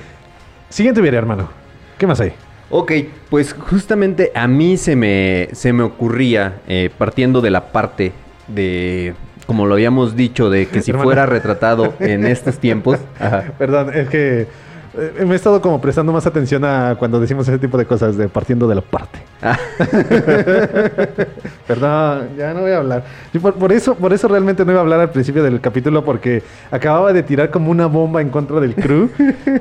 Siguiente 0.69 0.99
video, 0.99 1.19
hermano. 1.19 1.49
¿Qué 1.97 2.07
más 2.07 2.19
hay? 2.19 2.33
Ok, 2.71 2.93
pues 3.29 3.53
justamente 3.53 4.31
a 4.33 4.47
mí 4.47 4.77
se 4.77 4.95
me, 4.95 5.49
se 5.51 5.73
me 5.73 5.83
ocurría, 5.83 6.61
eh, 6.67 6.89
partiendo 6.97 7.41
de 7.41 7.51
la 7.51 7.71
parte 7.71 8.13
de, 8.47 9.13
como 9.45 9.65
lo 9.65 9.73
habíamos 9.73 10.15
dicho, 10.15 10.49
de 10.49 10.67
que 10.67 10.81
si 10.81 10.91
Hermano. 10.91 11.03
fuera 11.03 11.25
retratado 11.25 11.93
en 11.99 12.25
estos 12.25 12.59
tiempos. 12.59 12.97
Ajá. 13.19 13.51
Perdón, 13.57 13.91
es 13.93 14.07
que 14.07 14.47
eh, 14.97 15.23
me 15.25 15.33
he 15.33 15.35
estado 15.35 15.61
como 15.61 15.79
prestando 15.81 16.11
más 16.11 16.25
atención 16.27 16.63
a 16.65 16.95
cuando 16.97 17.19
decimos 17.19 17.47
ese 17.47 17.57
tipo 17.59 17.77
de 17.77 17.85
cosas, 17.85 18.17
de 18.17 18.27
partiendo 18.27 18.67
de 18.67 18.75
la 18.75 18.81
parte. 18.81 19.19
Ah. 19.41 19.57
Perdón, 21.67 22.29
ya 22.37 22.53
no 22.53 22.61
voy 22.61 22.71
a 22.71 22.77
hablar. 22.77 23.03
Yo 23.33 23.39
por, 23.41 23.53
por 23.55 23.71
eso, 23.71 23.95
por 23.95 24.13
eso 24.13 24.27
realmente 24.27 24.65
no 24.65 24.71
iba 24.71 24.79
a 24.79 24.83
hablar 24.83 24.99
al 24.99 25.09
principio 25.11 25.43
del 25.43 25.61
capítulo, 25.61 26.03
porque 26.03 26.43
acababa 26.69 27.13
de 27.13 27.23
tirar 27.23 27.49
como 27.49 27.71
una 27.71 27.85
bomba 27.87 28.21
en 28.21 28.29
contra 28.29 28.59
del 28.59 28.75
crew 28.75 29.09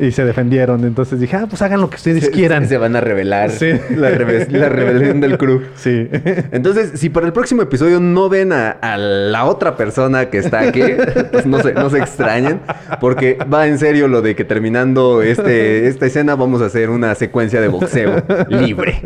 y 0.00 0.10
se 0.10 0.24
defendieron. 0.24 0.84
Entonces 0.84 1.20
dije, 1.20 1.36
ah, 1.36 1.46
pues 1.48 1.62
hagan 1.62 1.80
lo 1.80 1.88
que 1.90 1.96
ustedes 1.96 2.28
quieran. 2.30 2.66
Se 2.68 2.78
van 2.78 2.96
a 2.96 3.00
revelar. 3.00 3.50
Sí. 3.50 3.70
La, 3.96 4.10
reve- 4.10 4.48
la 4.50 4.68
rebelión 4.68 5.20
del 5.20 5.38
crew. 5.38 5.62
Sí. 5.76 6.08
Entonces, 6.52 6.92
si 6.98 7.08
para 7.10 7.26
el 7.26 7.32
próximo 7.32 7.62
episodio 7.62 8.00
no 8.00 8.28
ven 8.28 8.52
a, 8.52 8.70
a 8.70 8.96
la 8.96 9.44
otra 9.44 9.76
persona 9.76 10.26
que 10.30 10.38
está 10.38 10.60
aquí, 10.60 10.82
pues 11.32 11.46
no 11.46 11.60
se, 11.62 11.72
no 11.74 11.88
se 11.90 11.98
extrañen, 11.98 12.60
porque 13.00 13.38
va 13.52 13.66
en 13.66 13.78
serio 13.78 14.08
lo 14.08 14.22
de 14.22 14.34
que 14.34 14.44
terminando 14.44 15.19
este, 15.22 15.86
esta 15.86 16.06
escena, 16.06 16.34
vamos 16.34 16.62
a 16.62 16.66
hacer 16.66 16.90
una 16.90 17.14
secuencia 17.14 17.60
de 17.60 17.68
boxeo 17.68 18.22
libre. 18.48 19.00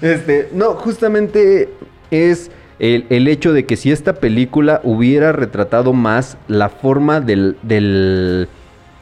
Este, 0.00 0.48
no, 0.52 0.74
justamente 0.74 1.68
es 2.10 2.50
el, 2.78 3.28
hecho 3.28 3.52
de 3.52 3.66
que 3.66 3.76
si 3.76 3.92
esta 3.92 4.14
película 4.14 4.80
hubiera 4.84 5.32
retratado 5.32 5.92
más 5.92 6.38
la 6.48 6.68
forma 6.70 7.20
del, 7.20 7.56
del, 7.62 8.48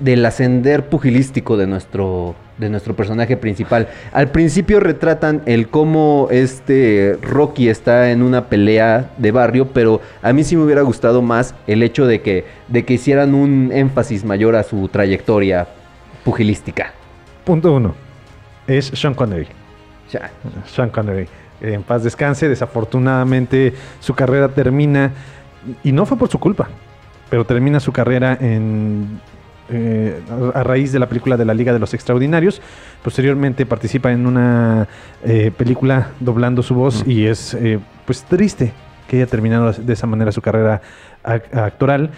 del 0.00 0.26
ascender 0.26 0.88
pugilístico 0.88 1.56
de 1.56 1.66
nuestro, 1.68 2.34
de 2.58 2.70
nuestro 2.70 2.94
personaje 2.94 3.36
principal. 3.36 3.88
Al 4.12 4.30
principio 4.30 4.80
retratan 4.80 5.42
el 5.46 5.68
cómo 5.68 6.28
este 6.30 7.16
Rocky 7.22 7.68
está 7.68 8.10
en 8.10 8.22
una 8.22 8.48
pelea 8.48 9.10
de 9.16 9.30
barrio, 9.30 9.68
pero 9.72 10.00
a 10.22 10.32
mí 10.32 10.44
sí 10.44 10.56
me 10.56 10.64
hubiera 10.64 10.82
gustado 10.82 11.22
más 11.22 11.54
el 11.66 11.82
hecho 11.82 12.06
de 12.06 12.20
que, 12.20 12.44
de 12.66 12.84
que 12.84 12.94
hicieran 12.94 13.34
un 13.34 13.70
énfasis 13.72 14.24
mayor 14.24 14.56
a 14.56 14.64
su 14.64 14.88
trayectoria 14.88 15.68
pugilística. 16.28 16.92
Punto 17.44 17.72
uno. 17.72 17.94
Es 18.66 18.86
Sean 18.94 19.14
Connery. 19.14 19.46
Ya. 20.12 20.30
Sean 20.66 20.90
Connery. 20.90 21.26
En 21.62 21.82
paz 21.82 22.04
descanse. 22.04 22.50
Desafortunadamente 22.50 23.72
su 24.00 24.14
carrera 24.14 24.48
termina. 24.48 25.12
Y 25.82 25.92
no 25.92 26.04
fue 26.04 26.18
por 26.18 26.28
su 26.28 26.38
culpa. 26.38 26.68
Pero 27.30 27.46
termina 27.46 27.80
su 27.80 27.92
carrera 27.92 28.36
en. 28.38 29.20
eh, 29.70 30.20
a 30.54 30.62
raíz 30.62 30.92
de 30.92 30.98
la 30.98 31.08
película 31.08 31.38
de 31.38 31.46
la 31.46 31.54
Liga 31.54 31.72
de 31.72 31.78
los 31.78 31.94
Extraordinarios. 31.94 32.60
Posteriormente 33.02 33.64
participa 33.64 34.12
en 34.12 34.26
una 34.26 34.86
eh, 35.24 35.50
película 35.56 36.08
doblando 36.20 36.62
su 36.62 36.74
voz. 36.74 37.04
Y 37.06 37.24
es 37.26 37.54
eh, 37.54 37.78
pues 38.04 38.22
triste 38.24 38.74
que 39.08 39.16
haya 39.16 39.26
terminado 39.26 39.72
de 39.72 39.92
esa 39.94 40.06
manera 40.06 40.30
su 40.30 40.42
carrera 40.42 40.82
ac- 41.24 41.54
actoral. 41.56 42.10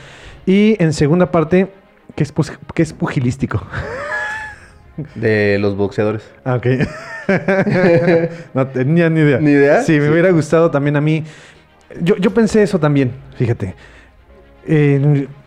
Y 0.46 0.74
en 0.82 0.92
segunda 0.92 1.30
parte, 1.30 1.72
que 2.74 2.82
es, 2.82 2.92
pugilístico. 2.92 3.62
De 5.14 5.58
los 5.58 5.76
boxeadores. 5.76 6.22
Ah, 6.44 6.56
ok. 6.56 6.66
no 8.54 8.66
tenía 8.66 9.08
ni 9.08 9.20
idea. 9.20 9.38
¿Ni 9.38 9.52
idea? 9.52 9.82
Sí, 9.82 9.92
me 9.92 10.06
Sí. 10.06 10.12
hubiera 10.12 10.30
gustado 10.30 10.70
también 10.70 10.96
a 10.96 11.00
mí. 11.00 11.24
Yo, 12.02 12.16
yo 12.16 12.30
pensé 12.32 12.62
eso 12.62 12.78
también, 12.78 13.12
fíjate. 13.36 13.74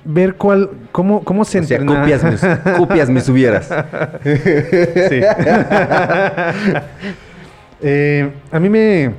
Ver 0.05 0.35
cuál, 0.35 0.71
cómo, 0.91 1.23
cómo 1.23 1.45
se 1.45 1.59
O 1.59 1.63
sea, 1.63 1.85
copias 1.85 2.23
mis, 2.23 2.41
copias 2.77 3.09
mis 3.09 3.29
hubieras. 3.29 3.69
Sí. 4.23 5.21
Eh, 7.85 8.31
a 8.49 8.61
mí 8.61 8.69
me, 8.69 9.11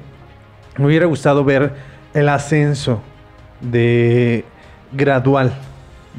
me 0.79 0.87
hubiera 0.87 1.05
gustado 1.05 1.45
ver 1.45 1.71
el 2.15 2.31
ascenso 2.31 3.03
de 3.61 4.47
gradual 4.91 5.53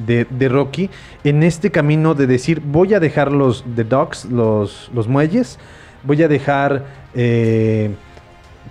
de, 0.06 0.26
de 0.30 0.50
Rocky 0.50 0.90
en 1.24 1.44
este 1.44 1.72
camino 1.72 2.14
de 2.16 2.28
decir 2.28 2.62
voy 2.66 2.94
a 2.94 3.00
dejar 3.00 3.32
los 3.32 3.64
the 3.76 3.84
docks, 3.84 4.26
los, 4.26 4.90
los 4.94 5.08
muelles, 5.08 5.58
voy 6.04 6.22
a 6.24 6.28
dejar 6.28 6.86
eh, 7.14 7.92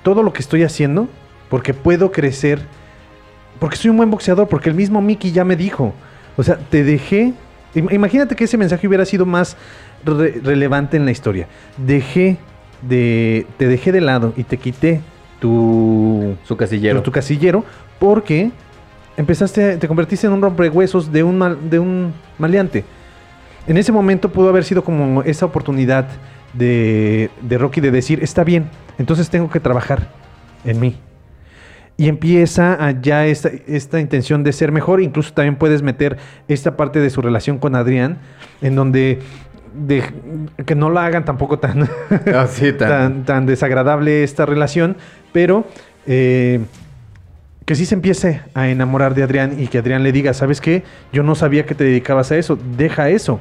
todo 0.02 0.22
lo 0.22 0.32
que 0.32 0.40
estoy 0.40 0.62
haciendo 0.62 1.08
porque 1.48 1.72
puedo 1.74 2.10
crecer, 2.12 2.60
porque 3.60 3.76
soy 3.76 3.90
un 3.90 3.96
buen 3.96 4.10
boxeador, 4.10 4.48
porque 4.48 4.68
el 4.68 4.74
mismo 4.74 5.00
Mickey 5.00 5.30
ya 5.32 5.44
me 5.44 5.56
dijo, 5.56 5.94
o 6.36 6.42
sea, 6.42 6.56
te 6.58 6.82
dejé, 6.84 7.32
im- 7.74 7.92
imagínate 7.92 8.34
que 8.34 8.44
ese 8.44 8.56
mensaje 8.58 8.86
hubiera 8.88 9.04
sido 9.04 9.24
más 9.24 9.56
re- 10.04 10.40
relevante 10.42 10.96
en 10.96 11.04
la 11.04 11.10
historia, 11.12 11.46
dejé 11.76 12.36
de, 12.82 13.46
te 13.56 13.66
dejé 13.68 13.92
de 13.92 14.00
lado 14.00 14.32
y 14.36 14.44
te 14.44 14.56
quité 14.58 15.00
tu, 15.40 16.34
Su 16.44 16.56
casillero. 16.56 16.98
tu, 16.98 17.04
tu 17.04 17.12
casillero 17.12 17.64
porque 17.98 18.50
empezaste, 19.16 19.76
te 19.76 19.88
convertiste 19.88 20.26
en 20.26 20.32
un 20.32 20.42
rompehuesos 20.42 21.12
de 21.12 21.22
un, 21.22 21.38
mal- 21.38 21.58
de 21.70 21.78
un 21.78 22.12
maleante. 22.38 22.84
En 23.66 23.76
ese 23.76 23.92
momento 23.92 24.30
pudo 24.30 24.48
haber 24.48 24.64
sido 24.64 24.84
como 24.84 25.22
esa 25.22 25.46
oportunidad 25.46 26.06
de, 26.52 27.30
de 27.42 27.58
Rocky 27.58 27.80
de 27.80 27.90
decir, 27.90 28.22
está 28.22 28.44
bien, 28.44 28.68
entonces 28.98 29.30
tengo 29.30 29.48
que 29.50 29.60
trabajar 29.60 30.08
en 30.64 30.80
mí. 30.80 30.96
Y 31.96 32.08
empieza 32.08 32.90
ya 33.00 33.24
esta, 33.26 33.50
esta 33.68 34.00
intención 34.00 34.42
de 34.42 34.52
ser 34.52 34.72
mejor. 34.72 35.00
Incluso 35.00 35.32
también 35.32 35.54
puedes 35.54 35.80
meter 35.80 36.16
esta 36.48 36.76
parte 36.76 36.98
de 36.98 37.08
su 37.08 37.22
relación 37.22 37.58
con 37.58 37.76
Adrián, 37.76 38.18
en 38.62 38.74
donde 38.74 39.20
de- 39.74 40.02
que 40.66 40.74
no 40.74 40.90
la 40.90 41.06
hagan 41.06 41.24
tampoco 41.24 41.58
tan, 41.60 41.88
Ah, 42.34 42.46
sí, 42.48 42.72
tan- 42.72 42.88
tan, 42.88 43.24
tan 43.24 43.46
desagradable 43.46 44.24
esta 44.24 44.44
relación, 44.44 44.96
pero 45.32 45.64
eh, 46.06 46.60
que 47.64 47.74
sí 47.74 47.86
se 47.86 47.94
empiece 47.94 48.42
a 48.54 48.68
enamorar 48.68 49.14
de 49.14 49.22
Adrián 49.22 49.56
y 49.58 49.68
que 49.68 49.78
Adrián 49.78 50.02
le 50.02 50.12
diga, 50.12 50.34
¿sabes 50.34 50.60
qué? 50.60 50.82
Yo 51.12 51.22
no 51.22 51.34
sabía 51.34 51.64
que 51.64 51.74
te 51.74 51.84
dedicabas 51.84 52.30
a 52.30 52.36
eso, 52.36 52.58
deja 52.76 53.08
eso. 53.08 53.40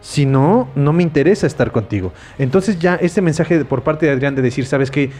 Si 0.00 0.26
no, 0.26 0.68
no 0.74 0.92
me 0.92 1.02
interesa 1.02 1.46
estar 1.46 1.70
contigo. 1.72 2.12
Entonces 2.38 2.78
ya 2.78 2.94
este 2.96 3.20
mensaje 3.22 3.64
por 3.64 3.82
parte 3.82 4.06
de 4.06 4.12
Adrián 4.12 4.34
de 4.34 4.42
decir, 4.42 4.66
¿sabes 4.66 4.90
qué? 4.90 5.10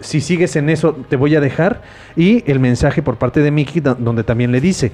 Si 0.00 0.20
sigues 0.20 0.56
en 0.56 0.70
eso, 0.70 0.92
te 1.08 1.16
voy 1.16 1.34
a 1.36 1.40
dejar. 1.40 1.82
Y 2.16 2.42
el 2.50 2.58
mensaje 2.60 3.02
por 3.02 3.16
parte 3.16 3.40
de 3.40 3.50
Mickey, 3.50 3.80
do- 3.80 3.94
donde 3.96 4.24
también 4.24 4.52
le 4.52 4.60
dice, 4.60 4.92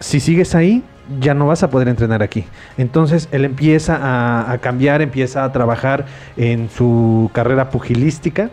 si 0.00 0.20
sigues 0.20 0.54
ahí, 0.54 0.82
ya 1.20 1.34
no 1.34 1.46
vas 1.48 1.62
a 1.62 1.70
poder 1.70 1.88
entrenar 1.88 2.22
aquí. 2.22 2.44
Entonces 2.78 3.28
él 3.32 3.44
empieza 3.44 3.96
a, 3.96 4.52
a 4.52 4.58
cambiar, 4.58 5.02
empieza 5.02 5.42
a 5.44 5.52
trabajar 5.52 6.06
en 6.36 6.68
su 6.70 7.30
carrera 7.32 7.70
pugilística 7.70 8.50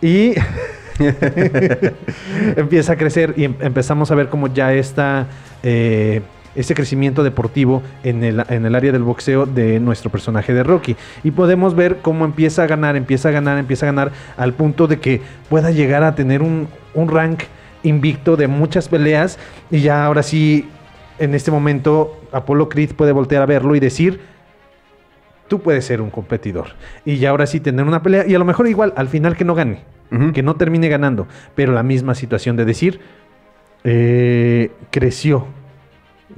y 0.00 0.32
empieza 2.56 2.92
a 2.92 2.96
crecer 2.96 3.34
y 3.36 3.44
em- 3.44 3.54
empezamos 3.60 4.10
a 4.10 4.14
ver 4.14 4.28
como 4.28 4.52
ya 4.52 4.72
está 4.72 5.26
eh, 5.62 6.22
ese 6.54 6.74
crecimiento 6.74 7.22
deportivo 7.22 7.82
en 8.02 8.24
el, 8.24 8.42
en 8.48 8.66
el 8.66 8.74
área 8.74 8.92
del 8.92 9.02
boxeo 9.02 9.46
de 9.46 9.78
nuestro 9.78 10.10
personaje 10.10 10.54
de 10.54 10.62
Rocky. 10.62 10.96
Y 11.22 11.30
podemos 11.30 11.74
ver 11.74 11.98
cómo 11.98 12.24
empieza 12.24 12.62
a 12.62 12.66
ganar, 12.66 12.96
empieza 12.96 13.28
a 13.28 13.32
ganar, 13.32 13.58
empieza 13.58 13.86
a 13.86 13.88
ganar 13.88 14.12
al 14.36 14.54
punto 14.54 14.86
de 14.86 14.98
que 14.98 15.20
pueda 15.48 15.70
llegar 15.70 16.02
a 16.02 16.14
tener 16.14 16.42
un, 16.42 16.68
un 16.94 17.08
rank 17.08 17.42
invicto 17.82 18.36
de 18.36 18.48
muchas 18.48 18.88
peleas 18.88 19.38
y 19.70 19.80
ya 19.80 20.04
ahora 20.04 20.22
sí, 20.22 20.68
en 21.18 21.34
este 21.34 21.50
momento, 21.50 22.20
Apollo 22.32 22.68
Creed 22.68 22.94
puede 22.94 23.12
voltear 23.12 23.42
a 23.42 23.46
verlo 23.46 23.74
y 23.76 23.80
decir, 23.80 24.20
tú 25.48 25.60
puedes 25.60 25.84
ser 25.84 26.00
un 26.00 26.10
competidor. 26.10 26.68
Y 27.04 27.18
ya 27.18 27.30
ahora 27.30 27.46
sí 27.46 27.60
tener 27.60 27.86
una 27.86 28.02
pelea 28.02 28.26
y 28.26 28.34
a 28.34 28.38
lo 28.38 28.44
mejor 28.44 28.66
igual, 28.66 28.92
al 28.96 29.08
final 29.08 29.36
que 29.36 29.44
no 29.44 29.54
gane, 29.54 29.80
Que 30.32 30.42
no 30.42 30.56
termine 30.56 30.88
ganando, 30.88 31.26
pero 31.54 31.72
la 31.72 31.82
misma 31.82 32.14
situación 32.14 32.56
de 32.56 32.64
decir, 32.64 33.00
eh, 33.84 34.70
creció, 34.90 35.46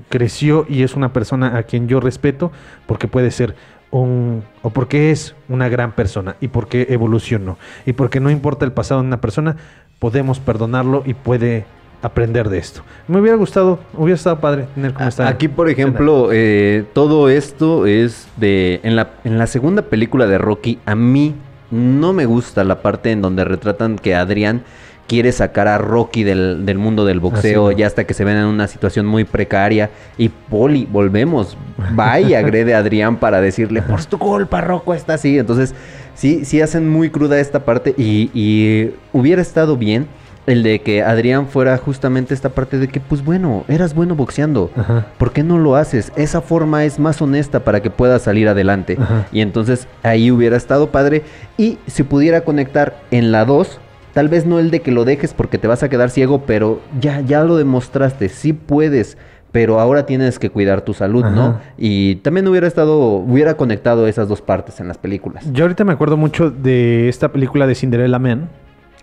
creció 0.09 0.67
y 0.69 0.83
es 0.83 0.95
una 0.95 1.13
persona 1.13 1.57
a 1.57 1.63
quien 1.63 1.89
yo 1.89 2.01
respeto 2.01 2.53
porque 2.87 3.09
puede 3.09 3.31
ser 3.31 3.55
un, 3.91 4.43
o 4.63 4.71
porque 4.71 5.11
es 5.11 5.35
una 5.49 5.69
gran 5.69 5.93
persona 5.93 6.37
y 6.41 6.49
porque 6.49 6.87
evolucionó 6.91 7.59
y 7.87 7.95
porque 7.95 8.21
no 8.21 8.31
importa 8.31 8.65
el 8.65 8.73
pasado 8.73 9.01
de 9.01 9.07
una 9.07 9.21
persona, 9.21 9.57
podemos 9.99 10.41
perdonarlo 10.41 11.03
y 11.07 11.15
puede 11.15 11.65
aprender 12.03 12.49
de 12.49 12.59
esto. 12.59 12.83
Me 13.09 13.21
hubiera 13.21 13.37
gustado, 13.37 13.81
hubiera 13.95 14.17
estado 14.17 14.41
padre 14.41 14.67
tener 14.75 14.93
como 14.93 15.09
esta 15.09 15.29
Aquí, 15.29 15.49
por 15.49 15.69
ejemplo, 15.69 16.29
eh, 16.33 16.85
todo 16.93 17.29
esto 17.29 17.87
es 17.87 18.29
de. 18.37 18.81
En 18.83 18.97
la, 18.97 19.15
en 19.25 19.39
la 19.39 19.47
segunda 19.47 19.83
película 19.83 20.27
de 20.27 20.39
Rocky, 20.39 20.79
a 20.87 20.95
mí 20.95 21.35
no 21.71 22.13
me 22.13 22.27
gusta 22.27 22.65
la 22.65 22.83
parte 22.83 23.11
en 23.11 23.23
donde 23.23 23.45
retratan 23.45 23.97
que 23.97 24.15
Adrián 24.15 24.63
quiere 25.09 25.33
sacar 25.33 25.69
a 25.69 25.79
Rocky 25.79 26.23
del, 26.23 26.67
del 26.67 26.79
mundo 26.79 27.07
del 27.07 27.19
boxeo, 27.19 27.73
ya 27.73 27.87
hasta 27.87 28.05
que 28.05 28.13
se 28.13 28.25
ven 28.25 28.37
en 28.37 28.45
una 28.45 28.69
situación 28.69 29.07
muy 29.07 29.25
precaria. 29.25 29.91
Y 30.19 30.29
Poli, 30.29 30.87
volvemos, 30.91 31.57
va 31.99 32.21
y 32.21 32.35
agrede 32.35 32.75
a 32.75 32.79
Adrián 32.79 33.17
para 33.17 33.41
decirle, 33.41 33.81
por 33.81 34.05
tu 34.05 34.19
culpa, 34.19 34.61
Rocco 34.61 34.93
está 34.93 35.15
así. 35.15 35.39
Entonces, 35.39 35.75
sí, 36.15 36.45
sí 36.45 36.61
hacen 36.61 36.89
muy 36.89 37.09
cruda 37.09 37.41
esta 37.41 37.65
parte 37.65 37.95
y, 37.97 38.31
y 38.35 38.91
hubiera 39.15 39.41
estado 39.41 39.79
bien 39.79 40.07
el 40.49 40.63
de 40.63 40.81
que 40.81 41.03
Adrián 41.03 41.47
fuera 41.47 41.77
justamente 41.77 42.33
esta 42.35 42.49
parte 42.49 42.79
de 42.79 42.89
que, 42.89 43.01
pues 43.01 43.25
bueno, 43.25 43.65
eras 43.69 43.95
bueno 43.95 44.15
boxeando. 44.15 44.71
Ajá. 44.77 45.07
¿Por 45.19 45.33
qué 45.33 45.43
no 45.43 45.59
lo 45.59 45.77
haces? 45.77 46.13
Esa 46.17 46.41
forma 46.41 46.85
es 46.85 46.99
más 46.99 47.21
honesta 47.23 47.61
para 47.61 47.81
que 47.83 47.91
puedas 47.91 48.23
salir 48.23 48.49
adelante. 48.49 48.97
Ajá. 49.01 49.27
Y 49.31 49.41
entonces 49.43 49.87
ahí 50.03 50.31
hubiera 50.31 50.57
estado 50.57 50.91
padre. 50.91 51.23
Y 51.57 51.79
si 51.87 52.03
pudiera 52.03 52.41
conectar 52.43 52.97
en 53.11 53.31
la 53.31 53.45
2, 53.45 53.79
tal 54.15 54.29
vez 54.29 54.47
no 54.47 54.59
el 54.59 54.71
de 54.71 54.81
que 54.81 54.91
lo 54.91 55.05
dejes 55.05 55.35
porque 55.35 55.59
te 55.59 55.69
vas 55.69 55.83
a 55.83 55.89
quedar 55.89 56.11
ciego, 56.11 56.43
pero 56.47 56.81
ya, 57.01 57.21
ya 57.21 57.45
lo 57.45 57.57
demostraste, 57.57 58.29
sí 58.29 58.53
puedes. 58.55 59.19
Pero 59.53 59.81
ahora 59.81 60.05
tienes 60.05 60.39
que 60.39 60.51
cuidar 60.51 60.83
tu 60.83 60.93
salud, 60.93 61.25
¿no? 61.25 61.59
Y 61.79 62.17
también 62.17 62.47
hubiera 62.49 62.67
estado, 62.67 62.99
hubiera 62.99 63.55
conectado 63.55 64.07
esas 64.07 64.29
dos 64.29 64.43
partes 64.43 64.79
en 64.81 64.89
las 64.89 64.99
películas. 64.99 65.51
Yo 65.53 65.65
ahorita 65.65 65.85
me 65.85 65.93
acuerdo 65.95 66.19
mucho 66.19 66.51
de 66.51 67.09
esta 67.09 67.33
película 67.33 67.67
de 67.67 67.75
Cinderella 67.75 68.19
Man, 68.19 68.49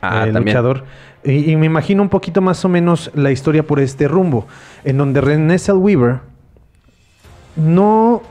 Ah, 0.02 0.26
el 0.28 0.34
también. 0.34 0.56
luchador, 0.56 0.84
y, 1.26 1.52
y 1.52 1.56
me 1.56 1.66
imagino 1.66 2.02
un 2.02 2.10
poquito 2.10 2.42
más 2.42 2.64
o 2.64 2.70
menos 2.70 3.12
la 3.14 3.32
historia 3.32 3.64
por 3.64 3.80
este 3.80 4.08
rumbo, 4.08 4.48
en 4.84 4.98
donde 4.98 5.22
Renée 5.22 5.60
Zellweger 5.60 6.20
no, 7.56 8.22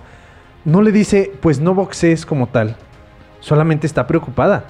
no 0.65 0.83
le 0.83 0.93
dice, 0.93 1.33
pues 1.41 1.61
no 1.61 1.75
boxees 1.75 2.25
como 2.25 2.47
tal, 2.47 2.77
solamente 3.41 3.87
está 3.87 4.07
preocupada 4.07 4.65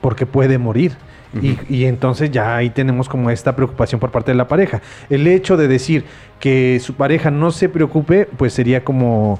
porque 0.00 0.26
puede 0.26 0.58
morir. 0.58 0.96
Y, 1.40 1.56
y 1.68 1.84
entonces 1.84 2.32
ya 2.32 2.56
ahí 2.56 2.70
tenemos 2.70 3.08
como 3.08 3.30
esta 3.30 3.54
preocupación 3.54 4.00
por 4.00 4.10
parte 4.10 4.32
de 4.32 4.36
la 4.36 4.48
pareja. 4.48 4.82
El 5.08 5.28
hecho 5.28 5.56
de 5.56 5.68
decir 5.68 6.04
que 6.40 6.80
su 6.82 6.94
pareja 6.94 7.30
no 7.30 7.52
se 7.52 7.68
preocupe, 7.68 8.26
pues 8.36 8.52
sería 8.52 8.82
como 8.82 9.38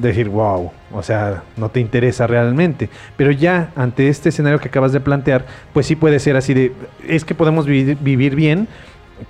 decir, 0.00 0.28
wow, 0.28 0.70
o 0.92 1.02
sea, 1.02 1.42
no 1.56 1.68
te 1.70 1.80
interesa 1.80 2.26
realmente. 2.26 2.88
Pero 3.16 3.30
ya 3.30 3.70
ante 3.76 4.08
este 4.08 4.28
escenario 4.30 4.58
que 4.60 4.68
acabas 4.68 4.92
de 4.92 5.00
plantear, 5.00 5.44
pues 5.72 5.86
sí 5.86 5.96
puede 5.96 6.18
ser 6.20 6.36
así 6.36 6.54
de, 6.54 6.72
es 7.06 7.24
que 7.24 7.34
podemos 7.34 7.66
vivir, 7.66 7.96
vivir 8.00 8.34
bien, 8.34 8.68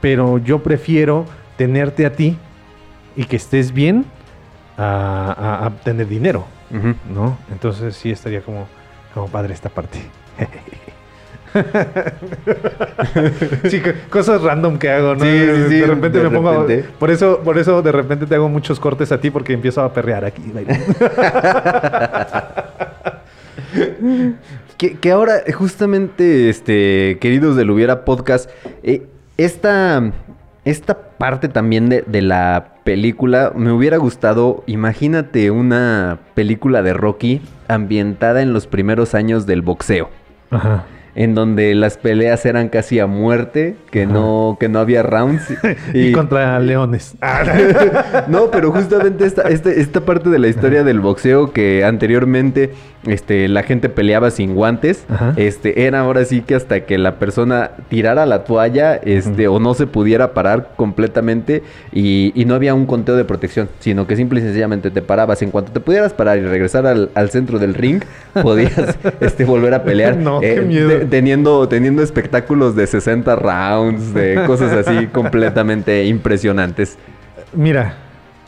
pero 0.00 0.38
yo 0.38 0.62
prefiero 0.62 1.24
tenerte 1.56 2.06
a 2.06 2.12
ti 2.12 2.36
y 3.16 3.24
que 3.24 3.36
estés 3.36 3.72
bien 3.72 4.04
a, 4.76 5.34
a- 5.62 5.66
a 5.66 5.70
tener 5.70 6.06
dinero. 6.08 6.46
¿no? 7.12 7.38
Entonces 7.50 7.96
sí 7.96 8.10
estaría 8.10 8.42
como, 8.42 8.66
como 9.14 9.26
padre 9.28 9.54
esta 9.54 9.68
parte. 9.70 9.98
sí, 13.68 13.80
co- 13.80 13.90
cosas 14.10 14.42
random 14.42 14.78
que 14.78 14.90
hago, 14.90 15.14
¿no? 15.14 15.24
Sí, 15.24 15.30
sí, 15.30 15.64
sí, 15.68 15.74
de 15.80 15.86
repente 15.86 16.18
de 16.18 16.24
me 16.28 16.36
pongo. 16.36 16.62
repente. 16.62 16.88
por 16.98 17.10
eso, 17.10 17.40
por 17.44 17.58
eso 17.58 17.82
de 17.82 17.92
repente 17.92 18.26
te 18.26 18.34
hago 18.34 18.48
muchos 18.48 18.80
cortes 18.80 19.12
a 19.12 19.20
ti 19.20 19.30
porque 19.30 19.52
empiezo 19.52 19.82
a 19.82 19.92
perrear 19.92 20.24
aquí. 20.24 20.42
Que, 24.76 24.94
que 24.96 25.10
ahora, 25.10 25.42
justamente, 25.52 26.48
este, 26.48 27.18
queridos 27.20 27.56
del 27.56 27.70
Hubiera 27.70 28.04
Podcast, 28.04 28.48
eh, 28.84 29.02
esta, 29.36 30.12
esta 30.64 30.94
parte 31.18 31.48
también 31.48 31.88
de, 31.88 32.04
de 32.06 32.22
la 32.22 32.74
película 32.84 33.50
me 33.56 33.72
hubiera 33.72 33.96
gustado. 33.96 34.62
Imagínate 34.66 35.50
una 35.50 36.20
película 36.34 36.82
de 36.82 36.92
Rocky 36.92 37.42
ambientada 37.66 38.40
en 38.40 38.52
los 38.52 38.68
primeros 38.68 39.16
años 39.16 39.46
del 39.46 39.62
boxeo. 39.62 40.10
Ajá. 40.50 40.84
En 41.20 41.34
donde 41.34 41.74
las 41.74 41.96
peleas 41.96 42.46
eran 42.46 42.68
casi 42.68 43.00
a 43.00 43.08
muerte, 43.08 43.74
que 43.90 44.06
no, 44.06 44.56
que 44.60 44.68
no 44.68 44.78
había 44.78 45.02
rounds. 45.02 45.52
Y, 45.92 46.12
contra 46.12 46.60
leones. 46.60 47.16
No, 48.28 48.52
pero 48.52 48.70
justamente 48.70 49.26
esta, 49.26 49.42
este- 49.48 49.80
esta 49.80 50.00
parte 50.02 50.30
de 50.30 50.38
la 50.38 50.46
historia 50.46 50.84
del 50.84 51.00
boxeo 51.00 51.52
que 51.52 51.84
anteriormente 51.84 52.70
este, 53.06 53.46
la 53.48 53.62
gente 53.62 53.88
peleaba 53.88 54.30
sin 54.30 54.54
guantes, 54.54 55.04
Ajá. 55.08 55.32
este, 55.36 55.86
era 55.86 56.00
ahora 56.00 56.24
sí 56.24 56.40
que 56.40 56.54
hasta 56.56 56.80
que 56.84 56.98
la 56.98 57.14
persona 57.18 57.70
tirara 57.88 58.26
la 58.26 58.42
toalla 58.44 58.96
este, 58.96 59.46
o 59.46 59.60
no 59.60 59.74
se 59.74 59.86
pudiera 59.86 60.34
parar 60.34 60.70
completamente 60.76 61.62
y, 61.92 62.32
y 62.34 62.44
no 62.44 62.54
había 62.56 62.74
un 62.74 62.86
conteo 62.86 63.14
de 63.16 63.24
protección, 63.24 63.68
sino 63.78 64.06
que 64.06 64.16
simple 64.16 64.40
y 64.40 64.42
sencillamente 64.42 64.90
te 64.90 65.00
parabas. 65.00 65.40
En 65.42 65.50
cuanto 65.52 65.70
te 65.72 65.78
pudieras 65.80 66.12
parar 66.12 66.38
y 66.38 66.42
regresar 66.42 66.86
al, 66.86 67.10
al 67.14 67.30
centro 67.30 67.58
del 67.60 67.74
ring, 67.74 68.02
podías 68.42 68.98
este, 69.20 69.44
volver 69.44 69.74
a 69.74 69.84
pelear. 69.84 70.14
eh, 70.14 70.16
No, 70.22 70.40
qué 70.40 70.60
miedo. 70.62 70.88
te- 70.88 71.04
teniendo, 71.06 71.68
teniendo 71.68 72.02
espectáculos 72.02 72.74
de 72.74 72.86
60 72.86 73.36
rounds, 73.36 74.12
de 74.12 74.42
cosas 74.46 74.72
así 74.86 75.06
completamente 75.06 76.04
impresionantes. 76.06 76.98
Mira, 77.54 77.94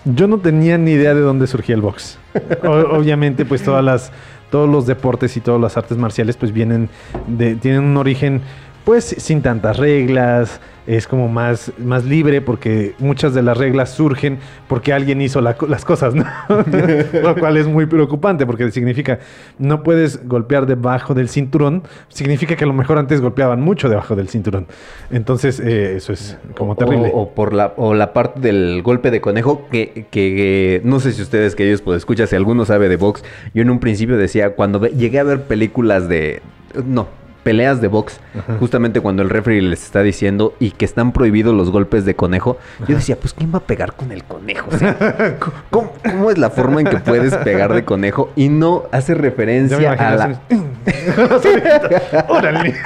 yo 0.04 0.26
no 0.26 0.38
tenía 0.38 0.76
ni 0.76 0.92
idea 0.92 1.14
de 1.14 1.20
dónde 1.20 1.46
surgía 1.46 1.74
el 1.74 1.82
box. 1.82 2.18
O- 2.64 2.96
obviamente, 2.96 3.44
pues 3.44 3.62
todas 3.62 3.84
las, 3.84 4.10
todos 4.50 4.68
los 4.68 4.86
deportes 4.86 5.36
y 5.36 5.40
todas 5.40 5.60
las 5.60 5.76
artes 5.76 5.96
marciales, 5.96 6.36
pues 6.36 6.52
vienen 6.52 6.88
de, 7.26 7.54
tienen 7.56 7.84
un 7.84 7.96
origen, 7.96 8.42
pues 8.90 9.04
sin 9.04 9.40
tantas 9.40 9.76
reglas. 9.76 10.60
Es 10.84 11.06
como 11.06 11.28
más, 11.28 11.70
más 11.78 12.04
libre 12.04 12.40
porque 12.40 12.96
muchas 12.98 13.34
de 13.34 13.42
las 13.42 13.56
reglas 13.56 13.90
surgen 13.90 14.40
porque 14.66 14.92
alguien 14.92 15.22
hizo 15.22 15.40
las 15.40 15.84
cosas, 15.84 16.16
¿no? 16.16 16.24
Lo 17.22 17.36
cual 17.36 17.56
es 17.56 17.68
muy 17.68 17.86
preocupante 17.86 18.46
porque 18.46 18.68
significa 18.72 19.20
no 19.60 19.84
puedes 19.84 20.26
golpear 20.26 20.66
debajo 20.66 21.14
del 21.14 21.28
cinturón. 21.28 21.84
Significa 22.08 22.56
que 22.56 22.64
a 22.64 22.66
lo 22.66 22.72
mejor 22.72 22.98
antes 22.98 23.20
golpeaban 23.20 23.60
mucho 23.60 23.88
debajo 23.88 24.16
del 24.16 24.28
cinturón. 24.28 24.66
Entonces, 25.12 25.60
eh, 25.60 25.94
eso 25.94 26.12
es 26.12 26.36
como 26.58 26.74
terrible. 26.74 27.12
O, 27.14 27.30
por 27.30 27.52
la, 27.52 27.74
o 27.76 27.94
la 27.94 28.12
parte 28.12 28.40
del 28.40 28.82
golpe 28.82 29.12
de 29.12 29.20
conejo 29.20 29.68
que, 29.70 30.06
que 30.10 30.80
no 30.82 30.98
sé 30.98 31.12
si 31.12 31.22
ustedes 31.22 31.54
que 31.54 31.64
ellos 31.64 31.80
pues 31.80 31.98
escuchan, 31.98 32.26
si 32.26 32.34
alguno 32.34 32.64
sabe 32.64 32.88
de 32.88 32.96
box, 32.96 33.22
yo 33.54 33.62
en 33.62 33.70
un 33.70 33.78
principio 33.78 34.16
decía, 34.16 34.56
cuando 34.56 34.84
llegué 34.84 35.20
a 35.20 35.22
ver 35.22 35.44
películas 35.44 36.08
de... 36.08 36.42
No. 36.84 37.19
Peleas 37.42 37.80
de 37.80 37.88
box, 37.88 38.20
justamente 38.58 39.00
cuando 39.00 39.22
el 39.22 39.30
referee 39.30 39.62
les 39.62 39.82
está 39.82 40.02
diciendo 40.02 40.54
y 40.60 40.72
que 40.72 40.84
están 40.84 41.12
prohibidos 41.12 41.54
los 41.54 41.70
golpes 41.70 42.04
de 42.04 42.14
conejo, 42.14 42.58
yo 42.86 42.96
decía, 42.96 43.16
pues 43.16 43.32
¿quién 43.32 43.52
va 43.52 43.58
a 43.58 43.62
pegar 43.62 43.94
con 43.94 44.12
el 44.12 44.24
conejo? 44.24 44.68
O 44.70 44.76
sea, 44.78 45.36
¿cómo, 45.70 45.92
cómo 46.04 46.30
es 46.30 46.38
la 46.38 46.50
forma 46.50 46.80
en 46.80 46.86
que 46.88 46.98
puedes 46.98 47.34
pegar 47.38 47.72
de 47.72 47.84
conejo? 47.84 48.30
Y 48.36 48.48
no 48.50 48.84
hace 48.92 49.14
referencia 49.14 49.92
a 49.92 50.16
la. 50.16 50.40
Órale. 52.28 52.74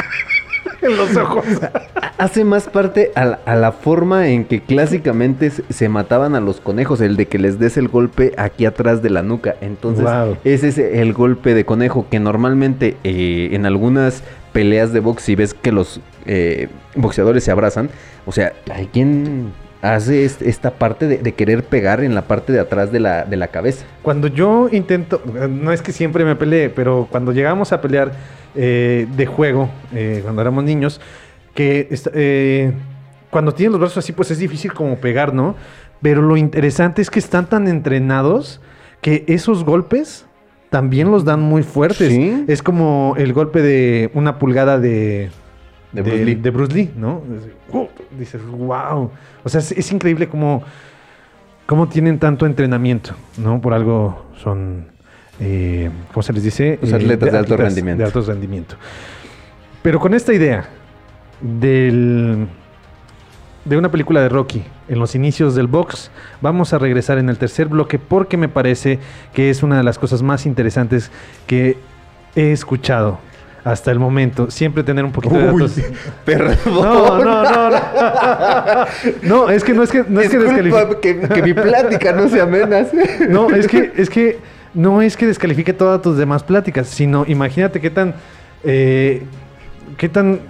en 0.83 0.97
los 0.97 1.17
ojos. 1.17 1.45
Hace 2.19 2.45
más 2.45 2.69
parte 2.69 3.11
a 3.15 3.25
la, 3.25 3.41
a 3.47 3.55
la 3.55 3.73
forma 3.73 4.29
en 4.29 4.45
que 4.45 4.61
clásicamente 4.61 5.51
se, 5.51 5.65
se 5.73 5.89
mataban 5.89 6.35
a 6.35 6.41
los 6.41 6.61
conejos, 6.61 7.01
el 7.01 7.17
de 7.17 7.27
que 7.27 7.39
les 7.39 7.59
des 7.59 7.77
el 7.77 7.89
golpe 7.89 8.35
aquí 8.37 8.67
atrás 8.67 9.03
de 9.03 9.11
la 9.11 9.23
nuca. 9.23 9.55
Entonces, 9.61 10.05
Wow. 10.05 10.37
ese 10.45 10.69
es 10.69 10.79
el 10.79 11.13
golpe 11.13 11.55
de 11.55 11.65
conejo 11.65 12.07
que 12.11 12.21
normalmente 12.21 12.97
eh, 13.05 13.51
en 13.53 13.67
algunas 13.67 14.23
peleas 14.55 14.95
de 14.95 15.01
box, 15.01 15.23
si 15.25 15.35
ves 15.35 15.53
que 15.53 15.71
los 15.73 16.01
eh, 16.25 16.69
boxeadores 16.95 17.45
se 17.45 17.51
abrazan, 17.51 17.91
o 18.25 18.33
sea, 18.33 18.55
hay 18.73 18.87
quien 18.87 19.53
hace 19.83 20.25
est- 20.25 20.41
esta 20.41 20.71
parte 20.71 21.07
de, 21.07 21.33
querer 21.35 21.63
pegar 21.65 22.03
en 22.03 22.15
la 22.15 22.23
parte 22.23 22.55
de 22.55 22.61
atrás 22.61 22.91
de 22.91 23.01
la, 23.01 23.25
de 23.25 23.37
la 23.37 23.49
cabeza. 23.49 23.85
Cuando 24.01 24.29
yo 24.29 24.69
intento, 24.73 25.21
no 25.51 25.73
es 25.73 25.83
que 25.83 25.93
siempre 25.93 26.25
me 26.25 26.37
peleé, 26.37 26.71
pero 26.71 27.07
cuando 27.11 27.33
llegamos 27.33 27.73
a 27.73 27.83
pelear 27.83 28.13
eh, 28.55 29.07
de 29.15 29.27
juego, 29.27 29.69
eh, 29.93 30.21
cuando 30.23 30.41
éramos 30.41 30.65
niños, 30.65 31.01
que 31.55 31.89
cuando 33.31 33.53
tienen 33.53 33.73
los 33.73 33.81
brazos 33.81 33.99
así, 33.99 34.13
pues 34.13 34.31
es 34.31 34.39
difícil 34.39 34.73
como 34.73 34.97
pegar, 34.97 35.35
¿no? 35.35 35.55
Pero 36.01 36.23
lo 36.23 36.37
interesante 36.37 37.03
es 37.03 37.11
que 37.11 37.19
están 37.19 37.47
tan 37.49 37.69
entrenados 37.69 38.61
que 39.01 39.25
esos 39.27 39.65
golpes 39.65 40.27
también 40.75 41.09
los 41.13 41.25
dan 41.25 41.41
muy 41.41 41.63
fuertes. 41.63 42.09
Sí. 42.09 42.45
Es 42.49 42.61
como 42.61 43.15
el 43.17 43.33
golpe 43.33 43.63
de 43.63 44.11
una 44.13 44.41
pulgada 44.41 44.77
de, 44.81 45.31
De 45.93 46.03
Bruce 46.03 46.25
Lee. 46.25 46.35
de 46.35 46.51
Bruce 46.51 46.75
Lee, 46.75 46.91
¿no? 46.97 47.23
Uh, 47.71 47.87
dices, 48.19 48.45
wow. 48.45 49.09
O 49.45 49.49
sea, 49.49 49.61
es, 49.61 49.71
es 49.71 49.93
increíble 49.93 50.29
cómo, 50.29 50.65
cómo 51.67 51.89
tienen 51.89 52.19
tanto 52.19 52.45
entrenamiento, 52.45 53.15
¿no? 53.37 53.61
Por 53.61 53.73
algo 53.73 54.25
son, 54.43 54.87
eh, 55.39 55.91
¿cómo 56.13 56.25
se 56.25 56.33
les 56.33 56.43
dice? 56.43 56.77
Pues 56.81 56.93
atletas 56.93 57.31
de 57.31 57.39
alto 57.39 57.57
rendimiento. 57.57 57.99
De 58.01 58.07
alto 58.07 58.23
rendimiento. 58.23 58.75
Pero 59.81 60.01
con 60.01 60.13
esta 60.13 60.35
idea 60.35 60.69
del, 61.41 62.49
de 63.65 63.77
una 63.77 63.91
película 63.91 64.21
de 64.21 64.29
Rocky 64.29 64.63
en 64.89 64.99
los 64.99 65.15
inicios 65.15 65.55
del 65.55 65.67
box, 65.67 66.11
vamos 66.41 66.73
a 66.73 66.79
regresar 66.79 67.19
en 67.19 67.29
el 67.29 67.39
tercer 67.39 67.69
bloque 67.69 67.99
porque 67.99 68.37
me 68.37 68.49
parece 68.49 68.99
que 69.33 69.51
es 69.51 69.63
una 69.63 69.79
de 69.79 69.83
las 69.83 69.99
cosas 69.99 70.23
más 70.23 70.47
interesantes 70.47 71.11
que 71.47 71.79
he 72.37 72.53
escuchado 72.53 73.19
hasta 73.65 73.91
el 73.91 73.99
momento. 73.99 74.51
Siempre 74.51 74.85
tener 74.85 75.05
un 75.05 75.13
poquito 75.13 75.37
de 75.37 75.47
datos. 75.47 75.81
Perdón. 76.25 76.57
No, 76.67 77.25
no, 77.25 77.43
no, 77.43 77.71
no. 77.71 77.81
No, 79.23 79.49
es 79.49 79.65
que 79.65 79.73
no 79.73 79.83
es 79.83 79.91
que 79.91 80.05
no 80.07 80.21
es 80.21 80.29
que 80.29 81.01
que, 81.01 81.29
que 81.29 81.43
mi 81.43 81.55
plática 81.55 82.13
no 82.13 82.29
se 82.29 82.41
amenas. 82.41 82.89
No, 83.29 83.51
es 83.51 83.67
que 83.67 83.93
es 83.97 84.11
que 84.11 84.39
no 84.75 85.01
es 85.01 85.17
que 85.17 85.27
descalifique 85.27 85.73
todas 85.73 86.03
tus 86.03 86.19
demás 86.19 86.43
pláticas, 86.43 86.89
sino 86.89 87.25
imagínate 87.27 87.81
qué 87.81 87.91
tan 87.91 88.15
eh, 88.65 89.23
qué 89.97 90.09
tan 90.09 90.41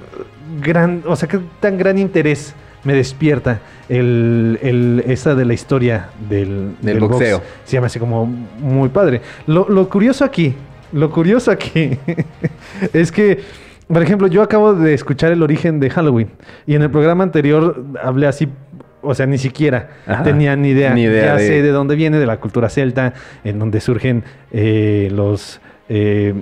gran, 0.60 1.02
o 1.06 1.14
sea, 1.14 1.28
qué 1.28 1.40
tan 1.60 1.78
gran 1.78 1.98
interés 1.98 2.54
me 2.85 2.93
despierta 2.95 3.61
el, 3.89 4.59
el- 4.62 5.05
esa 5.07 5.35
de 5.35 5.45
la 5.45 5.55
historia 5.55 6.09
del, 6.28 6.72
Del 6.82 7.01
boxeo. 7.01 7.43
Se 7.64 7.72
llama 7.76 7.87
así 7.87 7.99
como 7.99 8.26
muy 8.26 8.89
padre. 8.91 9.20
Lo, 9.47 9.68
lo 9.68 9.89
curioso 9.89 10.24
aquí, 10.24 10.55
lo 10.93 11.11
curioso 11.11 11.51
aquí 11.51 11.99
es 12.93 13.11
que, 13.11 13.41
por 13.89 14.03
ejemplo, 14.03 14.26
yo 14.26 14.43
acabo 14.43 14.74
de 14.74 14.95
escuchar 14.95 15.32
el 15.32 15.43
origen 15.43 15.80
de 15.80 15.91
Halloween 15.91 16.28
y 16.66 16.74
en 16.74 16.82
el 16.82 16.91
programa 16.91 17.24
anterior 17.24 17.85
hablé 18.03 18.26
así, 18.26 18.49
o 19.03 19.14
sea, 19.14 19.26
ni 19.26 19.39
siquiera 19.39 19.91
Ajá. 20.07 20.22
tenía 20.22 20.57
ni 20.57 20.68
idea. 20.70 20.95
Ni 20.95 21.03
idea 21.03 21.24
ya 21.26 21.37
de- 21.37 21.47
sé 21.47 21.62
de 21.62 21.70
dónde 21.70 21.95
viene, 21.95 22.18
de 22.18 22.26
la 22.26 22.39
cultura 22.39 22.68
celta, 22.68 23.12
en 23.45 23.59
donde 23.59 23.80
surgen 23.80 24.24
eh, 24.53 25.11
los... 25.12 25.61
eh, 25.89 26.35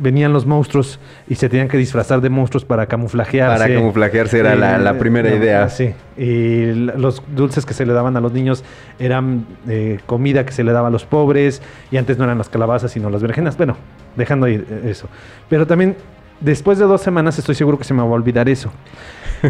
venían 0.00 0.32
los 0.32 0.46
monstruos 0.46 0.98
y 1.28 1.36
se 1.36 1.48
tenían 1.48 1.68
que 1.68 1.76
disfrazar 1.76 2.20
de 2.20 2.30
monstruos 2.30 2.64
para 2.64 2.86
camuflajearse. 2.86 3.62
Para 3.62 3.74
camuflajearse 3.74 4.40
era 4.40 4.56
la, 4.56 4.78
la 4.78 4.98
primera 4.98 5.32
idea. 5.32 5.68
Sí. 5.68 5.94
Y 6.16 6.72
los 6.72 7.22
dulces 7.34 7.64
que 7.66 7.74
se 7.74 7.86
le 7.86 7.92
daban 7.92 8.16
a 8.16 8.20
los 8.20 8.32
niños 8.32 8.64
eran 8.98 9.46
eh, 9.68 10.00
comida 10.06 10.44
que 10.44 10.52
se 10.52 10.64
le 10.64 10.72
daba 10.72 10.88
a 10.88 10.90
los 10.90 11.04
pobres. 11.04 11.62
Y 11.90 11.98
antes 11.98 12.18
no 12.18 12.24
eran 12.24 12.38
las 12.38 12.48
calabazas, 12.48 12.90
sino 12.90 13.10
las 13.10 13.22
berenjenas. 13.22 13.56
Bueno, 13.56 13.76
dejando 14.16 14.46
ahí 14.46 14.54
eh, 14.54 14.82
eso. 14.86 15.08
Pero 15.48 15.66
también, 15.66 15.96
después 16.40 16.78
de 16.78 16.86
dos 16.86 17.02
semanas, 17.02 17.38
estoy 17.38 17.54
seguro 17.54 17.78
que 17.78 17.84
se 17.84 17.94
me 17.94 18.02
va 18.02 18.08
a 18.08 18.12
olvidar 18.12 18.48
eso. 18.48 18.72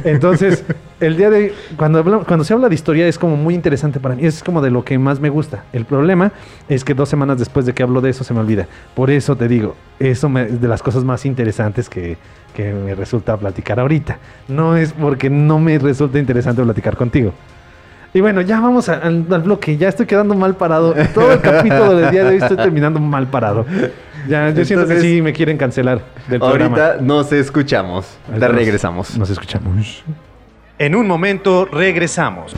Entonces, 0.04 0.64
el 1.00 1.16
día 1.16 1.30
de 1.30 1.52
cuando 1.76 2.02
cuando 2.24 2.44
se 2.44 2.52
habla 2.52 2.68
de 2.68 2.74
historia 2.74 3.06
es 3.06 3.18
como 3.18 3.36
muy 3.36 3.54
interesante 3.54 4.00
para 4.00 4.14
mí. 4.14 4.24
Es 4.24 4.42
como 4.42 4.60
de 4.62 4.70
lo 4.70 4.84
que 4.84 4.98
más 4.98 5.20
me 5.20 5.28
gusta. 5.30 5.64
El 5.72 5.84
problema 5.84 6.32
es 6.68 6.84
que 6.84 6.94
dos 6.94 7.08
semanas 7.08 7.38
después 7.38 7.66
de 7.66 7.72
que 7.72 7.82
hablo 7.82 8.00
de 8.00 8.10
eso 8.10 8.24
se 8.24 8.34
me 8.34 8.40
olvida. 8.40 8.66
Por 8.94 9.10
eso 9.10 9.36
te 9.36 9.48
digo, 9.48 9.76
eso 9.98 10.28
me- 10.28 10.42
es 10.44 10.60
de 10.60 10.68
las 10.68 10.82
cosas 10.82 11.04
más 11.04 11.24
interesantes 11.26 11.88
que, 11.88 12.16
que 12.54 12.72
me 12.72 12.94
resulta 12.94 13.36
platicar 13.36 13.80
ahorita. 13.80 14.18
No 14.48 14.76
es 14.76 14.92
porque 14.92 15.30
no 15.30 15.58
me 15.58 15.78
resulta 15.78 16.18
interesante 16.18 16.62
platicar 16.62 16.96
contigo. 16.96 17.32
Y 18.12 18.20
bueno, 18.20 18.40
ya 18.40 18.60
vamos 18.60 18.88
al 18.88 19.22
bloque. 19.22 19.76
Ya 19.76 19.88
estoy 19.88 20.04
quedando 20.06 20.34
mal 20.34 20.56
parado. 20.56 20.94
Todo 21.14 21.32
el 21.32 21.40
capítulo 21.40 21.94
del 21.94 22.10
día 22.10 22.24
de 22.24 22.30
hoy 22.30 22.36
estoy 22.38 22.56
terminando 22.56 22.98
mal 22.98 23.28
parado. 23.28 23.64
Ya, 24.28 24.50
yo 24.50 24.64
siento 24.64 24.86
que 24.86 24.92
Entonces, 24.92 25.02
sí 25.02 25.22
me 25.22 25.32
quieren 25.32 25.56
cancelar 25.56 26.02
del 26.28 26.40
programa. 26.40 26.76
Ahorita 26.76 27.02
nos 27.02 27.32
escuchamos. 27.32 28.18
Ahorita 28.28 28.48
nos- 28.48 28.56
regresamos. 28.56 29.16
Nos 29.18 29.30
escuchamos. 29.30 30.04
En 30.78 30.94
un 30.94 31.06
momento 31.06 31.66
regresamos. 31.66 32.54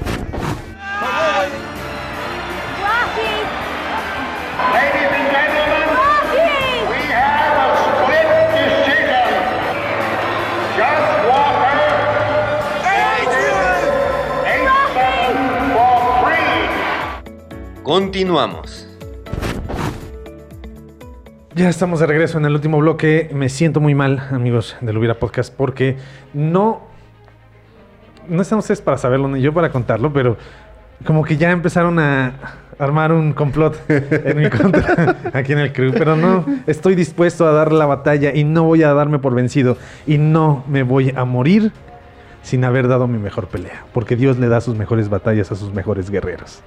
Rocky! 2.93 3.43
Ya 21.55 21.69
estamos 21.69 22.01
de 22.01 22.07
regreso 22.07 22.39
en 22.39 22.47
el 22.47 22.55
último 22.55 22.79
bloque. 22.79 23.31
Me 23.35 23.51
siento 23.51 23.79
muy 23.79 23.95
mal, 23.95 24.27
amigos 24.31 24.75
del 24.81 24.97
Hubiera 24.97 25.19
Podcast, 25.19 25.55
porque 25.55 25.99
no. 26.33 26.81
No 28.27 28.41
están 28.41 28.59
ustedes 28.59 28.81
para 28.81 28.97
saberlo 28.97 29.29
ni 29.29 29.43
yo 29.43 29.53
para 29.53 29.71
contarlo, 29.71 30.15
pero 30.15 30.39
como 31.05 31.23
que 31.23 31.37
ya 31.37 31.51
empezaron 31.51 31.99
a 31.99 32.33
armar 32.79 33.13
un 33.13 33.35
complot 33.35 33.79
en 33.89 34.39
mi 34.39 34.49
contra 34.49 35.17
aquí 35.35 35.53
en 35.53 35.59
el 35.59 35.75
crew. 35.75 35.93
Pero 35.93 36.17
no, 36.17 36.47
estoy 36.67 36.95
dispuesto 36.95 37.47
a 37.47 37.53
dar 37.53 37.71
la 37.71 37.85
batalla 37.85 38.35
y 38.35 38.45
no 38.45 38.63
voy 38.63 38.83
a 38.83 38.95
darme 38.95 39.19
por 39.19 39.35
vencido. 39.35 39.77
Y 40.07 40.17
no 40.17 40.65
me 40.69 40.85
voy 40.85 41.13
a 41.15 41.27
morir 41.27 41.71
sin 42.43 42.65
haber 42.65 42.89
dado 42.89 43.07
mi 43.07 43.19
mejor 43.19 43.49
pelea. 43.49 43.85
Porque 43.93 44.17
Dios 44.17 44.39
le 44.39 44.49
da 44.49 44.63
sus 44.63 44.75
mejores 44.75 45.11
batallas 45.11 45.53
a 45.53 45.57
sus 45.57 45.75
mejores 45.75 46.09
guerreros. 46.09 46.63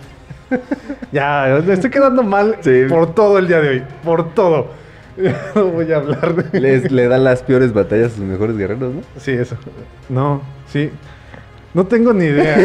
ya, 1.12 1.60
me 1.64 1.72
estoy 1.72 1.90
quedando 1.90 2.22
mal 2.22 2.56
Sí. 2.60 2.84
por 2.88 3.14
todo 3.14 3.38
el 3.38 3.48
día 3.48 3.60
de 3.60 3.68
hoy. 3.68 3.82
Por 4.04 4.34
todo. 4.34 4.68
No 5.54 5.66
voy 5.66 5.92
a 5.92 5.96
hablar 5.96 6.34
de... 6.34 6.60
Les, 6.60 6.90
le 6.92 7.06
dan 7.08 7.24
las 7.24 7.42
peores 7.42 7.72
batallas 7.74 8.12
a 8.12 8.16
sus 8.16 8.24
mejores 8.24 8.56
guerreros, 8.56 8.94
¿no? 8.94 9.02
Sí, 9.18 9.32
eso. 9.32 9.56
No, 10.08 10.40
sí. 10.66 10.90
No 11.74 11.84
tengo 11.86 12.12
ni 12.12 12.24
idea. 12.24 12.56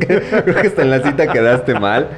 Creo 0.00 0.44
que 0.54 0.66
hasta 0.68 0.82
en 0.82 0.90
la 0.90 1.00
cita 1.00 1.26
quedaste 1.26 1.78
mal. 1.78 2.08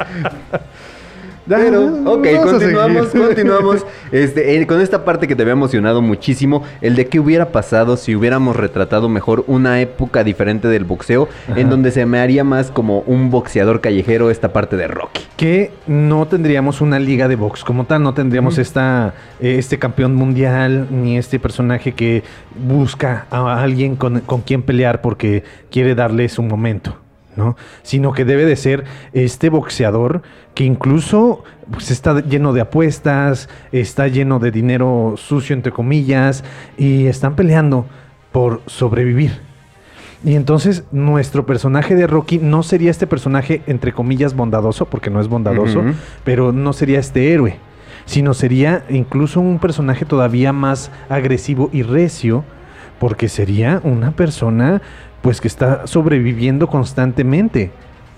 Pero, 1.49 1.87
ok, 2.05 2.27
continuamos, 2.43 3.09
continuamos. 3.13 3.87
Este, 4.13 4.55
eh, 4.55 4.67
con 4.67 4.81
esta 4.81 5.05
parte 5.05 5.27
que 5.27 5.35
te 5.35 5.43
había 5.43 5.53
emocionado 5.53 6.03
muchísimo, 6.03 6.63
el 6.81 6.95
de 6.95 7.07
qué 7.07 7.19
hubiera 7.21 7.51
pasado 7.53 7.97
si 7.97 8.15
hubiéramos 8.15 8.57
retratado 8.57 9.09
mejor 9.09 9.45
una 9.47 9.81
época 9.81 10.25
diferente 10.25 10.69
del 10.69 10.85
boxeo, 10.85 11.29
en 11.57 11.71
donde 11.71 11.91
se 11.91 12.05
me 12.07 12.19
haría 12.19 12.45
más 12.45 12.71
como 12.71 13.01
un 13.01 13.31
boxeador 13.31 13.81
callejero 13.81 14.31
esta 14.31 14.53
parte 14.53 14.77
de 14.77 14.89
Rocky. 14.89 15.23
que 15.37 15.71
no 15.87 16.27
tendríamos 16.27 16.81
una 16.81 16.99
liga 16.99 17.29
de 17.29 17.37
box 17.37 17.65
como 17.65 17.85
tal, 17.85 18.03
no 18.03 18.13
tendríamos 18.13 18.59
esta, 18.59 19.15
eh, 19.41 19.57
este 19.59 19.79
campeón 19.79 20.15
mundial, 20.15 20.89
ni 20.91 21.17
este 21.17 21.39
personaje 21.39 21.93
que 21.93 22.23
busca 22.57 23.27
a 23.31 23.63
alguien 23.63 23.97
con, 23.97 24.21
con 24.21 24.43
quien 24.43 24.63
pelear 24.63 25.01
porque 25.01 25.45
quiere 25.71 25.95
darle 25.95 26.29
su 26.29 26.43
momento, 26.43 26.99
¿no? 27.37 27.57
Sino 27.83 28.13
que 28.13 28.25
debe 28.25 28.45
de 28.45 28.57
ser 28.57 28.85
este 29.13 29.49
boxeador 29.49 30.23
que 30.59 30.65
incluso 30.65 31.45
pues, 31.71 31.93
está 31.93 32.21
lleno 32.21 32.53
de 32.53 32.63
apuestas, 32.63 33.49
está 33.71 34.09
lleno 34.09 34.41
de 34.41 34.51
dinero 34.51 35.15
sucio, 35.17 35.55
entre 35.55 35.71
comillas, 35.71 36.43
y 36.77 37.07
están 37.07 37.37
peleando 37.37 37.87
por 38.33 38.63
sobrevivir. 38.67 39.39
Y 40.25 40.35
entonces 40.35 40.83
nuestro 40.91 41.47
personaje 41.47 41.95
de 41.95 42.09
Rocky 42.09 42.39
no 42.39 42.65
sería 42.65 42.91
este 42.91 43.07
personaje 43.07 43.63
entre 43.69 43.93
comillas 43.93 44.35
bondadoso, 44.35 44.87
porque 44.87 45.11
no 45.11 45.21
es 45.21 45.29
bondadoso, 45.29 45.81
pero 46.25 46.51
no 46.51 46.73
sería 46.73 46.99
este 46.99 47.33
héroe, 47.33 47.55
sino 48.05 48.35
sería 48.35 48.85
incluso 48.91 49.39
un 49.39 49.61
personaje 49.61 50.07
todavía 50.07 50.53
más 50.53 50.91
agresivo 51.09 51.71
y 51.73 51.85
recio, 51.85 52.43
porque 52.99 53.29
sería 53.29 53.81
una 53.85 54.11
persona 54.11 54.83
pues 55.23 55.41
que 55.41 55.47
está 55.47 55.87
sobreviviendo 55.87 56.67
constantemente 56.67 57.71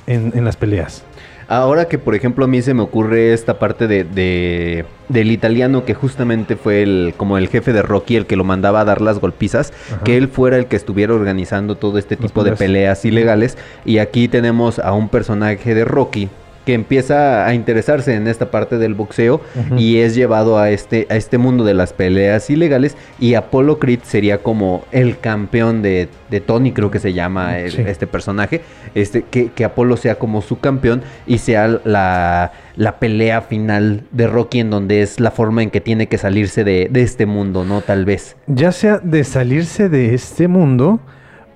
en, 0.07 0.33
en 0.35 0.47
las 0.47 0.57
peleas. 0.57 1.05
Ahora 1.51 1.87
que, 1.89 1.99
por 1.99 2.15
ejemplo, 2.15 2.45
a 2.45 2.49
mí 2.49 2.63
se 2.63 2.75
me 2.75 2.83
ocurre 2.83 3.33
esta 3.33 3.59
parte 3.59 3.89
de, 3.89 4.05
de- 4.05 4.85
del 5.09 5.33
italiano 5.33 5.85
que 5.85 5.95
justamente 5.95 6.55
fue 6.55 6.83
el 6.85 7.13
como 7.17 7.37
el 7.39 7.49
jefe 7.49 7.73
de 7.73 7.83
Rocky, 7.83 8.15
el 8.15 8.27
que 8.27 8.37
lo 8.37 8.45
mandaba 8.45 8.83
a 8.83 8.85
dar 8.85 9.01
las 9.01 9.19
golpizas, 9.19 9.73
Ajá. 9.93 10.05
que 10.05 10.17
él 10.17 10.29
fuera 10.29 10.57
el 10.57 10.67
que 10.67 10.77
estuviera 10.77 11.13
organizando 11.13 11.75
todo 11.77 11.99
este 11.99 12.17
tipo 12.17 12.45
de 12.45 12.53
peleas 12.53 13.05
ilegales. 13.05 13.59
Y 13.85 13.99
aquí 13.99 14.29
tenemos 14.29 14.79
a 14.79 14.93
un 14.93 15.09
personaje 15.09 15.75
de 15.75 15.85
Rocky 15.85 16.29
que 16.71 16.75
empieza 16.75 17.45
a 17.49 17.53
interesarse 17.53 18.15
en 18.15 18.29
esta 18.29 18.53
parte 18.53 18.79
del 18.79 18.95
boxeo 18.95 19.41
y 19.77 19.97
es 19.99 20.15
llevado 20.15 20.57
a 20.57 20.71
este, 20.71 21.09
a 21.11 21.17
este 21.17 21.37
mundo 21.37 21.65
de 21.65 21.75
las 21.75 21.93
peleas 21.93 22.49
ilegales 22.49 22.97
y 23.19 23.35
Apollo 23.35 23.81
Creed 23.81 23.99
sería 24.05 24.39
como 24.39 24.85
el 24.93 25.19
campeón 25.19 25.83
de, 25.83 26.09
de 26.31 26.41
Tony, 26.41 26.71
creo 26.71 26.93
que 26.93 27.01
se 27.01 27.13
llama 27.13 27.59
el- 27.59 27.73
Sí. 27.73 27.83
este 27.85 28.07
personaje, 28.07 28.61
este, 28.95 29.23
que, 29.29 29.51
que 29.51 29.65
Apolo 29.65 29.97
sea 29.97 30.15
como 30.15 30.43
su 30.43 30.61
campeón 30.61 31.03
y 31.27 31.39
sea 31.39 31.67
la, 31.83 32.53
la 32.77 33.01
pelea 33.01 33.41
final 33.43 34.05
de 34.13 34.29
Rocky 34.29 34.61
en 34.61 34.71
donde 34.71 35.03
es 35.03 35.19
la 35.19 35.33
forma 35.33 35.65
en 35.65 35.71
que 35.71 35.81
tiene 35.81 36.07
que 36.07 36.19
salirse 36.19 36.63
de, 36.63 36.87
de 36.89 37.03
este 37.03 37.27
mundo, 37.27 37.65
¿no? 37.65 37.81
Tal 37.81 38.05
vez. 38.05 38.37
Ya 38.47 38.71
sea 38.71 38.99
de 38.99 39.25
salirse 39.25 39.89
de 39.89 40.15
este 40.15 40.47
mundo 40.47 41.01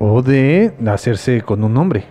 o 0.00 0.22
de 0.22 0.72
hacerse 0.88 1.40
con 1.42 1.62
un 1.62 1.76
hombre. 1.76 2.04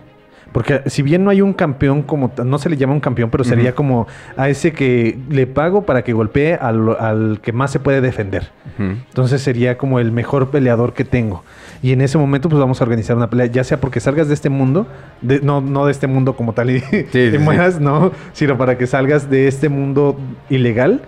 Porque 0.54 0.82
si 0.86 1.02
bien 1.02 1.24
no 1.24 1.30
hay 1.30 1.42
un 1.42 1.52
campeón 1.52 2.02
como 2.02 2.30
no 2.44 2.58
se 2.58 2.70
le 2.70 2.76
llama 2.76 2.92
un 2.92 3.00
campeón, 3.00 3.28
pero 3.28 3.42
sería 3.42 3.74
como 3.74 4.06
a 4.36 4.48
ese 4.48 4.72
que 4.72 5.18
le 5.28 5.48
pago 5.48 5.82
para 5.82 6.04
que 6.04 6.12
golpee 6.12 6.54
al, 6.54 6.96
al 7.00 7.40
que 7.42 7.52
más 7.52 7.72
se 7.72 7.80
puede 7.80 8.00
defender. 8.00 8.52
Entonces 8.78 9.42
sería 9.42 9.76
como 9.76 9.98
el 9.98 10.12
mejor 10.12 10.50
peleador 10.50 10.92
que 10.92 11.04
tengo. 11.04 11.42
Y 11.82 11.90
en 11.90 12.00
ese 12.02 12.18
momento 12.18 12.48
pues 12.48 12.60
vamos 12.60 12.80
a 12.80 12.84
organizar 12.84 13.16
una 13.16 13.28
pelea, 13.28 13.46
ya 13.46 13.64
sea 13.64 13.80
porque 13.80 13.98
salgas 13.98 14.28
de 14.28 14.34
este 14.34 14.48
mundo, 14.48 14.86
de- 15.22 15.40
no, 15.40 15.60
no 15.60 15.86
de 15.86 15.90
este 15.90 16.06
mundo 16.06 16.36
como 16.36 16.52
tal 16.52 16.70
y, 16.70 16.78
sí, 16.80 17.04
sí. 17.10 17.36
mueras, 17.40 17.80
no, 17.80 18.12
sino 18.32 18.56
para 18.56 18.78
que 18.78 18.86
salgas 18.86 19.28
de 19.28 19.48
este 19.48 19.68
mundo 19.68 20.16
ilegal, 20.50 21.02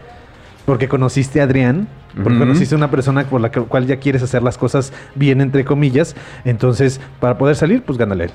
porque 0.64 0.88
conociste 0.88 1.40
a 1.40 1.44
Adrián, 1.44 1.86
porque 2.20 2.36
conociste 2.38 2.74
a 2.74 2.78
una 2.78 2.90
persona 2.90 3.22
por 3.24 3.40
la 3.40 3.50
cual 3.50 3.86
ya 3.86 3.98
quieres 3.98 4.24
hacer 4.24 4.42
las 4.42 4.58
cosas 4.58 4.92
bien, 5.14 5.40
entre 5.40 5.64
comillas. 5.64 6.16
Entonces, 6.44 7.00
para 7.20 7.38
poder 7.38 7.54
salir, 7.54 7.82
pues 7.82 7.96
gánale 7.96 8.24
él. 8.24 8.30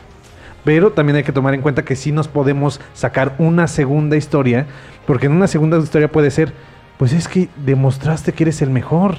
Pero 0.64 0.91
también 0.91 1.16
hay 1.16 1.24
que 1.24 1.32
tomar 1.32 1.53
en 1.53 1.62
cuenta 1.62 1.84
que 1.84 1.95
sí 1.95 2.12
nos 2.12 2.28
podemos 2.28 2.80
sacar 2.93 3.36
una 3.39 3.68
segunda 3.68 4.16
historia, 4.18 4.68
porque 5.07 5.26
en 5.26 5.32
una 5.32 5.47
segunda 5.47 5.78
historia 5.78 6.12
puede 6.12 6.30
ser, 6.32 6.53
pues 6.97 7.14
es 7.14 7.28
que 7.28 7.49
demostraste 7.66 8.32
que 8.34 8.43
eres 8.43 8.62
el 8.62 8.70
mejor. 8.70 9.16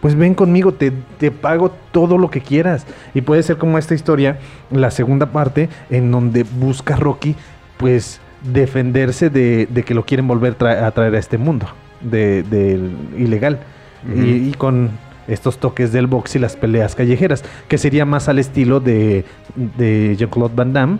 Pues 0.00 0.16
ven 0.16 0.34
conmigo, 0.34 0.72
te, 0.74 0.92
te 1.18 1.30
pago 1.30 1.70
todo 1.92 2.18
lo 2.18 2.28
que 2.28 2.40
quieras. 2.40 2.84
Y 3.14 3.20
puede 3.20 3.44
ser 3.44 3.58
como 3.58 3.78
esta 3.78 3.94
historia, 3.94 4.38
la 4.72 4.90
segunda 4.90 5.26
parte, 5.26 5.68
en 5.90 6.10
donde 6.10 6.42
busca 6.42 6.96
Rocky, 6.96 7.36
pues 7.76 8.20
defenderse 8.42 9.30
de, 9.30 9.66
de 9.66 9.84
que 9.84 9.94
lo 9.94 10.04
quieren 10.04 10.26
volver 10.26 10.58
tra- 10.58 10.82
a 10.82 10.90
traer 10.90 11.14
a 11.14 11.20
este 11.20 11.38
mundo 11.38 11.68
de, 12.00 12.44
ilegal. 13.16 13.60
Y 14.12 14.50
con 14.54 14.90
estos 15.28 15.58
toques 15.58 15.92
del 15.92 16.06
box 16.06 16.36
y 16.36 16.38
las 16.38 16.56
peleas 16.56 16.94
callejeras, 16.94 17.44
que 17.68 17.78
sería 17.78 18.04
más 18.04 18.28
al 18.28 18.38
estilo 18.38 18.80
de, 18.80 19.24
de 19.54 20.16
Jean-Claude 20.18 20.54
Van 20.54 20.72
Damme, 20.72 20.98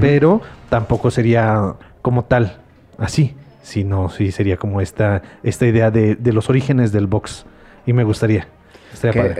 pero 0.00 0.40
tampoco 0.68 1.10
sería 1.10 1.74
como 2.02 2.24
tal, 2.24 2.58
así, 2.98 3.34
sino 3.62 4.08
sí 4.08 4.30
sería 4.32 4.56
como 4.56 4.80
esta, 4.80 5.22
esta 5.42 5.66
idea 5.66 5.90
de, 5.90 6.14
de 6.14 6.32
los 6.32 6.48
orígenes 6.48 6.92
del 6.92 7.06
box. 7.06 7.44
Y 7.86 7.92
me 7.92 8.04
gustaría. 8.04 8.46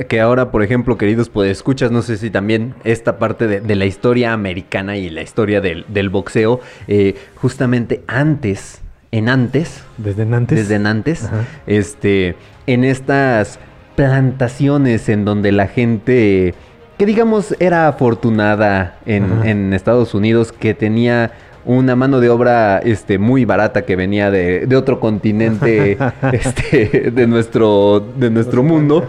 Que, 0.08 0.20
ahora, 0.20 0.50
por 0.52 0.62
ejemplo, 0.62 0.96
queridos, 0.96 1.28
pues 1.28 1.50
escuchas, 1.50 1.90
no 1.90 2.02
sé 2.02 2.16
si 2.16 2.30
también 2.30 2.74
esta 2.84 3.18
parte 3.18 3.48
de, 3.48 3.60
de 3.60 3.76
la 3.76 3.84
historia 3.84 4.32
americana 4.32 4.96
y 4.96 5.10
la 5.10 5.22
historia 5.22 5.60
del, 5.60 5.84
del 5.88 6.08
boxeo, 6.08 6.60
eh, 6.86 7.16
justamente 7.34 8.02
antes, 8.06 8.80
en 9.10 9.28
antes, 9.28 9.82
Desde 9.98 10.22
antes. 10.22 10.56
desde 10.58 10.78
Nantes, 10.78 11.24
Ajá. 11.24 11.44
este, 11.66 12.36
en 12.68 12.84
estas 12.84 13.58
plantaciones 14.00 15.10
en 15.10 15.26
donde 15.26 15.52
la 15.52 15.66
gente, 15.66 16.54
que 16.96 17.04
digamos 17.04 17.54
era 17.60 17.86
afortunada 17.86 18.96
en, 19.04 19.74
Estados 19.74 20.14
Unidos, 20.14 20.52
que 20.52 20.72
tenía 20.72 21.32
una 21.66 21.96
mano 21.96 22.18
de 22.18 22.30
obra 22.30 22.78
este, 22.78 23.18
muy 23.18 23.44
barata 23.44 23.82
que 23.82 23.96
venía 23.96 24.30
de, 24.30 24.66
de 24.66 24.76
otro 24.76 25.00
continente 25.00 25.98
este, 26.32 27.10
de, 27.10 27.26
nuestro, 27.26 28.02
de 28.16 28.30
nuestro 28.30 28.62
mundo, 28.62 29.04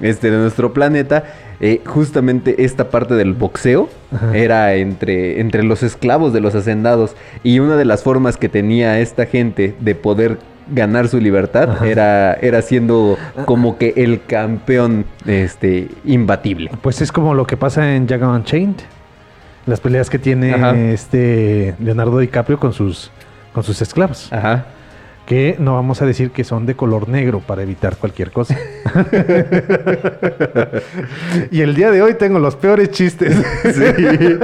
este, 0.00 0.30
de 0.30 0.36
nuestro 0.36 0.72
planeta. 0.72 1.24
eh, 1.58 1.80
justamente 1.84 2.62
esta 2.64 2.90
parte 2.90 3.14
del 3.14 3.32
boxeo 3.32 3.88
Ajá. 4.14 4.36
era 4.36 4.74
entre, 4.76 5.40
entre 5.40 5.64
los 5.64 5.82
esclavos 5.82 6.32
de 6.32 6.40
los 6.40 6.54
hacendados. 6.54 7.16
Y 7.42 7.58
una 7.58 7.74
de 7.74 7.84
las 7.84 8.04
formas 8.04 8.36
que 8.36 8.48
tenía 8.48 9.00
esta 9.00 9.26
gente 9.26 9.74
de 9.80 9.96
poder 9.96 10.38
ganar 10.70 11.08
su 11.08 11.18
libertad 11.20 11.70
Ajá. 11.70 11.86
era, 11.86 12.34
era 12.34 12.62
siendo 12.62 13.16
como 13.44 13.78
que 13.78 13.94
el 13.96 14.22
campeón 14.24 15.04
este, 15.26 15.88
imbatible. 16.04 16.70
Pues 16.82 17.00
es 17.00 17.12
como 17.12 17.34
lo 17.34 17.46
que 17.46 17.56
pasa 17.56 17.94
en 17.94 18.06
Jagan 18.08 18.30
Unchained. 18.30 18.76
Las 19.66 19.80
peleas 19.80 20.08
que 20.08 20.18
tiene 20.18 20.54
Ajá. 20.54 20.74
este 20.76 21.74
Leonardo 21.78 22.18
DiCaprio 22.18 22.58
con 22.58 22.72
sus, 22.72 23.10
con 23.52 23.62
sus 23.62 23.82
esclavos. 23.82 24.32
Ajá. 24.32 24.64
Que 25.28 25.56
no 25.58 25.74
vamos 25.74 26.00
a 26.00 26.06
decir 26.06 26.30
que 26.30 26.42
son 26.42 26.64
de 26.64 26.74
color 26.74 27.06
negro 27.06 27.40
para 27.40 27.62
evitar 27.62 27.98
cualquier 27.98 28.30
cosa. 28.30 28.56
y 31.50 31.60
el 31.60 31.74
día 31.74 31.90
de 31.90 32.00
hoy 32.00 32.14
tengo 32.14 32.38
los 32.38 32.56
peores 32.56 32.90
chistes. 32.92 33.36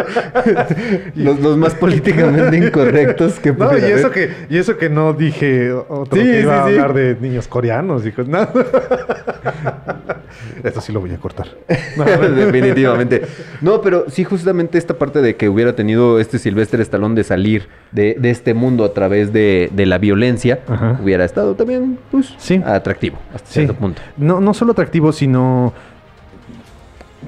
los, 1.15 1.41
los 1.41 1.57
más 1.57 1.75
políticamente 1.75 2.59
incorrectos 2.59 3.41
que 3.41 3.55
No, 3.55 3.73
y 3.79 3.81
eso, 3.81 4.11
que, 4.11 4.31
y 4.51 4.59
eso 4.59 4.77
que 4.77 4.91
no 4.91 5.15
dije 5.15 5.73
otro 5.73 6.21
Sí, 6.21 6.23
que 6.23 6.43
iba 6.43 6.55
sí, 6.55 6.61
a 6.61 6.67
sí. 6.67 6.73
hablar 6.73 6.93
de 6.93 7.17
niños 7.19 7.49
coreanos 7.49 8.05
y 8.05 8.13
cosas. 8.13 8.29
No. 8.29 8.47
Esto 10.65 10.81
sí 10.81 10.93
lo 10.93 11.01
voy 11.01 11.13
a 11.13 11.19
cortar. 11.19 11.47
No, 11.97 12.05
Definitivamente. 12.05 13.23
No, 13.61 13.81
pero 13.81 14.07
sí, 14.11 14.25
justamente 14.25 14.79
esta 14.79 14.99
parte 14.99 15.23
de 15.23 15.37
que 15.37 15.49
hubiera 15.49 15.75
tenido 15.75 16.19
este 16.19 16.39
Silvestre 16.39 16.83
Estalón 16.83 17.15
de 17.15 17.25
salir 17.25 17.69
de, 17.93 18.17
de 18.19 18.31
este 18.31 18.53
mundo 18.53 18.85
a 18.85 18.93
través 18.93 19.33
de, 19.33 19.71
de 19.73 19.87
la 19.87 19.99
violencia, 19.99 20.61
Ajá. 20.67 20.74
Hubiera 21.03 21.25
estado 21.25 21.55
también, 21.55 21.99
pues, 22.11 22.35
Sí. 22.39 22.63
atractivo 22.65 23.19
hasta 23.35 23.47
Sí. 23.49 23.55
cierto 23.55 23.75
punto. 23.75 24.03
No, 24.17 24.41
no 24.41 24.55
solo 24.55 24.73
atractivo, 24.73 25.13
sino. 25.13 25.73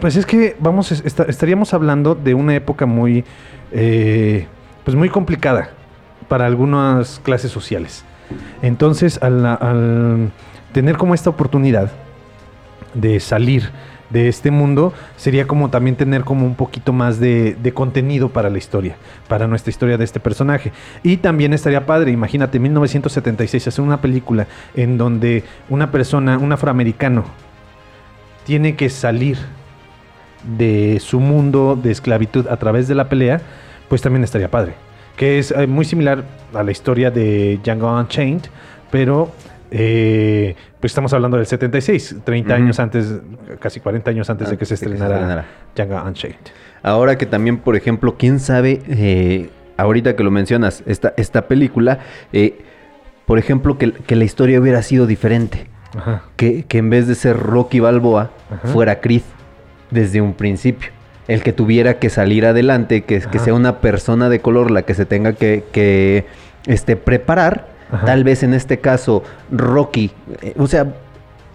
Pues 0.01 0.16
es 0.16 0.26
que 0.26 0.57
vamos, 0.61 0.92
es- 0.92 1.03
esta- 1.05 1.24
estaríamos 1.24 1.72
hablando 1.74 2.14
de 2.14 2.34
una 2.34 2.55
época 2.55 2.86
muy. 2.86 3.24
eh, 3.72 4.47
pues 4.84 4.97
muy 4.97 5.09
complicada 5.09 5.70
para 6.28 6.47
algunas 6.47 7.18
clases 7.24 7.51
sociales. 7.51 8.05
Entonces, 8.62 9.20
al, 9.20 9.44
al 9.44 10.30
tener 10.72 10.97
como 10.97 11.14
esta 11.14 11.30
oportunidad 11.30 11.90
de 12.94 13.18
salir 13.18 13.70
de 14.11 14.29
este 14.29 14.51
mundo, 14.51 14.93
sería 15.17 15.47
como 15.47 15.71
también 15.71 15.97
tener 15.97 16.25
como 16.25 16.47
un 16.47 16.55
poquito 16.55 16.93
más 16.93 17.19
de, 17.19 17.57
de 17.61 17.73
contenido 17.73 18.29
para 18.29 18.51
la 18.51 18.59
historia, 18.59 18.97
para 19.29 19.47
nuestra 19.47 19.71
historia 19.71 19.99
de 19.99 20.05
este 20.05 20.21
personaje. 20.21 20.73
Y 21.03 21.19
también 21.19 21.53
estaría 21.53 21.87
padre, 21.87 22.13
imagínate, 22.13 22.59
1976, 22.59 23.69
hacer 23.69 23.85
una 23.85 24.01
película 24.01 24.47
en 24.75 24.99
donde 24.99 25.45
una 25.69 25.91
persona, 25.91 26.39
un 26.39 26.53
afroamericano, 26.53 27.25
tiene 28.45 28.77
que 28.77 28.89
salir 28.89 29.39
de 30.57 30.99
su 31.01 31.21
mundo 31.21 31.79
de 31.81 31.91
esclavitud 31.91 32.47
a 32.47 32.57
través 32.57 32.87
de 32.89 32.95
la 32.95 33.09
pelea, 33.09 33.41
pues 33.89 34.03
también 34.03 34.25
estaría 34.25 34.51
padre. 34.51 34.75
Que 35.17 35.39
es 35.39 35.51
eh, 35.51 35.67
muy 35.67 35.85
similar 35.85 36.25
a 36.55 36.63
la 36.63 36.71
historia 36.71 37.11
de 37.11 37.59
Django 37.65 37.93
Unchained, 37.99 38.43
pero 38.91 39.33
eh, 39.79 40.57
pues 40.81 40.93
estamos 40.93 41.12
hablando 41.12 41.37
del 41.37 41.45
76, 41.47 42.16
30 42.24 42.55
Ujú. 42.55 42.62
años 42.62 42.81
antes, 42.81 43.12
casi 43.61 43.81
40 43.81 44.11
años 44.11 44.31
antes 44.31 44.49
de 44.49 44.57
que 44.57 44.64
se 44.64 44.74
Antes 44.74 44.89
de 44.89 44.95
que 44.95 44.99
se 44.99 45.05
estrenara. 45.05 45.45
Django 45.74 46.03
Unchained. 46.03 46.37
Ahora 46.83 47.18
que 47.18 47.27
también, 47.27 47.59
por 47.59 47.77
ejemplo, 47.77 48.16
quién 48.16 48.41
sabe, 48.41 48.81
eh, 48.89 49.51
ahorita 49.77 50.16
que 50.16 50.24
lo 50.24 50.31
mencionas, 50.31 50.83
esta, 50.87 51.12
esta 51.18 51.43
película, 51.47 51.99
eh, 52.33 52.59
por 53.27 53.39
ejemplo, 53.39 53.77
que, 53.77 53.93
que 53.93 54.16
la 54.16 54.24
historia 54.24 54.59
hubiera 54.61 54.83
sido 54.83 55.07
diferente. 55.07 55.68
Ajá. 55.97 56.24
que, 56.37 56.64
que 56.64 56.77
en 56.79 56.91
vez 56.91 57.07
de 57.07 57.14
ser 57.14 57.39
Rocky 57.39 57.81
Balboa, 57.81 58.31
Ajá. 58.51 58.68
fuera 58.68 59.01
Creed 59.01 59.22
desde 59.91 60.20
un 60.20 60.35
principio. 60.35 60.91
El 61.27 61.43
que 61.43 61.53
tuviera 61.53 61.99
que 61.99 62.11
salir 62.11 62.45
adelante, 62.47 63.03
que, 63.05 63.20
que 63.20 63.39
sea 63.39 63.55
una 63.55 63.81
persona 63.81 64.29
de 64.29 64.41
color 64.41 64.70
la 64.70 64.83
que 64.83 64.95
se 64.95 65.07
tenga 65.07 65.33
que, 65.33 65.64
que, 65.72 66.27
este, 66.66 66.97
preparar. 66.97 67.68
Ajá. 67.91 68.07
Tal 68.07 68.24
vez 68.24 68.43
en 68.43 68.55
este 68.55 68.78
caso 68.78 69.22
Rocky, 69.51 70.11
eh, 70.43 70.55
o 70.59 70.66
sea, 70.66 70.87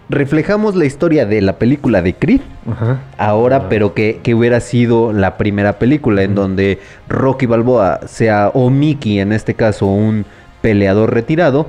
reflejamos 0.08 0.74
la 0.76 0.84
historia 0.84 1.26
de 1.26 1.40
la 1.40 1.58
película 1.58 2.02
de 2.02 2.14
Creed 2.14 2.40
Ajá. 2.70 3.00
ahora, 3.18 3.68
pero 3.68 3.94
que, 3.94 4.20
que 4.22 4.34
hubiera 4.34 4.60
sido 4.60 5.12
la 5.12 5.36
primera 5.38 5.78
película 5.78 6.22
en 6.22 6.34
donde 6.34 6.78
Rocky 7.08 7.46
Balboa 7.46 8.00
sea, 8.06 8.50
o 8.52 8.70
Mickey 8.70 9.20
en 9.20 9.32
este 9.32 9.54
caso, 9.54 9.86
un 9.86 10.24
peleador 10.60 11.12
retirado, 11.12 11.66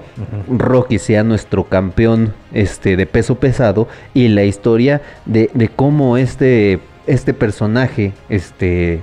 Rocky 0.48 1.00
sea 1.00 1.24
nuestro 1.24 1.66
campeón 1.66 2.34
este, 2.54 2.96
de 2.96 3.08
peso 3.08 3.36
pesado 3.36 3.88
y 4.14 4.28
la 4.28 4.44
historia 4.44 5.02
de, 5.26 5.50
de 5.54 5.68
cómo 5.68 6.16
este, 6.16 6.80
este 7.08 7.34
personaje 7.34 8.14
este, 8.30 9.02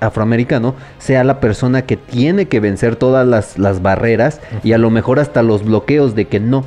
afroamericano 0.00 0.74
sea 0.98 1.24
la 1.24 1.40
persona 1.40 1.82
que 1.82 1.96
tiene 1.96 2.46
que 2.48 2.60
vencer 2.60 2.96
todas 2.96 3.26
las, 3.26 3.58
las 3.58 3.82
barreras 3.82 4.40
y 4.64 4.72
a 4.72 4.78
lo 4.78 4.90
mejor 4.90 5.18
hasta 5.20 5.42
los 5.42 5.64
bloqueos 5.64 6.14
de 6.14 6.26
que 6.26 6.40
no. 6.40 6.64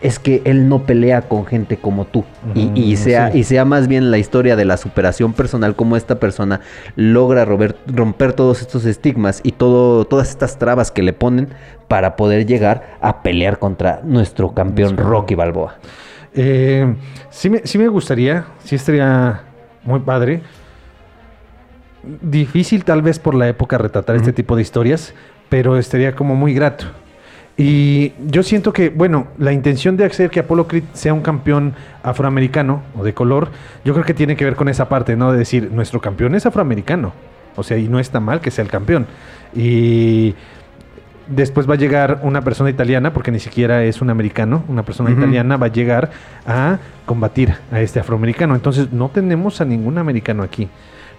Es 0.00 0.18
que 0.18 0.42
él 0.44 0.68
no 0.68 0.80
pelea 0.82 1.22
con 1.22 1.46
gente 1.46 1.76
como 1.76 2.06
tú. 2.06 2.24
Y- 2.56 2.72
y, 2.74 2.94
Ujú, 2.94 3.04
sea, 3.04 3.30
sí. 3.30 3.38
y 3.38 3.44
sea 3.44 3.64
más 3.64 3.86
bien 3.86 4.10
la 4.10 4.18
historia 4.18 4.56
de 4.56 4.64
la 4.64 4.76
superación 4.76 5.32
personal, 5.32 5.76
como 5.76 5.96
esta 5.96 6.16
persona 6.18 6.60
logra 6.96 7.44
rober- 7.44 7.76
romper 7.86 8.32
todos 8.32 8.62
estos 8.62 8.84
estigmas 8.84 9.38
y 9.44 9.52
todo, 9.52 10.04
todas 10.04 10.28
estas 10.30 10.58
trabas 10.58 10.90
que 10.90 11.02
le 11.02 11.12
ponen 11.12 11.50
para 11.86 12.16
poder 12.16 12.46
llegar 12.46 12.96
a 13.00 13.22
pelear 13.22 13.60
contra 13.60 14.00
nuestro 14.02 14.52
campeón 14.54 14.96
Nuestro- 14.96 15.08
Rocky 15.08 15.36
Balboa. 15.36 15.76
Eh, 16.34 16.96
sí, 17.30 17.48
me, 17.50 17.60
sí 17.64 17.78
me 17.78 17.86
gustaría, 17.86 18.44
sí 18.64 18.74
estaría 18.74 19.42
muy 19.84 20.00
padre. 20.00 20.42
Difícil 22.02 22.84
tal 22.84 23.02
vez 23.02 23.18
por 23.18 23.34
la 23.34 23.48
época 23.48 23.78
retratar 23.78 24.16
este 24.16 24.32
tipo 24.32 24.56
de 24.56 24.62
historias, 24.62 25.14
pero 25.48 25.76
estaría 25.78 26.14
como 26.14 26.34
muy 26.34 26.52
grato. 26.52 26.86
Y 27.56 28.12
yo 28.26 28.42
siento 28.42 28.72
que, 28.72 28.88
bueno, 28.88 29.28
la 29.38 29.52
intención 29.52 29.96
de 29.96 30.06
hacer 30.06 30.30
que 30.30 30.40
Apollo 30.40 30.66
Creed 30.66 30.84
sea 30.94 31.12
un 31.12 31.20
campeón 31.20 31.74
afroamericano 32.02 32.82
o 32.98 33.04
de 33.04 33.12
color, 33.12 33.50
yo 33.84 33.92
creo 33.92 34.04
que 34.04 34.14
tiene 34.14 34.36
que 34.36 34.44
ver 34.44 34.56
con 34.56 34.68
esa 34.68 34.88
parte, 34.88 35.16
¿no? 35.16 35.32
De 35.32 35.38
decir, 35.38 35.70
nuestro 35.70 36.00
campeón 36.00 36.34
es 36.34 36.46
afroamericano. 36.46 37.12
O 37.54 37.62
sea, 37.62 37.76
y 37.76 37.88
no 37.88 37.98
está 37.98 38.20
mal 38.20 38.40
que 38.40 38.50
sea 38.50 38.64
el 38.64 38.70
campeón. 38.70 39.06
Y 39.54 40.34
después 41.28 41.68
va 41.68 41.74
a 41.74 41.76
llegar 41.76 42.20
una 42.22 42.40
persona 42.40 42.70
italiana, 42.70 43.12
porque 43.12 43.30
ni 43.30 43.38
siquiera 43.38 43.84
es 43.84 44.00
un 44.00 44.10
americano, 44.10 44.64
una 44.68 44.82
persona 44.82 45.10
italiana 45.10 45.56
va 45.58 45.66
a 45.66 45.72
llegar 45.72 46.10
a 46.46 46.78
combatir 47.04 47.54
a 47.70 47.80
este 47.80 48.00
afroamericano. 48.00 48.54
Entonces 48.54 48.92
no 48.92 49.10
tenemos 49.10 49.60
a 49.60 49.66
ningún 49.66 49.98
americano 49.98 50.42
aquí. 50.42 50.68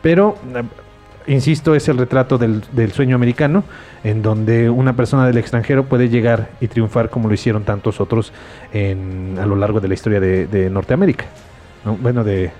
Pero, 0.04 0.36
eh, 0.54 0.62
insisto, 1.32 1.74
es 1.74 1.88
el 1.90 1.98
retrato 1.98 2.38
del, 2.38 2.62
del 2.74 2.92
sueño 2.92 3.16
americano, 3.16 3.64
en 4.04 4.22
donde 4.22 4.70
una 4.70 4.96
persona 4.96 5.26
del 5.26 5.38
extranjero 5.38 5.86
puede 5.86 6.10
llegar 6.10 6.50
y 6.62 6.68
triunfar 6.68 7.10
como 7.10 7.28
lo 7.30 7.34
hicieron 7.34 7.64
tantos 7.64 8.00
otros 8.00 8.32
en- 8.74 9.38
a 9.42 9.46
lo 9.48 9.56
largo 9.56 9.80
de 9.80 9.88
la 9.88 9.94
historia 9.96 10.20
de, 10.20 10.46
de 10.46 10.70
Norteamérica. 10.70 11.26
¿no? 11.86 11.96
Bueno, 11.96 12.24
de 12.24 12.52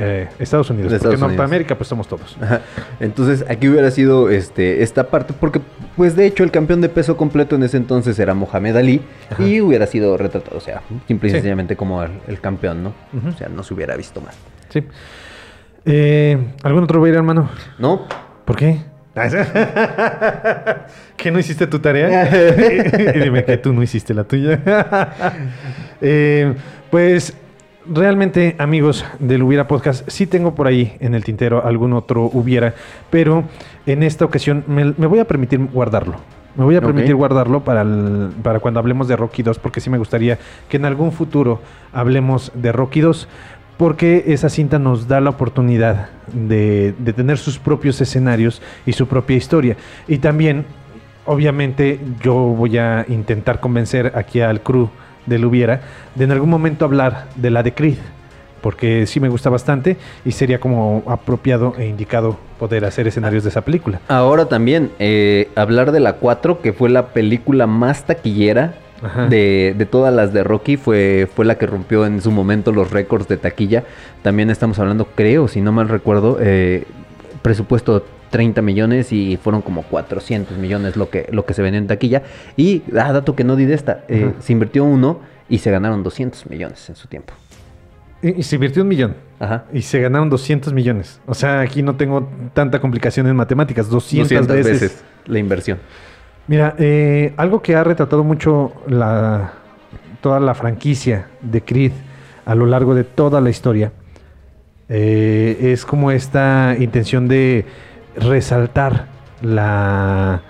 eh, 0.00 0.28
Estados 0.38 0.70
Unidos. 0.70 0.92
De 0.92 0.98
porque 0.98 1.14
Estados 1.14 1.14
Unidos. 1.22 1.36
Norteamérica 1.38 1.74
pues 1.76 1.88
somos 1.88 2.06
todos. 2.06 2.36
Ajá. 2.40 2.60
Entonces 3.00 3.44
aquí 3.48 3.68
hubiera 3.68 3.90
sido 3.90 4.28
este, 4.30 4.82
esta 4.84 5.08
parte, 5.08 5.32
porque 5.38 5.60
pues 5.96 6.14
de 6.14 6.26
hecho 6.26 6.44
el 6.44 6.50
campeón 6.52 6.80
de 6.80 6.88
peso 6.88 7.16
completo 7.16 7.56
en 7.56 7.62
ese 7.64 7.76
entonces 7.76 8.16
era 8.20 8.34
Mohamed 8.34 8.76
Ali 8.76 9.00
Ajá. 9.30 9.42
y 9.42 9.60
hubiera 9.60 9.86
sido 9.86 10.16
retratado, 10.16 10.56
o 10.56 10.60
sea, 10.60 10.82
simple 11.08 11.28
y 11.28 11.30
Sí. 11.30 11.36
sencillamente 11.36 11.74
como 11.76 12.02
el, 12.04 12.12
el 12.28 12.40
campeón, 12.40 12.82
¿no? 12.84 12.92
O 13.28 13.36
sea, 13.36 13.48
no 13.48 13.62
se 13.64 13.74
hubiera 13.74 13.96
visto 13.96 14.20
más. 14.20 14.36
Sí. 14.68 14.84
Eh, 15.84 16.38
¿Algún 16.62 16.84
otro 16.84 17.06
ir, 17.06 17.14
hermano? 17.14 17.48
¿No? 17.78 18.02
¿Por 18.44 18.56
qué? 18.56 18.78
¿Que 21.16 21.30
no 21.32 21.38
hiciste 21.38 21.66
tu 21.66 21.78
tarea? 21.80 22.28
y 23.14 23.18
dime 23.18 23.44
que 23.44 23.56
tú 23.58 23.72
no 23.72 23.82
hiciste 23.82 24.14
la 24.14 24.24
tuya. 24.24 24.60
Eh, 26.00 26.54
pues 26.92 27.34
realmente, 27.84 28.54
amigos 28.60 29.04
del 29.18 29.42
Hubiera 29.42 29.66
Podcast, 29.66 30.08
sí 30.08 30.28
tengo 30.28 30.54
por 30.54 30.68
ahí 30.68 30.96
en 31.00 31.12
el 31.14 31.24
tintero 31.24 31.66
algún 31.66 31.92
otro 31.92 32.30
Hubiera, 32.32 32.72
pero 33.10 33.42
en 33.84 34.04
esta 34.04 34.24
ocasión 34.24 34.62
me, 34.68 34.94
me 34.96 35.08
voy 35.08 35.18
a 35.18 35.24
permitir 35.24 35.58
guardarlo. 35.58 36.14
Me 36.54 36.62
voy 36.64 36.76
a 36.76 36.80
permitir 36.80 37.16
guardarlo 37.16 37.64
para, 37.64 37.82
el- 37.82 38.30
para 38.44 38.60
cuando 38.60 38.78
hablemos 38.78 39.08
de 39.08 39.16
Rocky 39.16 39.42
2, 39.42 39.58
porque 39.58 39.80
sí 39.80 39.90
me 39.90 39.98
gustaría 39.98 40.38
que 40.68 40.76
en 40.76 40.84
algún 40.84 41.10
futuro 41.10 41.60
hablemos 41.92 42.52
de 42.54 42.70
Rocky 42.70 43.00
2, 43.00 43.26
porque 43.78 44.24
esa 44.26 44.50
cinta 44.50 44.78
nos 44.78 45.08
da 45.08 45.20
la 45.20 45.30
oportunidad 45.30 46.10
de, 46.32 46.94
de 46.98 47.12
tener 47.14 47.38
sus 47.38 47.58
propios 47.58 48.00
escenarios 48.00 48.60
y 48.84 48.92
su 48.92 49.06
propia 49.06 49.36
historia. 49.36 49.76
Y 50.06 50.18
también, 50.18 50.66
obviamente, 51.24 51.98
yo 52.22 52.34
voy 52.34 52.76
a 52.76 53.06
intentar 53.08 53.60
convencer 53.60 54.12
aquí 54.14 54.40
al 54.40 54.62
crew 54.62 54.90
del 55.28 55.44
Hubiera 55.44 55.80
de 56.14 56.24
en 56.24 56.32
algún 56.32 56.50
momento 56.50 56.84
hablar 56.84 57.28
de 57.36 57.50
la 57.50 57.62
de 57.62 57.72
Creed, 57.72 57.98
porque 58.60 59.06
sí 59.06 59.20
me 59.20 59.28
gusta 59.28 59.50
bastante 59.50 59.96
y 60.24 60.32
sería 60.32 60.58
como 60.58 61.02
apropiado 61.06 61.74
e 61.78 61.86
indicado 61.86 62.36
poder 62.58 62.84
hacer 62.84 63.06
escenarios 63.06 63.44
de 63.44 63.50
esa 63.50 63.60
película. 63.60 64.00
Ahora 64.08 64.46
también, 64.46 64.90
eh, 64.98 65.48
hablar 65.54 65.92
de 65.92 66.00
la 66.00 66.14
4, 66.14 66.60
que 66.60 66.72
fue 66.72 66.88
la 66.88 67.08
película 67.08 67.66
más 67.66 68.04
taquillera. 68.04 68.74
De, 69.28 69.74
de 69.76 69.86
todas 69.86 70.12
las 70.12 70.32
de 70.32 70.44
Rocky, 70.44 70.76
fue, 70.76 71.28
fue 71.34 71.44
la 71.44 71.56
que 71.56 71.66
rompió 71.66 72.06
en 72.06 72.20
su 72.20 72.30
momento 72.30 72.72
los 72.72 72.90
récords 72.90 73.28
de 73.28 73.36
taquilla. 73.36 73.84
También 74.22 74.50
estamos 74.50 74.78
hablando, 74.78 75.06
creo, 75.14 75.48
si 75.48 75.60
no 75.60 75.72
mal 75.72 75.88
recuerdo, 75.88 76.38
eh, 76.40 76.84
presupuesto 77.42 78.04
30 78.30 78.60
millones 78.62 79.12
y 79.12 79.36
fueron 79.36 79.62
como 79.62 79.82
400 79.82 80.58
millones 80.58 80.96
lo 80.96 81.10
que, 81.10 81.28
lo 81.32 81.46
que 81.46 81.54
se 81.54 81.62
vendió 81.62 81.78
en 81.78 81.86
taquilla. 81.86 82.22
Y, 82.56 82.82
ah, 82.98 83.12
dato 83.12 83.34
que 83.34 83.44
no 83.44 83.56
di 83.56 83.64
de 83.64 83.74
esta, 83.74 84.04
eh, 84.08 84.32
se 84.40 84.52
invirtió 84.52 84.84
uno 84.84 85.20
y 85.48 85.58
se 85.58 85.70
ganaron 85.70 86.02
200 86.02 86.48
millones 86.50 86.88
en 86.88 86.96
su 86.96 87.08
tiempo. 87.08 87.32
Y, 88.22 88.40
y 88.40 88.42
se 88.42 88.56
invirtió 88.56 88.82
un 88.82 88.88
millón. 88.88 89.14
Ajá. 89.38 89.64
Y 89.72 89.82
se 89.82 90.00
ganaron 90.00 90.28
200 90.28 90.72
millones. 90.72 91.20
O 91.26 91.34
sea, 91.34 91.60
aquí 91.60 91.82
no 91.82 91.96
tengo 91.96 92.28
tanta 92.52 92.80
complicación 92.80 93.26
en 93.28 93.36
matemáticas. 93.36 93.88
200, 93.88 94.28
200 94.28 94.56
veces. 94.56 94.80
veces 94.80 95.04
la 95.26 95.38
inversión. 95.38 95.78
Mira, 96.48 96.74
eh, 96.78 97.34
algo 97.36 97.62
que 97.62 97.76
ha 97.76 97.84
retratado 97.84 98.24
mucho 98.24 98.72
la, 98.88 99.52
toda 100.20 100.40
la 100.40 100.54
franquicia 100.54 101.28
de 101.42 101.62
Creed 101.62 101.92
a 102.46 102.54
lo 102.54 102.66
largo 102.66 102.94
de 102.94 103.04
toda 103.04 103.40
la 103.40 103.50
historia 103.50 103.92
eh, 104.88 105.58
es 105.60 105.84
como 105.84 106.10
esta 106.10 106.74
intención 106.78 107.28
de 107.28 107.66
resaltar 108.16 109.06
la, 109.42 110.40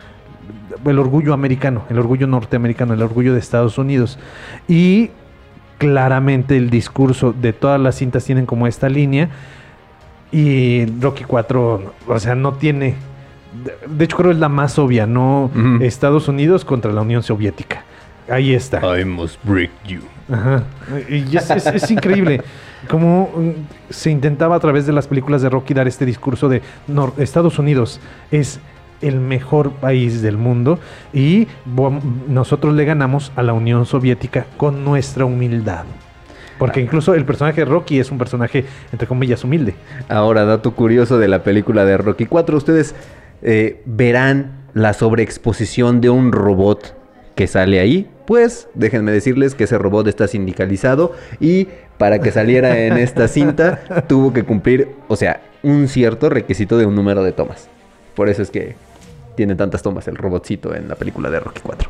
el 0.84 0.98
orgullo 0.98 1.34
americano, 1.34 1.82
el 1.90 1.98
orgullo 1.98 2.28
norteamericano, 2.28 2.94
el 2.94 3.02
orgullo 3.02 3.32
de 3.32 3.40
Estados 3.40 3.78
Unidos. 3.78 4.18
Y 4.68 5.10
claramente 5.78 6.56
el 6.56 6.70
discurso 6.70 7.32
de 7.32 7.52
todas 7.52 7.80
las 7.80 7.96
cintas 7.96 8.24
tienen 8.24 8.46
como 8.46 8.66
esta 8.66 8.88
línea. 8.88 9.28
Y 10.30 10.86
Rocky 11.00 11.24
4, 11.24 11.94
o 12.06 12.18
sea, 12.18 12.34
no 12.34 12.54
tiene. 12.54 12.94
De- 13.64 13.74
De 13.88 14.04
hecho, 14.04 14.16
creo 14.16 14.30
es 14.30 14.38
la 14.38 14.48
más 14.48 14.78
obvia, 14.78 15.06
¿no? 15.06 15.50
Estados 15.80 16.28
Unidos 16.28 16.64
contra 16.64 16.92
la 16.92 17.00
Unión 17.02 17.22
Soviética. 17.22 17.84
Ahí 18.28 18.52
está. 18.54 18.98
I 18.98 19.04
must 19.04 19.38
break 19.44 19.70
you. 19.86 20.00
Ajá. 20.30 20.62
Y 21.08 21.36
es, 21.36 21.50
es- 21.50 21.66
es 21.66 21.90
increíble 21.90 22.42
cómo 22.90 23.30
mm, 23.34 23.50
se 23.90 24.10
intentaba 24.10 24.56
a 24.56 24.60
través 24.60 24.86
de 24.86 24.92
las 24.92 25.06
películas 25.08 25.40
de 25.42 25.48
Rocky 25.48 25.72
dar 25.72 25.88
este 25.88 26.04
discurso 26.04 26.48
de 26.50 26.60
"Nor- 26.86 27.14
Estados 27.18 27.58
Unidos 27.58 28.00
es 28.30 28.60
el 29.00 29.20
mejor 29.20 29.70
país 29.70 30.20
del 30.22 30.36
mundo 30.36 30.78
y 31.14 31.46
nosotros 32.28 32.74
le 32.74 32.84
ganamos 32.84 33.32
a 33.36 33.42
la 33.42 33.52
Unión 33.52 33.86
Soviética 33.86 34.46
con 34.56 34.84
nuestra 34.84 35.24
humildad. 35.24 35.84
Porque 36.58 36.80
incluso 36.80 37.14
el 37.14 37.24
personaje 37.24 37.60
de 37.60 37.64
Rocky 37.66 38.00
es 38.00 38.10
un 38.10 38.18
personaje, 38.18 38.64
entre 38.90 39.06
comillas, 39.06 39.44
humilde. 39.44 39.76
Ahora, 40.08 40.44
dato 40.44 40.72
curioso 40.72 41.16
de 41.16 41.28
la 41.28 41.44
película 41.44 41.84
de 41.84 41.96
Rocky 41.96 42.26
4, 42.26 42.56
ustedes 42.56 42.96
eh, 43.42 43.82
verán 43.84 44.64
la 44.74 44.92
sobreexposición 44.92 46.00
de 46.00 46.10
un 46.10 46.32
robot 46.32 46.94
que 47.34 47.46
sale 47.46 47.80
ahí. 47.80 48.10
Pues 48.26 48.68
déjenme 48.74 49.10
decirles 49.12 49.54
que 49.54 49.64
ese 49.64 49.78
robot 49.78 50.06
está 50.08 50.28
sindicalizado 50.28 51.12
y 51.40 51.68
para 51.96 52.18
que 52.20 52.30
saliera 52.30 52.78
en 52.78 52.98
esta 52.98 53.26
cinta 53.28 53.80
tuvo 54.08 54.32
que 54.32 54.42
cumplir, 54.44 54.88
o 55.08 55.16
sea, 55.16 55.40
un 55.62 55.88
cierto 55.88 56.28
requisito 56.28 56.76
de 56.78 56.86
un 56.86 56.94
número 56.94 57.22
de 57.24 57.32
tomas. 57.32 57.68
Por 58.14 58.28
eso 58.28 58.42
es 58.42 58.50
que 58.50 58.76
tiene 59.34 59.54
tantas 59.54 59.82
tomas 59.82 60.06
el 60.08 60.16
robotcito 60.16 60.74
en 60.74 60.88
la 60.88 60.94
película 60.96 61.30
de 61.30 61.40
Rocky 61.40 61.60
4. 61.62 61.88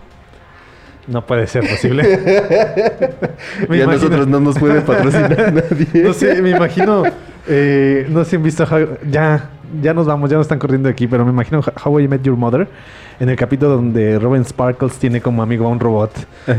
No 1.09 1.25
puede 1.27 1.47
ser 1.47 1.67
posible. 1.69 2.03
Me 3.69 3.79
y 3.79 3.81
a 3.81 3.85
imagino- 3.85 3.93
nosotros 3.93 4.29
no 4.29 4.41
nos 4.41 4.59
puede 4.59 4.81
patrocinar 4.83 5.53
nadie. 5.71 6.03
No 6.03 6.13
sé, 6.13 6.43
me 6.43 6.51
imagino. 6.51 7.03
eh, 7.49 8.07
no 8.11 8.25
sé 8.25 8.31
si 8.31 8.37
han 8.37 8.43
visto. 8.43 8.67
Ya, 9.11 9.51
ya 9.83 9.95
nos 9.95 10.07
vamos, 10.07 10.31
ya 10.31 10.37
nos 10.37 10.45
están 10.45 10.59
corriendo 10.59 10.89
de 10.89 10.93
aquí, 10.93 11.07
pero 11.07 11.25
me 11.25 11.31
imagino 11.31 11.61
How 11.85 12.01
I 12.01 12.09
Met 12.09 12.23
Your 12.23 12.37
Mother. 12.37 12.69
En 13.21 13.29
el 13.29 13.37
capítulo 13.37 13.73
donde 13.77 14.19
Robin 14.19 14.45
Sparkles 14.45 14.95
tiene 14.99 15.21
como 15.21 15.43
amigo 15.43 15.67
a 15.67 15.71
un 15.71 15.81
robot. 15.81 16.13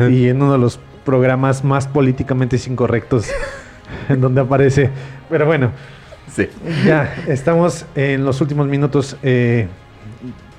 Y 0.09 0.27
en 0.27 0.41
uno 0.41 0.51
de 0.53 0.57
los 0.57 0.79
programas 1.05 1.63
más 1.63 1.87
políticamente 1.87 2.57
incorrectos. 2.67 3.29
en 4.09 4.21
donde 4.21 4.41
aparece. 4.41 4.89
Pero 5.29 5.45
bueno, 5.45 5.71
Sí. 6.27 6.47
ya 6.85 7.15
estamos 7.27 7.85
en 7.95 8.23
los 8.25 8.39
últimos 8.41 8.67
minutos. 8.67 9.17
eh, 9.23 9.67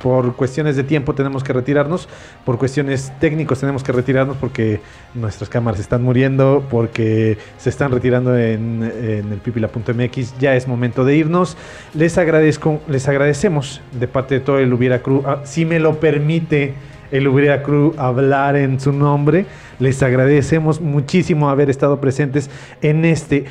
por 0.02 0.34
cuestiones 0.34 0.76
de 0.76 0.84
tiempo 0.84 1.14
tenemos 1.14 1.44
que 1.44 1.52
retirarnos, 1.52 2.08
por 2.44 2.58
cuestiones 2.58 3.12
técnicos 3.20 3.60
tenemos 3.60 3.84
que 3.84 3.92
retirarnos 3.92 4.36
porque 4.36 4.80
nuestras 5.14 5.50
cámaras 5.50 5.80
están 5.80 6.02
muriendo, 6.02 6.64
porque 6.70 7.38
se 7.58 7.70
están 7.70 7.92
retirando 7.92 8.36
en, 8.36 8.82
el 8.82 9.38
pipila.mx. 9.38 10.38
Ya 10.38 10.56
es 10.56 10.66
momento 10.66 11.04
de 11.04 11.16
irnos. 11.16 11.56
Les 11.94 12.16
agradezco, 12.18 12.80
les 12.88 13.08
agradecemos 13.08 13.80
de 13.92 14.08
parte 14.08 14.34
de 14.36 14.40
todo 14.40 14.58
el 14.58 14.72
Hubiera 14.72 15.02
Crew, 15.02 15.22
ah, 15.26 15.40
si 15.44 15.64
me 15.64 15.78
lo 15.78 16.00
permite 16.00 16.74
el 17.10 17.28
Hubiera 17.28 17.62
Crew 17.62 17.94
hablar 17.98 18.56
en 18.56 18.80
su 18.80 18.92
nombre. 18.92 19.46
Les 19.78 20.02
agradecemos 20.02 20.80
muchísimo 20.80 21.50
haber 21.50 21.70
estado 21.70 22.00
presentes 22.00 22.50
en 22.80 23.04
este 23.04 23.44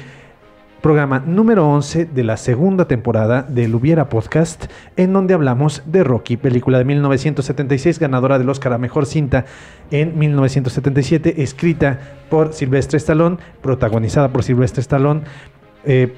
programa 0.82 1.20
número 1.20 1.68
11 1.68 2.06
de 2.06 2.24
la 2.24 2.38
segunda 2.38 2.86
temporada 2.88 3.44
del 3.44 3.76
Hubiera 3.76 4.10
Podcast, 4.10 4.66
en 4.96 5.14
donde 5.14 5.34
hablamos 5.34 5.84
de 5.86 6.04
Rocky, 6.04 6.38
película 6.38 6.78
de 6.78 6.86
1976, 6.86 8.00
ganadora 8.00 8.40
del 8.40 8.50
Oscar 8.50 8.74
a 8.74 8.78
Mejor 8.78 9.06
Cinta 9.06 9.46
en 9.92 10.18
1977, 10.18 11.42
escrita 11.44 12.00
por 12.30 12.54
Silvestre 12.54 12.98
Stallone, 12.98 13.38
protagonizada 13.62 14.30
por 14.30 14.44
Silvestre 14.44 14.82
Stallone. 14.82 15.22
Eh, 15.86 16.14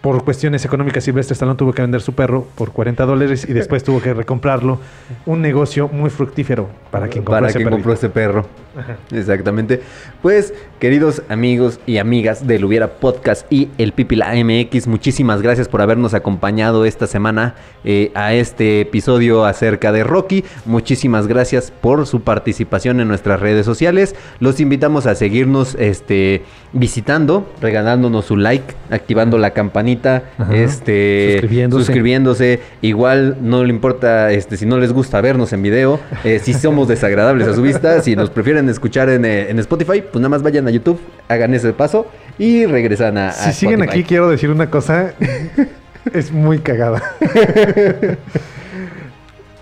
por 0.00 0.24
cuestiones 0.24 0.64
económicas, 0.64 1.04
Silvestre 1.04 1.34
Stallone 1.34 1.56
tuvo 1.56 1.72
que 1.72 1.82
vender 1.82 2.00
su 2.00 2.14
perro 2.14 2.46
por 2.54 2.72
40 2.72 3.04
dólares 3.04 3.46
y 3.48 3.52
después 3.52 3.84
tuvo 3.84 4.00
que 4.00 4.14
recomprarlo. 4.14 4.78
Un 5.26 5.40
negocio 5.40 5.88
muy 5.88 6.10
fructífero 6.10 6.68
para 6.90 7.08
quien 7.08 7.24
compró 7.24 7.40
para 7.40 7.48
ese 7.48 7.58
quien 7.58 7.68
perrito. 7.68 7.76
compró 7.76 7.92
ese 7.92 8.08
perro. 8.08 8.46
Ajá. 8.76 8.96
Exactamente. 9.12 9.80
Pues, 10.22 10.54
queridos 10.80 11.22
amigos 11.28 11.80
y 11.86 11.98
amigas 11.98 12.46
del 12.46 12.64
Hubiera 12.64 12.88
Podcast 12.94 13.50
y 13.50 13.68
el 13.78 13.92
Pipila 13.92 14.32
MX, 14.34 14.86
muchísimas 14.86 15.42
gracias 15.42 15.68
por 15.68 15.80
habernos 15.82 16.14
acompañado 16.14 16.84
esta 16.84 17.06
semana 17.06 17.54
eh, 17.84 18.10
a 18.14 18.34
este 18.34 18.80
episodio 18.80 19.44
acerca 19.44 19.92
de 19.92 20.04
Rocky. 20.04 20.44
Muchísimas 20.64 21.26
gracias 21.26 21.70
por 21.70 22.06
su 22.06 22.22
participación 22.22 23.00
en 23.00 23.08
nuestras 23.08 23.40
redes 23.40 23.64
sociales. 23.66 24.14
Los 24.40 24.60
invitamos 24.60 25.06
a 25.06 25.14
seguirnos 25.14 25.74
este, 25.78 26.42
visitando, 26.72 27.48
regalándonos 27.60 28.24
su 28.26 28.36
like, 28.36 28.74
activando 28.90 29.38
la 29.38 29.50
campanita, 29.50 30.24
Ajá. 30.38 30.54
este, 30.56 31.32
Suscribiéndose. 31.32 31.84
suscribiéndose. 31.84 32.60
Igual 32.82 33.36
no 33.40 33.64
le 33.64 33.70
importa 33.70 34.30
este, 34.32 34.56
si 34.56 34.66
no 34.66 34.78
les 34.78 34.92
gusta 34.92 35.20
vernos 35.20 35.52
en 35.52 35.62
video, 35.62 36.00
eh, 36.24 36.40
si 36.42 36.52
somos 36.54 36.88
desagradables 36.88 37.48
a 37.48 37.54
su 37.54 37.62
vista, 37.62 38.00
si 38.02 38.16
nos 38.16 38.30
prefieren 38.30 38.63
escuchar 38.68 39.08
en, 39.08 39.24
eh, 39.24 39.50
en 39.50 39.58
Spotify, 39.58 40.00
pues 40.02 40.16
nada 40.20 40.28
más 40.28 40.42
vayan 40.42 40.66
a 40.66 40.70
YouTube, 40.70 41.00
hagan 41.28 41.54
ese 41.54 41.72
paso 41.72 42.06
y 42.38 42.66
regresan 42.66 43.16
a, 43.18 43.28
a 43.28 43.32
Si 43.32 43.52
siguen 43.52 43.80
Spotify. 43.80 44.00
aquí, 44.00 44.08
quiero 44.08 44.28
decir 44.28 44.50
una 44.50 44.70
cosa. 44.70 45.12
es 46.12 46.32
muy 46.32 46.58
cagada. 46.58 47.02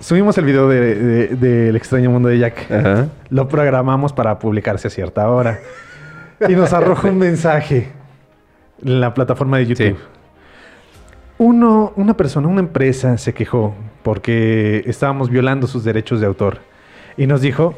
Subimos 0.01 0.37
el 0.39 0.45
video 0.45 0.69
de- 0.69 0.95
de- 0.97 1.29
del 1.37 1.77
extraño 1.77 2.11
mundo 2.11 2.29
de 2.29 2.39
Jack. 2.39 2.71
Ajá. 2.71 3.09
Lo 3.31 3.49
programamos 3.49 4.13
para 4.13 4.39
publicarse 4.39 4.89
a 4.89 4.91
cierta 4.91 5.29
hora. 5.29 5.61
Y 6.49 6.55
nos 6.55 6.73
arroja 6.73 7.09
un 7.09 7.19
mensaje 7.19 7.89
en 8.85 9.01
la 9.01 9.15
plataforma 9.15 9.59
de 9.59 9.67
YouTube. 9.67 9.97
Sí. 9.97 10.05
Uno, 11.39 11.93
una 11.97 12.17
persona, 12.17 12.49
una 12.49 12.61
empresa 12.61 13.17
se 13.17 13.33
quejó 13.33 13.75
porque 14.03 14.83
estábamos 14.87 15.31
violando 15.31 15.69
sus 15.69 15.85
derechos 15.85 16.21
de 16.21 16.27
autor. 16.27 16.59
Y 17.17 17.29
nos 17.29 17.41
dijo, 17.41 17.75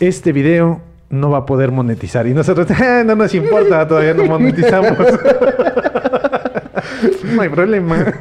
este 0.00 0.32
video 0.32 0.80
no 1.10 1.30
va 1.30 1.38
a 1.38 1.46
poder 1.46 1.70
monetizar. 1.70 2.26
Y 2.26 2.34
nosotros, 2.34 2.66
"Ah, 2.80 3.02
no 3.04 3.14
nos 3.14 3.34
importa, 3.34 3.86
todavía 3.86 4.14
no 4.14 4.24
monetizamos. 4.24 4.98
no 7.34 7.42
hay 7.42 7.48
problema. 7.48 8.14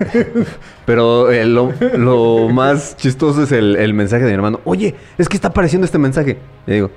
Pero 0.86 1.32
eh, 1.32 1.46
lo, 1.46 2.50
más 2.50 2.96
chistoso 2.98 3.44
es 3.44 3.52
el, 3.52 3.76
el 3.76 3.94
mensaje 3.94 4.24
de 4.24 4.30
mi 4.30 4.36
hermano. 4.36 4.60
Oye, 4.66 4.96
es 5.18 5.30
que 5.30 5.38
está 5.38 5.50
apareciendo 5.50 5.86
este 5.86 5.98
mensaje. 5.98 6.38
Y 6.68 6.72
digo, 6.72 6.92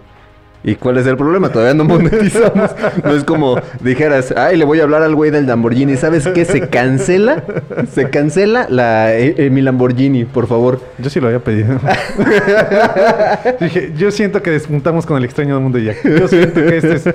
¿y 0.64 0.74
cuál 0.74 0.98
es 0.98 1.07
el 1.07 1.16
problema? 1.16 1.50
Todavía 1.50 1.74
no 1.74 1.84
monetizamos. 1.88 2.70
No 3.04 3.14
es 3.14 3.24
como 3.24 3.61
dijeras, 3.80 4.34
ay, 4.36 4.57
le 4.57 4.64
voy 4.64 4.80
a 4.80 4.84
hablar 4.84 5.02
al 5.02 5.14
güey 5.14 5.30
del 5.30 5.46
Lamborghini. 5.46 5.96
¿Sabes 5.96 6.26
qué? 6.28 6.44
Se 6.44 6.68
cancela, 6.68 7.44
se 7.92 8.11
cancela 8.11 8.66
la, 8.68 9.14
eh, 9.14 9.34
eh, 9.38 9.50
mi 9.50 9.62
Lamborghini, 9.62 10.24
por 10.24 10.46
favor. 10.46 10.80
Yo 10.98 11.11
sí 11.11 11.20
lo 11.20 11.26
había 11.28 11.40
pedido. 11.40 11.78
Dije, 13.61 13.92
yo 13.96 14.11
siento 14.11 14.42
que 14.42 14.50
despuntamos 14.50 15.07
con 15.07 15.16
el 15.18 15.24
extraño 15.24 15.54
del 15.54 15.62
mundo 15.62 15.78
de 15.78 15.84
Jack. 15.84 16.04
Yo 16.04 16.28
siento 16.28 16.61
que 16.61 16.76
este 16.76 16.92
es, 16.94 17.07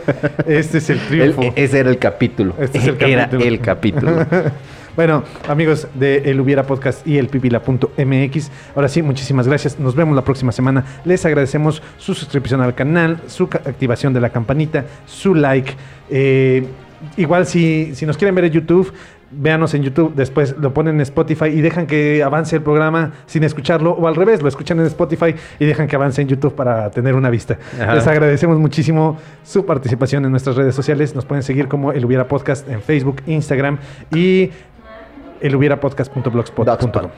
este 0.47 0.77
es 0.77 0.89
el 0.89 0.99
triunfo. 1.07 1.41
ese 1.55 1.79
era 1.79 1.89
el 1.89 1.97
capítulo. 1.97 2.53
Este 2.59 2.77
es 2.77 2.87
el 2.87 2.97
Era 3.01 3.23
capítulo. 3.25 3.45
el 3.47 3.59
capítulo. 3.59 4.25
Bueno, 4.95 5.23
amigos 5.47 5.87
de 5.93 6.17
El 6.29 6.41
Hubiera 6.41 6.63
Podcast 6.63 7.07
y 7.07 7.17
el 7.17 7.29
Pipila.mx, 7.29 8.51
ahora 8.75 8.89
sí, 8.89 9.01
muchísimas 9.01 9.47
gracias. 9.47 9.79
Nos 9.79 9.95
vemos 9.95 10.15
la 10.15 10.23
próxima 10.23 10.51
semana. 10.51 10.83
Les 11.05 11.25
agradecemos 11.25 11.81
su 11.97 12.13
suscripción 12.13 12.59
al 12.61 12.75
canal, 12.75 13.21
su 13.27 13.45
activación 13.45 14.13
de 14.13 14.19
la 14.19 14.31
campanita, 14.31 14.85
su 15.05 15.33
like. 15.33 15.73
Eh, 16.09 16.67
igual, 17.15 17.45
si, 17.45 17.95
si 17.95 18.05
nos 18.05 18.17
quieren 18.17 18.35
ver 18.35 18.45
en 18.45 18.51
YouTube, 18.51 18.93
véanos 19.31 19.73
en 19.73 19.83
YouTube, 19.83 20.13
después 20.13 20.55
lo 20.57 20.73
ponen 20.73 20.95
en 20.95 21.01
Spotify 21.01 21.45
y 21.45 21.61
dejan 21.61 21.87
que 21.87 22.21
avance 22.21 22.57
el 22.57 22.61
programa 22.61 23.13
sin 23.25 23.43
escucharlo, 23.43 23.91
o 23.91 24.07
al 24.07 24.15
revés, 24.15 24.41
lo 24.41 24.49
escuchan 24.49 24.79
en 24.79 24.87
Spotify 24.87 25.35
y 25.59 25.65
dejan 25.65 25.87
que 25.87 25.95
avance 25.95 26.21
en 26.21 26.27
YouTube 26.27 26.53
para 26.53 26.91
tener 26.91 27.15
una 27.15 27.29
vista. 27.29 27.57
Ajá. 27.81 27.95
Les 27.95 28.05
agradecemos 28.07 28.59
muchísimo 28.59 29.17
su 29.43 29.65
participación 29.65 30.25
en 30.25 30.31
nuestras 30.31 30.57
redes 30.57 30.75
sociales. 30.75 31.15
Nos 31.15 31.25
pueden 31.25 31.43
seguir 31.43 31.67
como 31.67 31.93
El 31.93 32.03
Hubiera 32.05 32.27
Podcast 32.27 32.67
en 32.69 32.81
Facebook, 32.81 33.21
Instagram 33.25 33.77
y 34.13 34.51
el 35.41 35.55
hubiera 35.55 35.79
podcast.blogspot.com. 35.79 37.11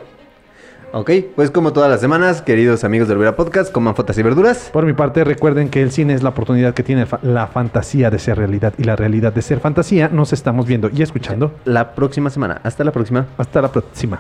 Ok, 0.96 1.10
pues 1.36 1.50
como 1.50 1.74
todas 1.74 1.90
las 1.90 2.00
semanas, 2.02 2.44
queridos 2.44 2.84
amigos 2.84 3.08
del 3.08 3.18
Vera 3.18 3.36
Podcast, 3.36 3.72
coman 3.72 3.96
frutas 3.96 4.16
y 4.20 4.22
verduras. 4.22 4.70
Por 4.72 4.86
mi 4.86 4.94
parte, 4.94 5.24
recuerden 5.24 5.70
que 5.70 5.82
el 5.82 5.92
cine 5.92 6.14
es 6.14 6.22
la 6.22 6.30
oportunidad 6.30 6.76
que 6.76 6.84
tiene 6.84 7.08
fa- 7.08 7.20
la 7.24 7.48
fantasía 7.48 8.12
de 8.12 8.20
ser 8.20 8.38
realidad 8.38 8.74
y 8.78 8.84
la 8.84 8.96
realidad 8.96 9.34
de 9.34 9.42
ser 9.42 9.60
fantasía. 9.60 10.10
Nos 10.10 10.34
estamos 10.34 10.68
viendo 10.68 10.92
y 10.94 11.02
escuchando. 11.02 11.56
La 11.66 11.96
próxima 11.96 12.30
semana. 12.30 12.62
Hasta 12.64 12.84
la 12.84 12.92
próxima. 12.92 13.26
Hasta 13.40 13.60
la 13.64 13.72
próxima. 13.72 14.20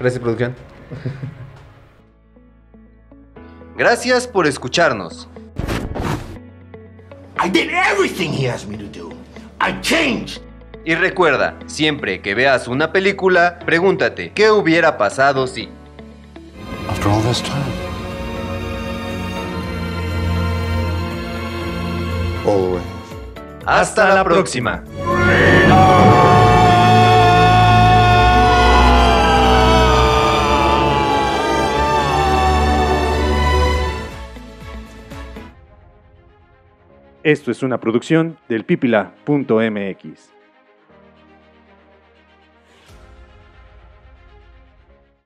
Gracias, 0.00 0.22
producción. 0.22 0.54
Gracias 3.76 4.26
por 4.26 4.46
escucharnos. 4.46 5.28
I 7.44 7.50
did 7.50 7.68
everything 7.92 8.30
he 8.32 8.48
asked 8.48 8.70
me 8.70 8.78
to 8.78 8.86
do. 8.86 9.10
I 9.60 9.78
changed. 9.82 10.40
Y 10.86 10.94
recuerda, 10.96 11.58
siempre 11.64 12.20
que 12.20 12.34
veas 12.34 12.68
una 12.68 12.92
película, 12.92 13.58
pregúntate, 13.64 14.32
¿qué 14.32 14.50
hubiera 14.50 14.98
pasado 14.98 15.46
si? 15.46 15.70
After 16.90 17.08
all 17.08 17.22
this 17.22 17.42
time. 17.42 17.54
Always. 22.44 22.82
Hasta, 23.64 24.14
la 24.14 24.24
próxima. 24.24 24.84
Esto 37.22 37.50
es 37.50 37.62
una 37.62 37.80
producción 37.80 38.36
del 38.50 38.64
pipila.mx. 38.64 40.33